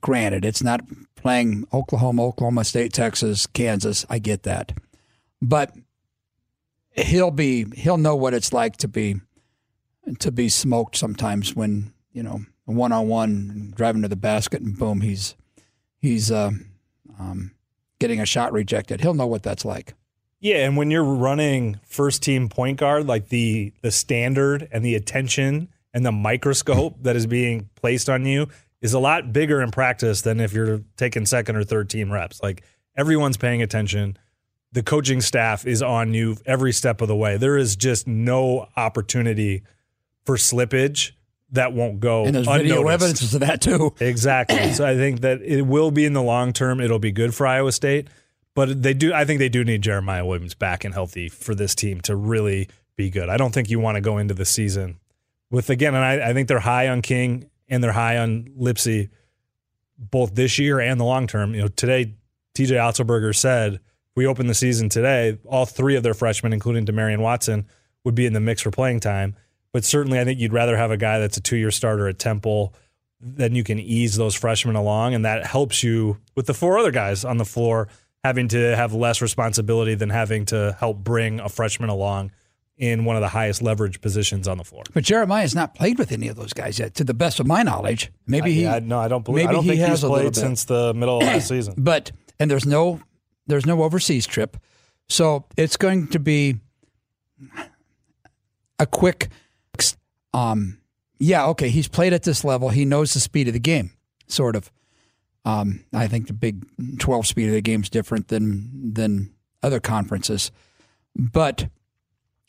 granted 0.00 0.44
it's 0.44 0.62
not 0.62 0.82
playing 1.16 1.66
Oklahoma, 1.72 2.26
Oklahoma 2.26 2.64
State, 2.64 2.92
Texas, 2.92 3.46
Kansas. 3.46 4.04
I 4.10 4.18
get 4.18 4.42
that, 4.42 4.72
but 5.40 5.72
he'll 6.92 7.30
be 7.30 7.66
he'll 7.74 7.96
know 7.96 8.16
what 8.16 8.34
it's 8.34 8.52
like 8.52 8.76
to 8.78 8.88
be 8.88 9.16
to 10.16 10.30
be 10.30 10.48
smoked 10.48 10.96
sometimes 10.96 11.54
when 11.54 11.92
you 12.12 12.22
know 12.22 12.40
one 12.64 12.92
on 12.92 13.08
one 13.08 13.72
driving 13.76 14.02
to 14.02 14.08
the 14.08 14.16
basket 14.16 14.60
and 14.60 14.78
boom 14.78 15.00
he's 15.00 15.34
he's 15.98 16.30
uh, 16.30 16.50
um, 17.18 17.52
getting 17.98 18.20
a 18.20 18.26
shot 18.26 18.52
rejected. 18.52 19.00
He'll 19.00 19.14
know 19.14 19.26
what 19.26 19.42
that's 19.42 19.64
like. 19.64 19.94
Yeah, 20.40 20.64
and 20.66 20.76
when 20.76 20.90
you're 20.90 21.04
running 21.04 21.80
first 21.84 22.22
team 22.22 22.48
point 22.48 22.78
guard, 22.78 23.06
like 23.06 23.28
the 23.28 23.72
the 23.82 23.90
standard 23.90 24.68
and 24.70 24.84
the 24.84 24.94
attention 24.94 25.68
and 25.92 26.06
the 26.06 26.12
microscope 26.12 26.96
that 27.02 27.16
is 27.16 27.26
being 27.26 27.68
placed 27.74 28.08
on 28.08 28.24
you 28.24 28.46
is 28.80 28.92
a 28.92 29.00
lot 29.00 29.32
bigger 29.32 29.60
in 29.60 29.72
practice 29.72 30.22
than 30.22 30.38
if 30.38 30.52
you're 30.52 30.82
taking 30.96 31.26
second 31.26 31.56
or 31.56 31.64
third 31.64 31.90
team 31.90 32.12
reps. 32.12 32.40
Like 32.40 32.62
everyone's 32.96 33.36
paying 33.36 33.62
attention. 33.62 34.16
The 34.70 34.82
coaching 34.82 35.20
staff 35.20 35.66
is 35.66 35.82
on 35.82 36.14
you 36.14 36.36
every 36.46 36.72
step 36.72 37.00
of 37.00 37.08
the 37.08 37.16
way. 37.16 37.36
There 37.36 37.56
is 37.56 37.74
just 37.74 38.06
no 38.06 38.68
opportunity 38.76 39.62
for 40.28 40.36
slippage 40.36 41.12
that 41.52 41.72
won't 41.72 42.00
go. 42.00 42.26
And 42.26 42.34
there's 42.34 42.46
unnoticed. 42.46 42.68
video 42.68 42.88
evidence 42.88 43.32
of 43.32 43.40
that 43.40 43.62
too. 43.62 43.94
Exactly. 43.98 44.72
so 44.74 44.86
I 44.86 44.94
think 44.94 45.22
that 45.22 45.40
it 45.40 45.62
will 45.62 45.90
be 45.90 46.04
in 46.04 46.12
the 46.12 46.20
long 46.20 46.52
term. 46.52 46.82
It'll 46.82 46.98
be 46.98 47.12
good 47.12 47.34
for 47.34 47.46
Iowa 47.46 47.72
State, 47.72 48.08
but 48.54 48.82
they 48.82 48.92
do. 48.92 49.14
I 49.14 49.24
think 49.24 49.38
they 49.38 49.48
do 49.48 49.64
need 49.64 49.80
Jeremiah 49.80 50.26
Williams 50.26 50.52
back 50.52 50.84
and 50.84 50.92
healthy 50.92 51.30
for 51.30 51.54
this 51.54 51.74
team 51.74 52.02
to 52.02 52.14
really 52.14 52.68
be 52.94 53.08
good. 53.08 53.30
I 53.30 53.38
don't 53.38 53.54
think 53.54 53.70
you 53.70 53.80
want 53.80 53.94
to 53.94 54.02
go 54.02 54.18
into 54.18 54.34
the 54.34 54.44
season 54.44 54.98
with 55.50 55.70
again, 55.70 55.94
and 55.94 56.04
I, 56.04 56.28
I 56.28 56.34
think 56.34 56.46
they're 56.46 56.60
high 56.60 56.88
on 56.88 57.00
King 57.00 57.48
and 57.66 57.82
they're 57.82 57.92
high 57.92 58.18
on 58.18 58.50
Lipsey, 58.54 59.08
both 59.96 60.34
this 60.34 60.58
year 60.58 60.78
and 60.78 61.00
the 61.00 61.04
long 61.04 61.26
term. 61.26 61.54
You 61.54 61.62
know, 61.62 61.68
today 61.68 62.16
TJ 62.54 62.72
Otzelberger 62.72 63.34
said 63.34 63.80
we 64.14 64.26
open 64.26 64.46
the 64.46 64.52
season 64.52 64.90
today, 64.90 65.38
all 65.46 65.64
three 65.64 65.96
of 65.96 66.02
their 66.02 66.12
freshmen, 66.12 66.52
including 66.52 66.84
Demarion 66.84 67.20
Watson, 67.20 67.66
would 68.04 68.14
be 68.14 68.26
in 68.26 68.34
the 68.34 68.40
mix 68.40 68.60
for 68.60 68.70
playing 68.70 69.00
time. 69.00 69.34
But 69.78 69.84
certainly, 69.84 70.18
I 70.18 70.24
think 70.24 70.40
you'd 70.40 70.52
rather 70.52 70.76
have 70.76 70.90
a 70.90 70.96
guy 70.96 71.20
that's 71.20 71.36
a 71.36 71.40
two 71.40 71.56
year 71.56 71.70
starter 71.70 72.08
at 72.08 72.18
Temple. 72.18 72.74
Then 73.20 73.54
you 73.54 73.62
can 73.62 73.78
ease 73.78 74.16
those 74.16 74.34
freshmen 74.34 74.74
along, 74.74 75.14
and 75.14 75.24
that 75.24 75.46
helps 75.46 75.84
you 75.84 76.18
with 76.34 76.46
the 76.46 76.52
four 76.52 76.80
other 76.80 76.90
guys 76.90 77.24
on 77.24 77.36
the 77.36 77.44
floor 77.44 77.86
having 78.24 78.48
to 78.48 78.74
have 78.74 78.92
less 78.92 79.22
responsibility 79.22 79.94
than 79.94 80.10
having 80.10 80.46
to 80.46 80.76
help 80.80 80.96
bring 80.98 81.38
a 81.38 81.48
freshman 81.48 81.90
along 81.90 82.32
in 82.76 83.04
one 83.04 83.14
of 83.14 83.22
the 83.22 83.28
highest 83.28 83.62
leverage 83.62 84.00
positions 84.00 84.48
on 84.48 84.58
the 84.58 84.64
floor. 84.64 84.82
But 84.92 85.04
Jeremiah 85.04 85.42
has 85.42 85.54
not 85.54 85.76
played 85.76 85.96
with 85.96 86.10
any 86.10 86.26
of 86.26 86.34
those 86.34 86.52
guys 86.52 86.80
yet, 86.80 86.96
to 86.96 87.04
the 87.04 87.14
best 87.14 87.38
of 87.38 87.46
my 87.46 87.62
knowledge. 87.62 88.10
Maybe 88.26 88.52
he. 88.52 88.66
I, 88.66 88.80
no, 88.80 88.98
I 88.98 89.06
don't 89.06 89.24
believe. 89.24 89.44
Maybe 89.44 89.48
I 89.48 89.52
don't 89.52 89.62
he 89.62 89.68
think 89.70 89.80
has 89.82 90.00
he's 90.00 90.08
played 90.08 90.34
since 90.34 90.64
the 90.64 90.92
middle 90.92 91.18
of 91.18 91.22
last 91.22 91.46
season. 91.50 91.74
But 91.78 92.10
and 92.40 92.50
there's 92.50 92.66
no 92.66 93.00
there's 93.46 93.64
no 93.64 93.84
overseas 93.84 94.26
trip, 94.26 94.56
so 95.08 95.44
it's 95.56 95.76
going 95.76 96.08
to 96.08 96.18
be 96.18 96.56
a 98.80 98.86
quick. 98.86 99.28
Um, 100.38 100.78
yeah, 101.18 101.46
okay. 101.46 101.68
He's 101.68 101.88
played 101.88 102.12
at 102.12 102.22
this 102.22 102.44
level. 102.44 102.68
He 102.68 102.84
knows 102.84 103.14
the 103.14 103.20
speed 103.20 103.48
of 103.48 103.54
the 103.54 103.60
game, 103.60 103.90
sort 104.26 104.56
of. 104.56 104.70
Um, 105.44 105.84
I 105.92 106.06
think 106.06 106.26
the 106.26 106.32
Big 106.32 106.64
Twelve 106.98 107.26
speed 107.26 107.48
of 107.48 107.54
the 107.54 107.60
game 107.60 107.82
is 107.82 107.88
different 107.88 108.28
than 108.28 108.92
than 108.94 109.34
other 109.62 109.80
conferences, 109.80 110.50
but 111.16 111.68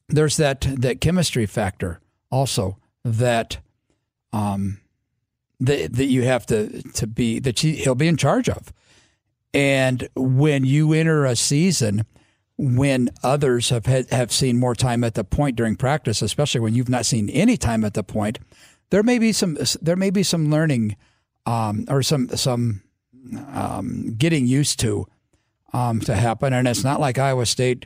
there's 0.08 0.38
that 0.38 0.62
that 0.78 1.02
chemistry 1.02 1.46
factor 1.46 2.00
also 2.32 2.78
that 3.04 3.60
um, 4.34 4.80
that 5.60 5.94
that 5.94 6.06
you 6.06 6.24
have 6.24 6.46
to 6.48 6.82
to 6.94 7.08
be 7.08 7.40
that 7.40 7.60
he, 7.60 7.76
he'll 7.76 7.96
be 7.96 8.08
in 8.08 8.18
charge 8.18 8.50
of. 8.50 8.74
And 9.54 10.08
when 10.16 10.64
you 10.64 10.94
enter 10.94 11.26
a 11.26 11.36
season 11.36 12.06
when 12.62 13.10
others 13.24 13.70
have 13.70 13.86
had, 13.86 14.10
have 14.10 14.34
seen 14.34 14.60
more 14.60 14.76
time 14.76 15.06
at 15.06 15.14
the 15.14 15.24
point 15.24 15.56
during 15.56 15.78
practice, 15.78 16.22
especially 16.22 16.60
when 16.60 16.76
you've 16.76 16.90
not 16.90 17.06
seen 17.06 17.30
any 17.30 17.56
time 17.56 17.86
at 17.86 17.94
the 17.94 18.04
point, 18.04 18.38
there 18.90 19.02
may 19.02 19.18
be 19.18 19.32
some 19.32 19.58
there 19.82 19.96
may 19.96 20.10
be 20.10 20.24
some 20.24 20.52
learning 20.52 20.98
um, 21.46 21.86
or 21.88 22.04
some 22.04 22.28
some 22.36 22.82
um, 23.54 24.14
getting 24.18 24.46
used 24.46 24.78
to 24.82 25.08
um, 25.72 26.02
to 26.02 26.14
happen. 26.16 26.52
And 26.52 26.68
it's 26.68 26.84
not 26.84 27.00
like 27.00 27.18
Iowa 27.18 27.46
State 27.46 27.86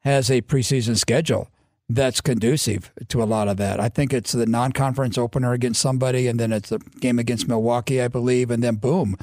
has 0.00 0.30
a 0.30 0.40
preseason 0.40 0.96
schedule 0.96 1.50
that's 1.86 2.22
conducive 2.22 2.90
to 3.08 3.22
a 3.22 3.24
lot 3.24 3.48
of 3.48 3.58
that. 3.58 3.80
I 3.80 3.90
think 3.90 4.14
it's 4.14 4.32
the 4.32 4.46
non-conference 4.46 5.18
opener 5.18 5.52
against 5.52 5.82
somebody, 5.82 6.26
and 6.26 6.40
then 6.40 6.54
it's 6.54 6.72
a 6.72 6.78
game 6.78 7.18
against 7.18 7.48
Milwaukee, 7.48 8.00
I 8.00 8.08
believe, 8.08 8.50
and 8.50 8.62
then 8.62 8.76
boom, 8.76 9.16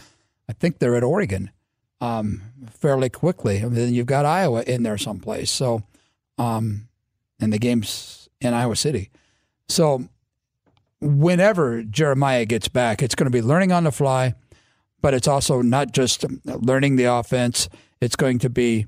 I 0.47 0.53
think 0.53 0.77
they're 0.77 0.95
at 0.95 1.03
Oregon 1.03 1.49
um, 2.03 2.41
fairly 2.69 3.09
quickly. 3.09 3.57
And 3.57 3.75
then 3.75 3.93
you've 3.93 4.05
got 4.05 4.25
Iowa 4.25 4.63
in 4.63 4.83
there 4.83 4.97
someplace. 4.97 5.51
So, 5.51 5.83
um, 6.37 6.87
and 7.39 7.53
the 7.53 7.59
game's 7.59 8.29
in 8.41 8.53
Iowa 8.53 8.75
City. 8.75 9.09
So, 9.67 10.07
whenever 10.99 11.83
Jeremiah 11.83 12.45
gets 12.45 12.67
back, 12.67 13.01
it's 13.01 13.15
going 13.15 13.25
to 13.25 13.31
be 13.31 13.41
learning 13.41 13.71
on 13.71 13.83
the 13.83 13.91
fly, 13.91 14.33
but 15.01 15.13
it's 15.13 15.27
also 15.27 15.61
not 15.61 15.91
just 15.91 16.25
learning 16.45 16.97
the 16.97 17.05
offense. 17.05 17.69
It's 18.01 18.15
going 18.15 18.39
to 18.39 18.49
be 18.49 18.87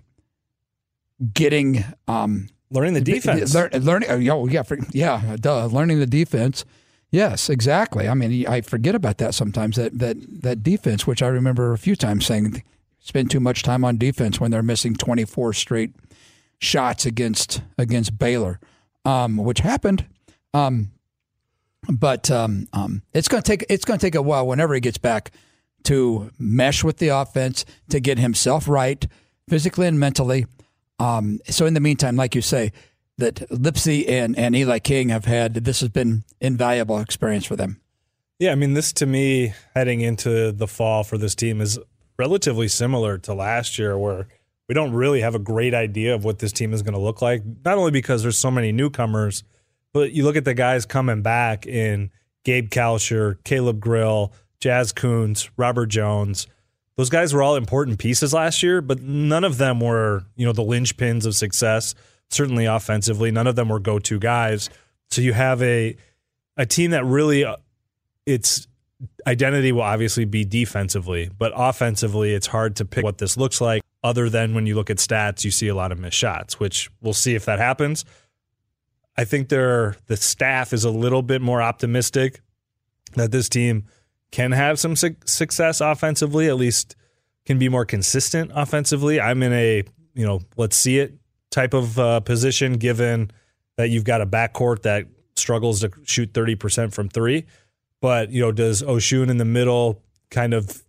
getting 1.34 1.84
um, 2.08 2.50
Learning 2.72 2.94
the 2.94 3.02
defense. 3.02 3.54
Learn, 3.54 3.70
learning, 3.72 4.10
oh, 4.10 4.18
yeah, 4.18 4.44
yeah, 4.52 4.64
for, 4.64 4.78
yeah, 4.92 5.38
duh, 5.40 5.68
learning 5.68 6.00
the 6.00 6.08
defense. 6.08 6.66
Yes, 7.12 7.50
exactly. 7.50 8.10
I 8.10 8.14
mean, 8.16 8.48
I 8.48 8.62
forget 8.62 8.96
about 8.96 9.20
that 9.20 9.34
sometimes. 9.36 9.78
That 9.78 9.98
that 10.00 10.18
that 10.42 10.64
defense, 10.64 11.06
which 11.06 11.22
I 11.22 11.28
remember 11.28 11.72
a 11.72 11.78
few 11.78 11.96
times 11.96 12.26
saying, 12.26 12.64
spend 13.06 13.30
too 13.30 13.40
much 13.40 13.62
time 13.62 13.86
on 13.86 13.98
defense 13.98 14.40
when 14.40 14.50
they're 14.50 14.64
missing 14.64 14.96
24 14.96 15.54
straight 15.54 15.92
shots 16.60 17.06
against 17.06 17.62
against 17.78 18.18
Baylor, 18.18 18.60
um, 19.06 19.38
which 19.38 19.60
happened. 19.60 20.06
Um, 20.54 20.92
but 21.88 22.32
um, 22.32 22.68
um, 22.74 23.04
it's 23.14 23.28
going 23.28 23.44
to 23.44 23.48
take 23.48 23.66
it's 23.70 23.86
going 23.86 24.00
to 24.00 24.06
take 24.06 24.16
a 24.16 24.22
while 24.22 24.48
whenever 24.48 24.74
he 24.74 24.80
gets 24.80 24.98
back 24.98 25.32
to 25.84 26.32
mesh 26.40 26.84
with 26.84 26.98
the 26.98 27.10
offense 27.10 27.64
to 27.90 28.00
get 28.00 28.18
himself 28.18 28.68
right 28.68 29.06
physically 29.48 29.86
and 29.86 30.00
mentally. 30.00 30.48
Um, 30.98 31.40
so 31.48 31.68
in 31.68 31.76
the 31.76 31.80
meantime, 31.80 32.16
like 32.16 32.34
you 32.34 32.42
say, 32.42 32.72
that 33.20 33.36
Lipsey 33.52 34.10
and, 34.10 34.36
and 34.36 34.56
Eli 34.56 34.80
King 34.80 35.10
have 35.10 35.26
had 35.26 35.54
this 35.54 35.82
has 35.82 35.90
been 35.90 36.24
invaluable 36.42 37.00
experience 37.00 37.46
for 37.46 37.56
them. 37.56 37.80
Yeah, 38.40 38.52
I 38.52 38.56
mean, 38.56 38.74
this 38.74 38.92
to 38.94 39.06
me 39.06 39.54
heading 39.76 40.02
into 40.02 40.52
the 40.52 40.68
fall 40.68 41.04
for 41.04 41.20
this 41.20 41.36
team 41.36 41.62
is 41.62 41.78
relatively 42.18 42.68
similar 42.68 43.18
to 43.20 43.34
last 43.34 43.78
year, 43.78 43.98
where 43.98 44.28
we 44.68 44.74
don't 44.74 44.94
really 44.94 45.22
have 45.22 45.36
a 45.36 45.40
great 45.40 45.74
idea 45.74 46.16
of 46.16 46.24
what 46.24 46.40
this 46.40 46.52
team 46.52 46.74
is 46.74 46.82
going 46.82 46.94
to 46.94 47.00
look 47.00 47.22
like. 47.22 47.44
Not 47.64 47.78
only 47.78 47.92
because 47.92 48.24
there's 48.24 48.38
so 48.38 48.50
many 48.50 48.72
newcomers, 48.72 49.44
but 49.94 50.12
you 50.12 50.24
look 50.24 50.36
at 50.36 50.46
the 50.46 50.54
guys 50.54 50.86
coming 50.86 51.22
back 51.22 51.66
in 51.66 52.10
Gabe 52.44 52.70
Kalscheur, 52.70 53.44
Caleb 53.44 53.80
Grill, 53.80 54.34
Jaz 54.60 54.94
Kunc, 54.94 55.50
Robert 55.58 55.88
Jones. 55.88 56.48
Those 56.98 57.10
guys 57.10 57.34
were 57.34 57.44
all 57.44 57.56
important 57.56 58.00
pieces 58.00 58.34
last 58.34 58.64
year, 58.64 58.82
but 58.82 59.02
none 59.02 59.44
of 59.44 59.58
them 59.58 59.80
were, 59.80 60.24
you 60.36 60.46
know, 60.46 60.54
the 60.54 60.64
linchpins 60.64 61.26
of 61.26 61.36
success. 61.36 61.94
Certainly 62.30 62.66
offensively, 62.66 63.32
none 63.32 63.48
of 63.48 63.56
them 63.56 63.70
were 63.70 63.80
go-to 63.80 64.18
guys. 64.18 64.70
So 65.12 65.22
you 65.22 65.34
have 65.34 65.62
a 65.62 65.96
a 66.58 66.66
team 66.66 66.92
that 66.92 67.06
really 67.06 67.44
uh, 67.44 67.58
its 68.26 68.68
identity 69.28 69.72
will 69.72 69.82
obviously 69.82 70.26
be 70.26 70.46
defensively, 70.46 71.30
but 71.38 71.52
offensively, 71.56 72.34
it's 72.34 72.48
hard 72.48 72.76
to 72.78 72.86
pick 72.86 73.04
what 73.04 73.18
this 73.18 73.38
looks 73.38 73.62
like. 73.62 73.84
Other 74.04 74.30
than 74.30 74.54
when 74.54 74.66
you 74.68 74.76
look 74.76 74.90
at 74.90 74.98
stats, 74.98 75.44
you 75.44 75.52
see 75.52 75.68
a 75.68 75.76
lot 75.76 75.92
of 75.92 76.00
missed 76.00 76.18
shots, 76.18 76.60
which 76.60 76.90
we'll 77.02 77.14
see 77.14 77.36
if 77.36 77.46
that 77.46 77.60
happens. 77.60 78.06
I 79.18 79.26
think 79.26 79.50
the 79.50 79.96
staff 80.12 80.74
is 80.74 80.84
a 80.84 80.92
little 80.92 81.22
bit 81.22 81.42
more 81.42 81.62
optimistic 81.62 82.42
that 83.14 83.32
this 83.32 83.50
team 83.50 83.86
can 84.32 84.52
have 84.52 84.80
some 84.80 84.96
su- 84.96 85.16
success 85.26 85.82
offensively, 85.82 86.48
at 86.48 86.58
least 86.58 86.96
can 87.46 87.58
be 87.58 87.70
more 87.70 87.86
consistent 87.86 88.52
offensively. 88.54 89.20
I'm 89.22 89.42
in 89.42 89.54
a, 89.54 89.84
you 90.14 90.26
know, 90.26 90.42
let's 90.58 90.76
see 90.76 91.00
it 91.00 91.14
type 91.52 91.74
of 91.74 91.98
uh, 91.98 92.20
position 92.20 92.74
given 92.74 93.32
that 93.78 93.90
you've 93.90 94.04
got 94.04 94.22
a 94.22 94.26
backcourt 94.26 94.82
that 94.82 95.06
struggles 95.36 95.82
to 95.82 95.92
shoot 96.04 96.34
30% 96.34 96.94
from 96.94 97.10
three. 97.10 97.46
But, 98.02 98.32
you 98.32 98.42
know, 98.42 98.52
does 98.52 98.82
Osun 98.84 99.30
in 99.30 99.38
the 99.38 99.46
middle 99.46 100.02
kind 100.30 100.54
of 100.54 100.84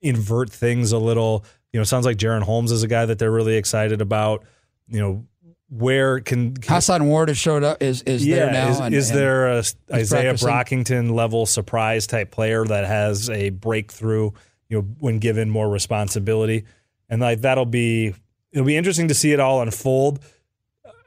invert 0.00 0.50
things 0.50 0.92
a 0.92 0.98
little? 0.98 1.44
You 1.72 1.80
know, 1.80 1.84
sounds 1.84 2.06
like 2.06 2.16
Jaren 2.16 2.42
Holmes 2.42 2.72
is 2.72 2.82
a 2.82 2.88
guy 2.88 3.06
that 3.06 3.18
they're 3.18 3.30
really 3.30 3.56
excited 3.56 4.00
about. 4.00 4.44
You 4.88 5.00
know, 5.00 5.26
where 5.68 6.20
can, 6.20 6.56
can 6.56 6.74
Hason 6.74 7.06
Ward 7.06 7.28
has 7.28 7.38
showed 7.38 7.62
up 7.62 7.80
is 7.80 8.02
is 8.02 8.26
yeah, 8.26 8.36
there 8.36 8.52
now. 8.52 8.68
Is, 8.70 8.80
and- 8.80 8.94
is 8.94 9.10
and 9.10 9.18
there 9.18 9.46
a 9.48 9.64
Isaiah 9.92 10.34
practicing. 10.36 10.84
Brockington 10.84 11.12
level 11.12 11.46
surprise 11.46 12.06
type 12.06 12.30
player 12.30 12.64
that 12.64 12.86
has 12.86 13.30
a 13.30 13.50
breakthrough, 13.50 14.30
you 14.68 14.78
know, 14.78 14.82
when 14.98 15.18
given 15.18 15.48
more 15.48 15.68
responsibility? 15.68 16.64
And 17.08 17.20
like 17.20 17.42
that'll 17.42 17.66
be 17.66 18.14
it'll 18.52 18.66
be 18.66 18.76
interesting 18.76 19.08
to 19.08 19.14
see 19.14 19.32
it 19.32 19.40
all 19.40 19.62
unfold. 19.62 20.20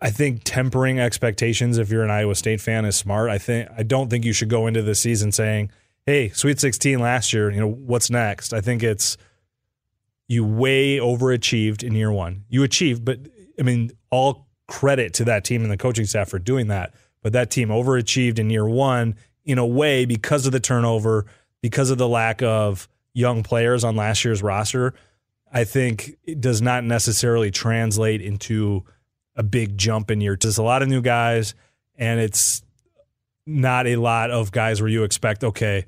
I 0.04 0.10
think 0.10 0.42
tempering 0.44 1.00
expectations 1.00 1.78
if 1.78 1.90
you're 1.90 2.04
an 2.04 2.12
Iowa 2.12 2.36
State 2.36 2.60
fan 2.60 2.84
is 2.84 2.98
smart. 2.98 3.30
I 3.30 3.38
think 3.38 3.70
I 3.76 3.84
don't 3.84 4.10
think 4.10 4.26
you 4.26 4.34
should 4.34 4.50
go 4.50 4.68
into 4.68 4.82
the 4.82 4.96
season 4.96 5.32
saying, 5.32 5.72
"Hey, 6.06 6.28
Sweet 6.30 6.60
16 6.60 7.00
last 7.00 7.32
year, 7.32 7.50
you 7.50 7.62
know, 7.62 7.70
what's 7.70 8.10
next?" 8.10 8.54
I 8.54 8.60
think 8.60 8.84
it's 8.84 9.16
you 10.28 10.44
way 10.44 10.98
overachieved 10.98 11.84
in 11.84 11.94
year 11.94 12.12
1. 12.12 12.44
You 12.50 12.64
achieved, 12.64 13.06
but 13.06 13.20
I 13.58 13.64
mean, 13.64 13.92
all 14.12 14.50
credit 14.68 15.14
to 15.14 15.26
that 15.26 15.46
team 15.46 15.62
and 15.62 15.72
the 15.72 15.78
coaching 15.78 16.06
staff 16.06 16.28
for 16.28 16.40
doing 16.40 16.68
that. 16.68 16.94
But 17.22 17.32
that 17.32 17.50
team 17.50 17.70
overachieved 17.70 18.40
in 18.40 18.50
year 18.50 18.68
1 18.68 19.16
in 19.46 19.58
a 19.58 19.66
way 19.66 20.04
because 20.04 20.46
of 20.46 20.52
the 20.52 20.60
turnover, 20.60 21.26
because 21.62 21.90
of 21.90 21.98
the 21.98 22.10
lack 22.10 22.44
of 22.44 22.90
young 23.14 23.42
players 23.42 23.86
on 23.86 23.96
last 23.96 24.26
year's 24.26 24.44
roster. 24.44 24.94
I 25.54 25.64
think 25.64 26.18
it 26.26 26.42
does 26.42 26.62
not 26.62 26.84
necessarily 26.84 27.52
translate 27.52 28.22
into 28.22 28.84
a 29.36 29.44
big 29.44 29.78
jump 29.78 30.12
in 30.12 30.22
year. 30.22 30.38
There's 30.40 30.58
a 30.58 30.64
lot 30.64 30.82
of 30.82 30.90
new 30.90 31.02
guys, 31.02 31.56
and 31.98 32.20
it's 32.20 32.64
not 33.46 33.88
a 33.88 33.96
lot 33.96 34.32
of 34.32 34.52
guys 34.52 34.82
where 34.82 34.90
you 34.90 35.04
expect, 35.04 35.44
okay, 35.44 35.86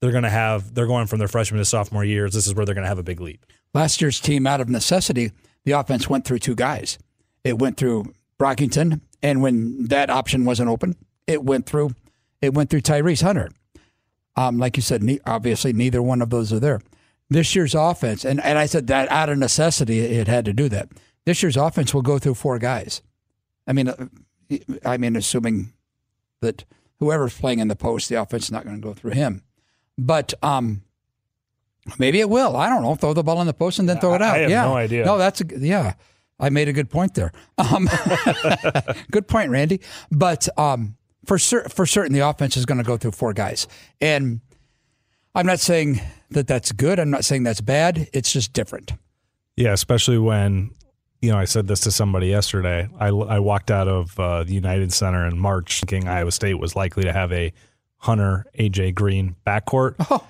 they're 0.00 0.12
going 0.12 0.24
to 0.24 0.30
have, 0.30 0.74
they're 0.74 0.86
going 0.86 1.06
from 1.06 1.18
their 1.18 1.28
freshman 1.28 1.58
to 1.58 1.64
sophomore 1.64 2.04
years. 2.04 2.32
This 2.32 2.46
is 2.46 2.54
where 2.54 2.64
they're 2.64 2.74
going 2.74 2.84
to 2.84 2.88
have 2.88 2.98
a 2.98 3.02
big 3.04 3.20
leap. 3.20 3.44
Last 3.72 4.00
year's 4.00 4.20
team, 4.20 4.46
out 4.46 4.60
of 4.60 4.68
necessity, 4.68 5.32
the 5.64 5.72
offense 5.72 6.08
went 6.08 6.24
through 6.24 6.38
two 6.38 6.54
guys. 6.54 6.98
It 7.42 7.58
went 7.58 7.76
through 7.76 8.12
Brockington, 8.38 9.00
and 9.22 9.42
when 9.42 9.86
that 9.86 10.10
option 10.10 10.44
wasn't 10.44 10.70
open, 10.70 10.96
it 11.26 11.42
went 11.42 11.66
through 11.66 11.94
it 12.40 12.52
went 12.52 12.68
through 12.68 12.82
Tyrese 12.82 13.22
Hunter. 13.22 13.48
Um, 14.36 14.58
like 14.58 14.76
you 14.76 14.82
said, 14.82 15.02
ne- 15.02 15.20
obviously 15.26 15.72
neither 15.72 16.02
one 16.02 16.20
of 16.20 16.28
those 16.28 16.52
are 16.52 16.60
there. 16.60 16.82
This 17.30 17.54
year's 17.54 17.74
offense, 17.74 18.24
and, 18.24 18.38
and 18.42 18.58
I 18.58 18.66
said 18.66 18.86
that 18.88 19.10
out 19.10 19.30
of 19.30 19.38
necessity, 19.38 20.00
it 20.00 20.28
had 20.28 20.44
to 20.44 20.52
do 20.52 20.68
that. 20.68 20.90
This 21.26 21.42
year's 21.42 21.56
offense 21.56 21.94
will 21.94 22.02
go 22.02 22.18
through 22.18 22.34
four 22.34 22.58
guys. 22.58 23.02
I 23.66 23.72
mean, 23.72 23.88
uh, 23.88 24.06
I 24.84 24.96
mean, 24.96 25.16
assuming 25.16 25.72
that 26.40 26.64
whoever's 26.98 27.38
playing 27.38 27.60
in 27.60 27.68
the 27.68 27.76
post, 27.76 28.08
the 28.08 28.20
offense 28.20 28.44
is 28.44 28.52
not 28.52 28.64
going 28.64 28.76
to 28.76 28.82
go 28.82 28.92
through 28.92 29.12
him. 29.12 29.42
But 29.96 30.34
um, 30.42 30.82
maybe 31.98 32.20
it 32.20 32.28
will. 32.28 32.56
I 32.56 32.68
don't 32.68 32.82
know. 32.82 32.94
Throw 32.94 33.14
the 33.14 33.22
ball 33.22 33.40
in 33.40 33.46
the 33.46 33.54
post 33.54 33.78
and 33.78 33.88
then 33.88 33.98
throw 34.00 34.14
it 34.14 34.22
out. 34.22 34.36
I 34.36 34.38
have 34.40 34.50
yeah. 34.50 34.64
no 34.64 34.76
idea. 34.76 35.04
No, 35.04 35.18
that's 35.18 35.40
a, 35.40 35.44
yeah. 35.58 35.94
I 36.38 36.50
made 36.50 36.68
a 36.68 36.72
good 36.72 36.90
point 36.90 37.14
there. 37.14 37.32
Um, 37.58 37.88
good 39.10 39.28
point, 39.28 39.50
Randy. 39.50 39.80
But 40.10 40.48
um, 40.58 40.96
for 41.24 41.38
cer- 41.38 41.68
for 41.68 41.86
certain, 41.86 42.12
the 42.12 42.20
offense 42.20 42.56
is 42.56 42.66
going 42.66 42.78
to 42.78 42.84
go 42.84 42.96
through 42.96 43.12
four 43.12 43.32
guys, 43.32 43.68
and 44.00 44.40
I'm 45.34 45.46
not 45.46 45.60
saying 45.60 46.00
that 46.30 46.46
that's 46.46 46.72
good. 46.72 46.98
I'm 46.98 47.10
not 47.10 47.24
saying 47.24 47.44
that's 47.44 47.60
bad. 47.60 48.08
It's 48.12 48.32
just 48.32 48.52
different. 48.52 48.92
Yeah, 49.56 49.72
especially 49.72 50.18
when, 50.18 50.72
you 51.24 51.32
know, 51.32 51.38
I 51.38 51.46
said 51.46 51.66
this 51.66 51.80
to 51.80 51.90
somebody 51.90 52.26
yesterday. 52.26 52.86
I, 53.00 53.08
I 53.08 53.38
walked 53.38 53.70
out 53.70 53.88
of 53.88 54.18
uh, 54.20 54.44
the 54.44 54.52
United 54.52 54.92
Center 54.92 55.26
in 55.26 55.38
March 55.38 55.80
thinking 55.80 56.06
Iowa 56.06 56.30
State 56.30 56.58
was 56.58 56.76
likely 56.76 57.04
to 57.04 57.12
have 57.12 57.32
a 57.32 57.52
Hunter, 57.96 58.44
AJ 58.58 58.94
Green 58.94 59.36
backcourt. 59.46 59.94
Oh. 60.10 60.26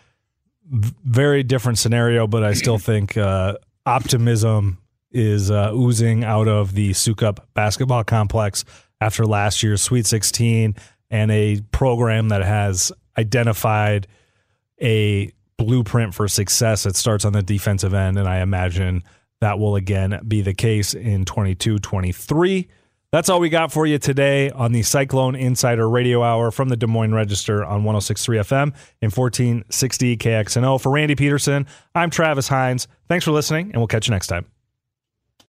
V- 0.67 0.95
very 1.05 1.43
different 1.43 1.77
scenario, 1.79 2.27
but 2.27 2.43
I 2.43 2.55
still 2.55 2.79
think 2.91 3.19
uh, 3.19 3.59
optimism 3.85 4.79
is 5.11 5.51
uh, 5.51 5.73
oozing 5.75 6.25
out 6.25 6.49
of 6.49 6.75
the 6.75 6.93
Sukup 6.93 7.41
basketball 7.53 8.03
complex 8.03 8.65
after 8.99 9.27
last 9.27 9.63
year's 9.63 9.83
Sweet 9.83 10.07
16 10.07 10.75
and 11.11 11.31
a 11.31 11.61
program 11.71 12.31
that 12.31 12.43
has 12.43 12.93
identified 13.19 14.07
a 14.81 15.33
blueprint 15.59 16.15
for 16.15 16.29
success 16.29 16.85
that 16.85 16.97
starts 16.97 17.27
on 17.27 17.35
the 17.35 17.43
defensive 17.43 17.93
end. 17.93 18.17
And 18.17 18.27
I 18.27 18.39
imagine 18.39 19.03
that 19.45 19.59
will 19.59 19.77
again 19.77 20.21
be 20.27 20.41
the 20.41 20.55
case 20.55 20.95
in 20.95 21.25
22 21.25 21.79
23. 21.79 22.69
That's 23.13 23.29
all 23.29 23.39
we 23.39 23.49
got 23.49 23.71
for 23.71 23.87
you 23.87 23.99
today 23.99 24.51
on 24.51 24.73
the 24.73 24.83
Cyclone 24.83 25.37
Insider 25.37 25.89
Radio 25.89 26.23
Hour 26.23 26.51
from 26.51 26.69
the 26.69 26.77
Des 26.77 26.89
Moines 26.89 27.15
Register 27.15 27.65
on 27.65 27.85
1063 27.85 28.39
FM 28.39 28.63
and 29.03 29.13
1460 29.13 30.17
KXNO. 30.17 30.81
For 30.81 30.91
Randy 30.91 31.15
Peterson, 31.15 31.67
I'm 31.95 32.11
Travis 32.11 32.49
Hines. 32.49 32.89
Thanks 33.09 33.25
for 33.25 33.31
listening, 33.31 33.67
and 33.67 33.77
we'll 33.77 33.87
catch 33.87 34.09
you 34.09 34.13
next 34.13 34.27
time. 34.27 34.54